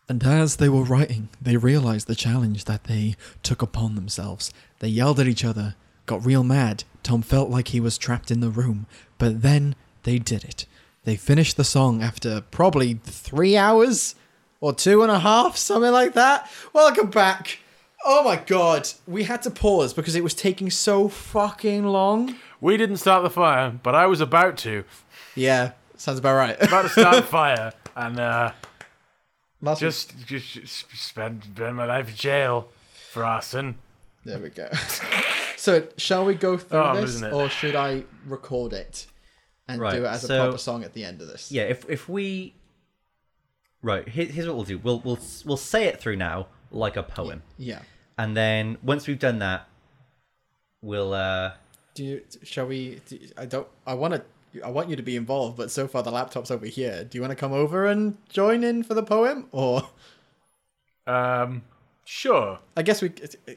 And 0.10 0.24
as 0.24 0.58
they 0.58 0.68
were 0.68 0.84
writing, 0.84 1.30
they 1.42 1.58
realized 1.58 2.08
the 2.08 2.16
challenge 2.16 2.66
that 2.66 2.86
they 2.86 3.16
took 3.44 3.62
upon 3.62 3.96
themselves. 3.96 4.52
They 4.80 4.88
yelled 4.88 5.20
at 5.20 5.28
each 5.28 5.46
other, 5.46 5.76
got 6.06 6.26
real 6.26 6.44
mad. 6.44 6.84
Tom 7.04 7.22
felt 7.22 7.50
like 7.50 7.70
he 7.70 7.80
was 7.80 7.98
trapped 7.98 8.32
in 8.32 8.40
the 8.40 8.50
room, 8.50 8.86
but 9.18 9.42
then 9.42 9.76
they 10.04 10.20
did 10.20 10.44
it. 10.44 10.66
They 11.04 11.16
finished 11.16 11.58
the 11.58 11.64
song 11.64 12.02
after 12.02 12.42
probably 12.42 12.94
three 13.04 13.58
hours 13.58 14.16
or 14.60 14.74
two 14.74 15.02
and 15.02 15.12
a 15.12 15.20
half, 15.20 15.58
something 15.58 15.92
like 15.92 16.14
that. 16.14 16.50
Welcome 16.74 17.10
back. 17.10 17.60
Oh 18.06 18.24
my 18.24 18.36
god, 18.36 18.90
we 19.08 19.24
had 19.24 19.42
to 19.44 19.52
pause 19.52 19.94
because 19.94 20.16
it 20.16 20.24
was 20.24 20.34
taking 20.34 20.70
so 20.70 21.08
fucking 21.08 21.86
long. 21.86 22.36
We 22.60 22.78
didn't 22.78 22.98
start 22.98 23.24
the 23.24 23.30
fire, 23.30 23.72
but 23.84 23.96
I 23.96 24.08
was 24.08 24.22
about 24.22 24.58
to. 24.60 24.84
Yeah, 25.36 25.72
sounds 25.98 26.20
about 26.20 26.36
right. 26.36 26.58
About 26.62 26.84
to 26.84 26.90
start 26.90 27.16
the 27.16 27.22
fire 27.24 27.74
and 27.96 28.20
uh, 28.20 28.52
just, 29.78 30.18
just 30.26 30.54
just 30.54 30.88
spend, 30.96 31.44
spend 31.44 31.76
my 31.76 31.86
life 31.86 32.10
in 32.10 32.16
jail 32.16 32.70
for 33.12 33.24
arson. 33.24 33.76
There 34.26 34.40
we 34.40 34.50
go. 34.50 34.70
so, 35.62 35.88
shall 35.97 36.26
we 36.26 36.34
go 36.34 36.58
through 36.58 36.80
Oh, 36.80 37.00
this, 37.00 37.21
or 37.21 37.47
should 37.50 37.76
I 37.76 38.04
record 38.26 38.74
it 38.74 39.06
and 39.67 39.80
Right, 39.80 39.93
do 39.95 40.04
it 40.06 40.08
as 40.08 40.24
a 40.24 40.28
proper 40.28 40.58
song 40.58 40.84
at 40.84 40.93
the 40.93 41.06
end 41.06 41.21
of 41.21 41.28
this? 41.28 41.52
Yeah, 41.52 41.63
if 41.63 41.88
if 41.89 42.10
we 42.10 42.56
right, 43.84 44.08
here, 44.08 44.26
here's 44.26 44.47
what 44.47 44.56
we'll 44.56 44.65
do. 44.65 44.80
We'll 44.80 45.00
we'll 45.02 45.19
we'll 45.45 45.58
say 45.58 45.86
it 45.86 46.00
through 46.00 46.15
now 46.15 46.47
like 46.71 46.97
a 46.97 47.04
poem, 47.04 47.43
Yeah. 47.58 47.82
and 48.17 48.36
then 48.36 48.78
once 48.82 49.08
we've 49.08 49.19
done 49.19 49.39
that, 49.39 49.67
we'll 50.82 51.13
uh 51.13 51.52
Do 51.93 52.04
you? 52.06 52.21
Shall 52.43 52.65
we? 52.65 53.02
Do, 53.08 53.19
I 53.38 53.45
don't. 53.45 53.67
I 53.86 53.93
want 53.93 54.15
to. 54.15 54.24
I 54.65 54.69
want 54.69 54.89
you 54.89 54.95
to 54.95 55.04
be 55.04 55.15
involved, 55.15 55.58
but 55.58 55.69
so 55.71 55.88
far 55.88 56.02
the 56.04 56.12
laptop's 56.12 56.50
over 56.52 56.65
here. 56.65 57.04
Do 57.04 57.17
you 57.17 57.21
want 57.21 57.32
to 57.32 57.36
come 57.36 57.54
over 57.54 57.86
and 57.86 58.17
join 58.30 58.63
in 58.63 58.82
for 58.84 58.93
the 58.95 59.04
poem, 59.04 59.47
or 59.52 59.88
Um, 61.08 61.63
sure. 62.12 62.60
I 62.76 62.82
guess 62.82 63.02
we 63.02 63.12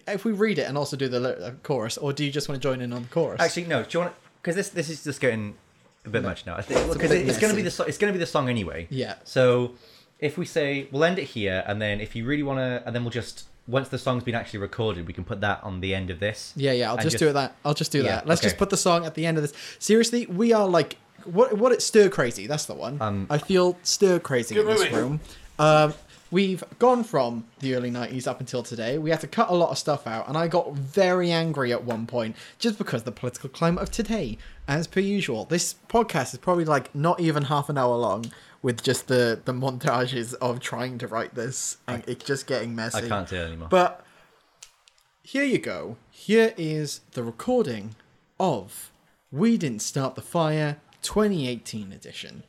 if 0.06 0.24
we 0.24 0.32
read 0.32 0.58
it 0.58 0.68
and 0.68 0.78
also 0.78 0.96
do 0.96 1.08
the 1.08 1.46
uh, 1.46 1.50
chorus, 1.62 1.98
or 1.98 2.12
do 2.12 2.24
you 2.24 2.30
just 2.30 2.48
want 2.48 2.60
to 2.60 2.68
join 2.68 2.80
in 2.80 2.92
on 2.92 3.02
the 3.02 3.08
chorus? 3.08 3.40
actually 3.40 3.64
no. 3.64 3.82
Do 3.82 3.88
you 3.92 4.00
want 4.04 4.14
because 4.40 4.54
this 4.56 4.68
this 4.68 4.88
is 4.88 5.02
just 5.02 5.20
getting 5.20 5.56
a 6.04 6.08
bit 6.08 6.22
much 6.22 6.46
now. 6.46 6.54
I 6.56 6.62
think 6.62 6.92
because 6.92 7.10
bit 7.10 7.28
it's 7.28 7.38
going 7.38 7.50
to 7.50 7.56
be 7.56 7.62
the 7.62 7.70
so- 7.70 7.84
it's 7.84 7.98
going 7.98 8.12
to 8.12 8.16
be 8.18 8.22
the 8.22 8.30
song 8.30 8.48
anyway. 8.48 8.86
Yeah. 8.90 9.16
So 9.24 9.72
if 10.20 10.38
we 10.38 10.46
say 10.46 10.88
we'll 10.92 11.04
end 11.04 11.18
it 11.18 11.24
here, 11.24 11.64
and 11.66 11.82
then 11.82 12.00
if 12.00 12.14
you 12.14 12.24
really 12.24 12.42
want 12.44 12.58
to, 12.60 12.82
and 12.86 12.94
then 12.94 13.02
we'll 13.02 13.10
just 13.10 13.44
once 13.66 13.88
the 13.88 13.98
song's 13.98 14.22
been 14.22 14.34
actually 14.34 14.60
recorded, 14.60 15.06
we 15.06 15.12
can 15.12 15.24
put 15.24 15.40
that 15.40 15.58
on 15.64 15.80
the 15.80 15.94
end 15.94 16.10
of 16.10 16.20
this. 16.20 16.52
Yeah, 16.54 16.72
yeah. 16.72 16.90
I'll 16.90 16.96
And 16.98 17.10
just, 17.10 17.18
do 17.18 17.28
it 17.28 17.32
that. 17.32 17.56
I'll 17.64 17.74
just 17.74 17.90
do 17.92 18.02
Yeah, 18.02 18.16
that. 18.16 18.26
Let's 18.26 18.42
just 18.42 18.58
put 18.58 18.68
the 18.70 18.76
song 18.76 19.04
at 19.06 19.14
the 19.14 19.24
end 19.26 19.38
of 19.38 19.42
this. 19.42 19.54
Seriously, 19.78 20.26
we 20.26 20.52
are 20.52 20.68
like 20.68 20.96
what? 21.24 21.56
What? 21.58 21.72
It's 21.72 21.84
stir 21.84 22.08
crazy. 22.08 22.46
That's 22.46 22.66
the 22.66 22.74
one. 22.74 23.00
Um, 23.00 23.26
I 23.30 23.38
feel 23.38 23.76
stir 23.82 24.18
crazy 24.20 24.58
in 24.58 24.66
this 24.66 24.80
movie. 24.80 24.94
room. 24.94 25.20
Um, 25.58 25.94
we've 26.34 26.64
gone 26.80 27.04
from 27.04 27.44
the 27.60 27.74
early 27.74 27.90
'90s 27.90 28.26
up 28.26 28.40
until 28.40 28.62
today. 28.62 28.98
We 28.98 29.10
had 29.10 29.20
to 29.20 29.28
cut 29.28 29.48
a 29.48 29.54
lot 29.54 29.70
of 29.70 29.78
stuff 29.78 30.06
out, 30.06 30.28
and 30.28 30.36
I 30.36 30.48
got 30.48 30.72
very 30.74 31.30
angry 31.30 31.72
at 31.72 31.84
one 31.84 32.06
point 32.06 32.34
just 32.58 32.76
because 32.76 33.04
the 33.04 33.12
political 33.12 33.48
climate 33.48 33.84
of 33.84 33.90
today, 33.92 34.36
as 34.66 34.88
per 34.88 35.00
usual. 35.00 35.44
This 35.44 35.76
podcast 35.88 36.34
is 36.34 36.40
probably 36.40 36.64
like 36.64 36.92
not 36.94 37.20
even 37.20 37.44
half 37.44 37.68
an 37.70 37.78
hour 37.78 37.96
long. 37.96 38.26
With 38.62 38.82
just 38.82 39.08
the 39.08 39.40
the 39.44 39.52
montages 39.52 40.34
of 40.40 40.58
trying 40.58 40.96
to 40.98 41.06
write 41.06 41.34
this, 41.34 41.76
and 41.86 42.02
it's 42.06 42.24
just 42.24 42.46
getting 42.46 42.74
messy. 42.74 43.04
I 43.04 43.08
can't 43.08 43.28
do 43.28 43.36
it 43.36 43.46
anymore. 43.46 43.68
But 43.68 44.04
here 45.22 45.44
you 45.44 45.58
go. 45.58 45.98
Here 46.10 46.54
is 46.56 47.00
the 47.12 47.22
recording 47.22 47.94
of 48.40 48.90
We 49.30 49.58
Didn't 49.58 49.82
Start 49.82 50.14
the 50.14 50.22
Fire 50.22 50.78
2018 51.02 51.92
edition. 51.92 52.44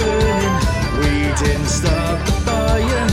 Turning. 0.00 0.56
We 1.00 1.12
didn't 1.42 1.70
start 1.80 2.18
the 2.26 2.32
fire. 2.48 3.06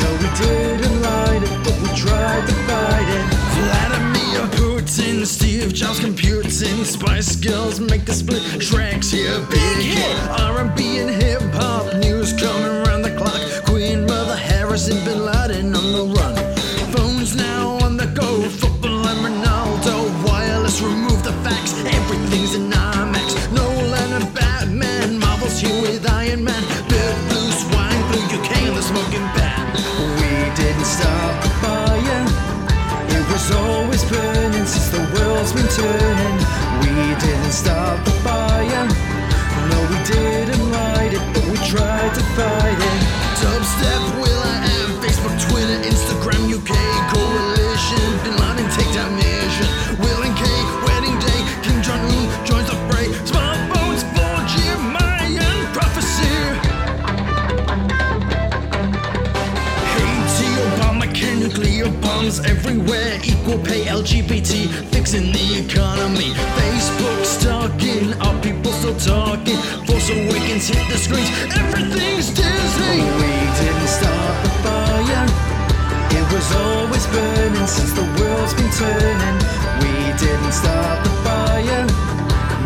No, 0.00 0.08
we 0.22 0.28
didn't 0.44 0.98
light 1.02 1.42
it, 1.48 1.56
but 1.64 1.76
we 1.82 1.88
tried 2.04 2.44
to 2.50 2.54
fight 2.68 3.08
it. 3.18 3.24
Vladimir 3.56 4.42
Putin, 4.58 5.26
Steve 5.26 5.72
Jobs 5.72 6.00
computing, 6.00 6.84
Spice 6.84 7.36
Girls 7.36 7.80
make 7.80 8.04
the 8.04 8.12
split 8.12 8.42
tracks 8.60 9.10
here, 9.10 9.38
big 9.50 9.78
hit. 9.94 10.16
R&B 10.50 10.98
and 10.98 11.10
hip 11.22 11.42
hop 11.54 11.94
news 12.02 12.19
time. 42.40 42.69
Nuclear 61.50 61.90
bombs 62.00 62.40
everywhere. 62.40 63.18
Equal 63.24 63.58
pay, 63.58 63.84
LGBT, 63.84 64.68
fixing 64.92 65.32
the 65.32 65.64
economy. 65.64 66.30
Facebook 66.58 67.24
stalking, 67.24 68.14
our 68.22 68.40
people 68.40 68.72
still 68.72 68.96
talking. 68.96 69.56
Force 69.86 70.10
Awakens 70.10 70.68
hit 70.68 70.86
the 70.88 70.98
screens, 70.98 71.30
everything's 71.56 72.28
Disney. 72.30 73.02
We 73.18 73.32
didn't 73.58 73.88
start 73.88 74.34
the 74.44 74.52
fire. 74.62 75.26
It 76.18 76.26
was 76.32 76.46
always 76.54 77.06
burning 77.08 77.66
since 77.66 77.92
the 77.92 78.06
world's 78.18 78.54
been 78.54 78.70
turning. 78.78 79.36
We 79.82 79.94
didn't 80.22 80.52
start 80.52 81.02
the 81.04 81.14
fire. 81.26 81.86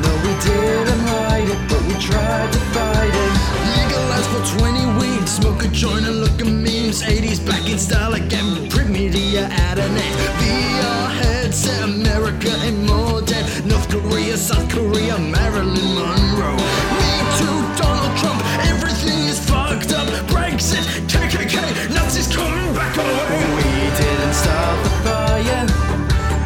No, 0.02 0.10
we 0.24 0.32
didn't 0.44 1.02
light 1.06 1.48
it, 1.48 1.60
but 1.70 1.80
we 1.88 1.94
tried 2.00 2.52
to 2.52 2.60
fight 2.74 3.14
it. 3.24 3.32
Legalized 3.80 4.28
for 4.32 4.58
20 4.60 4.86
weed, 4.98 5.28
smoke 5.28 5.64
a 5.64 5.68
joint 5.68 6.06
and 6.06 6.20
look 6.20 6.38
at 6.40 6.46
memes. 6.46 7.02
80s 7.02 7.44
back 7.46 7.68
in 7.68 7.78
style 7.78 8.14
again, 8.14 8.68
media 8.94 9.42
at 9.50 9.76
an 9.76 9.90
end. 9.90 10.18
VR 10.38 11.10
headset, 11.20 11.82
America 11.82 12.52
and 12.62 12.86
more 12.86 13.20
dead. 13.22 13.44
North 13.66 13.88
Korea, 13.90 14.36
South 14.36 14.68
Korea, 14.70 15.18
Marilyn 15.18 15.88
Monroe. 15.98 16.62
Me 16.98 17.12
too, 17.38 17.58
Donald 17.74 18.14
Trump, 18.20 18.40
everything 18.70 19.18
is 19.26 19.38
fucked 19.50 19.92
up. 19.98 20.06
Brexit, 20.30 20.86
KKK, 21.10 21.56
Nazis 21.92 22.28
coming 22.30 22.70
back 22.78 22.94
away. 22.96 23.42
We 23.58 23.70
didn't 23.98 24.36
start 24.42 24.78
the 24.86 24.92
fire. 25.04 25.66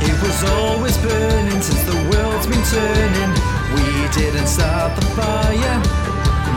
It 0.09 0.17
was 0.25 0.39
always 0.57 0.97
burning 1.05 1.61
since 1.61 1.83
the 1.85 1.99
world's 2.11 2.47
been 2.49 2.65
turning. 2.73 3.33
We 3.77 3.89
didn't 4.17 4.49
start 4.49 4.97
the 4.97 5.05
fire. 5.21 5.77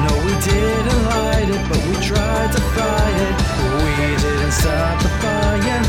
No, 0.08 0.12
we 0.26 0.34
didn't 0.40 1.02
light 1.12 1.50
it, 1.52 1.64
but 1.68 1.82
we 1.90 1.96
tried 2.00 2.50
to 2.56 2.62
fight 2.76 3.18
it. 3.28 3.61
We 4.62 4.68
start 4.68 5.02
the 5.02 5.10
fire. 5.10 5.82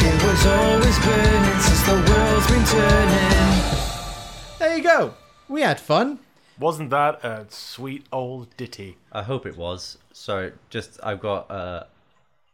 It 0.00 0.22
was 0.22 0.44
always 0.44 0.98
burning 0.98 1.60
since 1.60 1.82
the 1.84 1.94
world's 1.94 2.46
been 2.46 2.64
turning. 2.66 3.62
There 4.58 4.76
you 4.76 4.82
go. 4.82 5.14
We 5.48 5.62
had 5.62 5.80
fun. 5.80 6.18
Wasn't 6.58 6.90
that 6.90 7.24
a 7.24 7.46
sweet 7.48 8.04
old 8.12 8.54
ditty? 8.58 8.98
I 9.12 9.22
hope 9.22 9.46
it 9.46 9.56
was. 9.56 9.96
So 10.12 10.52
just 10.68 11.00
I've 11.02 11.20
got 11.20 11.50
uh 11.50 11.84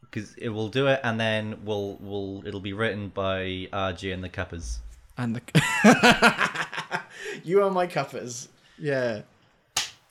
because 0.03 0.32
it 0.34 0.51
will 0.51 0.68
do 0.68 0.86
it 0.86 1.01
and 1.03 1.18
then 1.18 1.59
we'll 1.64 1.97
we'll 2.01 2.47
it'll 2.47 2.61
be 2.61 2.72
written 2.72 3.09
by 3.09 3.66
RJ 3.72 4.14
and 4.14 4.22
the 4.22 4.28
Cuppers. 4.28 4.78
And 5.18 5.34
the 5.34 7.01
you 7.43 7.64
are 7.64 7.70
my 7.72 7.88
cuppers. 7.88 8.49
Yeah, 8.78 9.22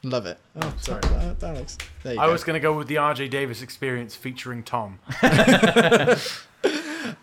love 0.04 0.26
it. 0.26 0.38
Oh, 0.62 0.74
sorry, 0.80 1.02
that, 1.02 1.40
that 1.40 1.56
looks. 1.56 1.78
There 2.04 2.14
you 2.16 2.20
I 2.20 2.26
go. 2.26 2.32
was 2.32 2.44
going 2.44 2.56
to 2.56 2.60
go 2.60 2.74
with 2.78 2.88
the 2.88 2.96
RJ 2.96 3.30
Davis 3.30 3.62
experience 3.62 4.16
featuring 4.16 4.64
Tom. 4.64 5.00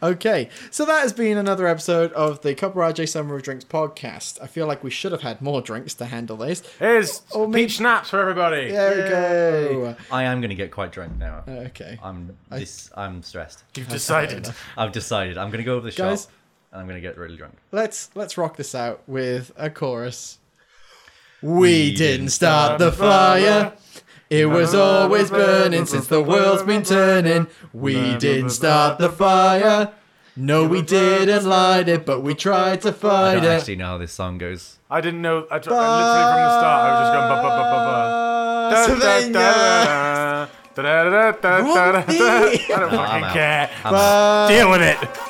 Okay, 0.03 0.49
so 0.71 0.85
that 0.85 1.01
has 1.03 1.13
been 1.13 1.39
another 1.39 1.67
episode 1.67 2.13
of 2.13 2.43
the 2.43 2.55
Cup 2.55 2.73
of 2.73 2.77
RJ 2.77 3.09
Summer 3.09 3.37
of 3.37 3.43
Drinks 3.43 3.65
podcast. 3.65 4.41
I 4.43 4.47
feel 4.47 4.67
like 4.67 4.83
we 4.85 4.91
should 4.91 5.13
have 5.13 5.23
had 5.23 5.41
more 5.41 5.61
drinks 5.61 5.95
to 5.95 6.05
handle 6.05 6.37
this. 6.37 6.63
Here's 6.79 7.23
maybe- 7.35 7.53
peach 7.65 7.73
schnapps 7.77 8.11
for 8.11 8.21
everybody. 8.21 8.71
There 8.71 9.05
we 9.05 9.09
go. 9.11 9.97
I 10.11 10.25
am 10.25 10.41
gonna 10.41 10.55
get 10.55 10.71
quite 10.73 10.93
drunk 10.93 11.17
now. 11.17 11.43
Okay, 11.49 11.99
I'm 12.03 12.37
this 12.51 12.91
I'm 12.97 13.23
stressed. 13.23 13.65
You've 13.77 13.89
decided. 13.89 14.49
I've 14.77 14.93
decided 14.93 15.39
I'm 15.39 15.51
gonna 15.51 15.63
go 15.65 15.77
over 15.77 15.91
the 15.91 15.97
Guys. 15.97 16.23
shop 16.23 16.31
and 16.73 16.81
I'm 16.81 16.87
gonna 16.89 17.01
get 17.01 17.17
really 17.17 17.37
drunk. 17.37 17.55
let's 17.73 18.11
let's 18.15 18.37
rock 18.37 18.57
this 18.57 18.75
out 18.75 19.03
with 19.07 19.53
a 19.57 19.71
chorus. 19.71 20.39
We 21.43 21.95
didn't 21.95 22.31
start 22.31 22.79
the 22.79 22.91
fire. 22.93 23.73
It 24.31 24.47
was 24.47 24.75
always 24.75 25.31
burning 25.31 25.87
since 25.87 26.07
the 26.07 26.21
world's 26.23 26.63
been 26.63 26.83
turning. 26.83 27.47
We 27.73 28.17
didn't 28.17 28.51
start 28.51 28.99
the 28.99 29.09
fire. 29.09 29.93
No, 30.37 30.67
we 30.67 30.83
didn't 30.83 31.45
light 31.47 31.89
it, 31.89 32.07
but 32.07 32.21
we 32.23 32.35
tried 32.35 32.81
to 32.83 32.93
fight 32.93 33.39
it. 33.39 33.39
I 33.39 33.45
don't 33.45 33.57
actually 33.57 33.77
know 33.77 33.87
how 33.87 33.99
this 33.99 34.13
song 34.13 34.39
goes. 34.39 34.79
I 34.91 35.01
didn't 35.01 35.23
know. 35.23 35.47
I, 35.51 35.59
t- 35.59 35.69
I 35.69 35.75
literally 35.75 36.25
from 36.33 36.43
the 36.43 36.59
start, 36.61 36.81
I 36.85 36.91
was 36.93 37.01
just 37.03 37.13
going 37.13 37.29
ba 37.29 37.37
ba 37.43 37.51
ba 37.59 37.65
ba 37.73 37.79
ba. 37.89 37.99
Da, 38.71 38.87
da, 38.87 38.95
da, 38.95 39.33
da, 39.33 40.47
da. 40.47 40.49
Da, 40.75 40.83
da, 40.83 41.11
da, 41.11 41.33
da, 41.33 41.61
da, 41.61 41.93
da. 41.93 42.05
I 42.07 42.67
don't 42.69 42.75
I'm 42.75 42.91
fucking 42.91 43.25
out. 43.25 43.33
care. 43.33 43.71
I'm 43.85 43.95
out. 43.95 44.49
Deal 44.49 44.71
with 44.71 44.83
it. 44.83 45.28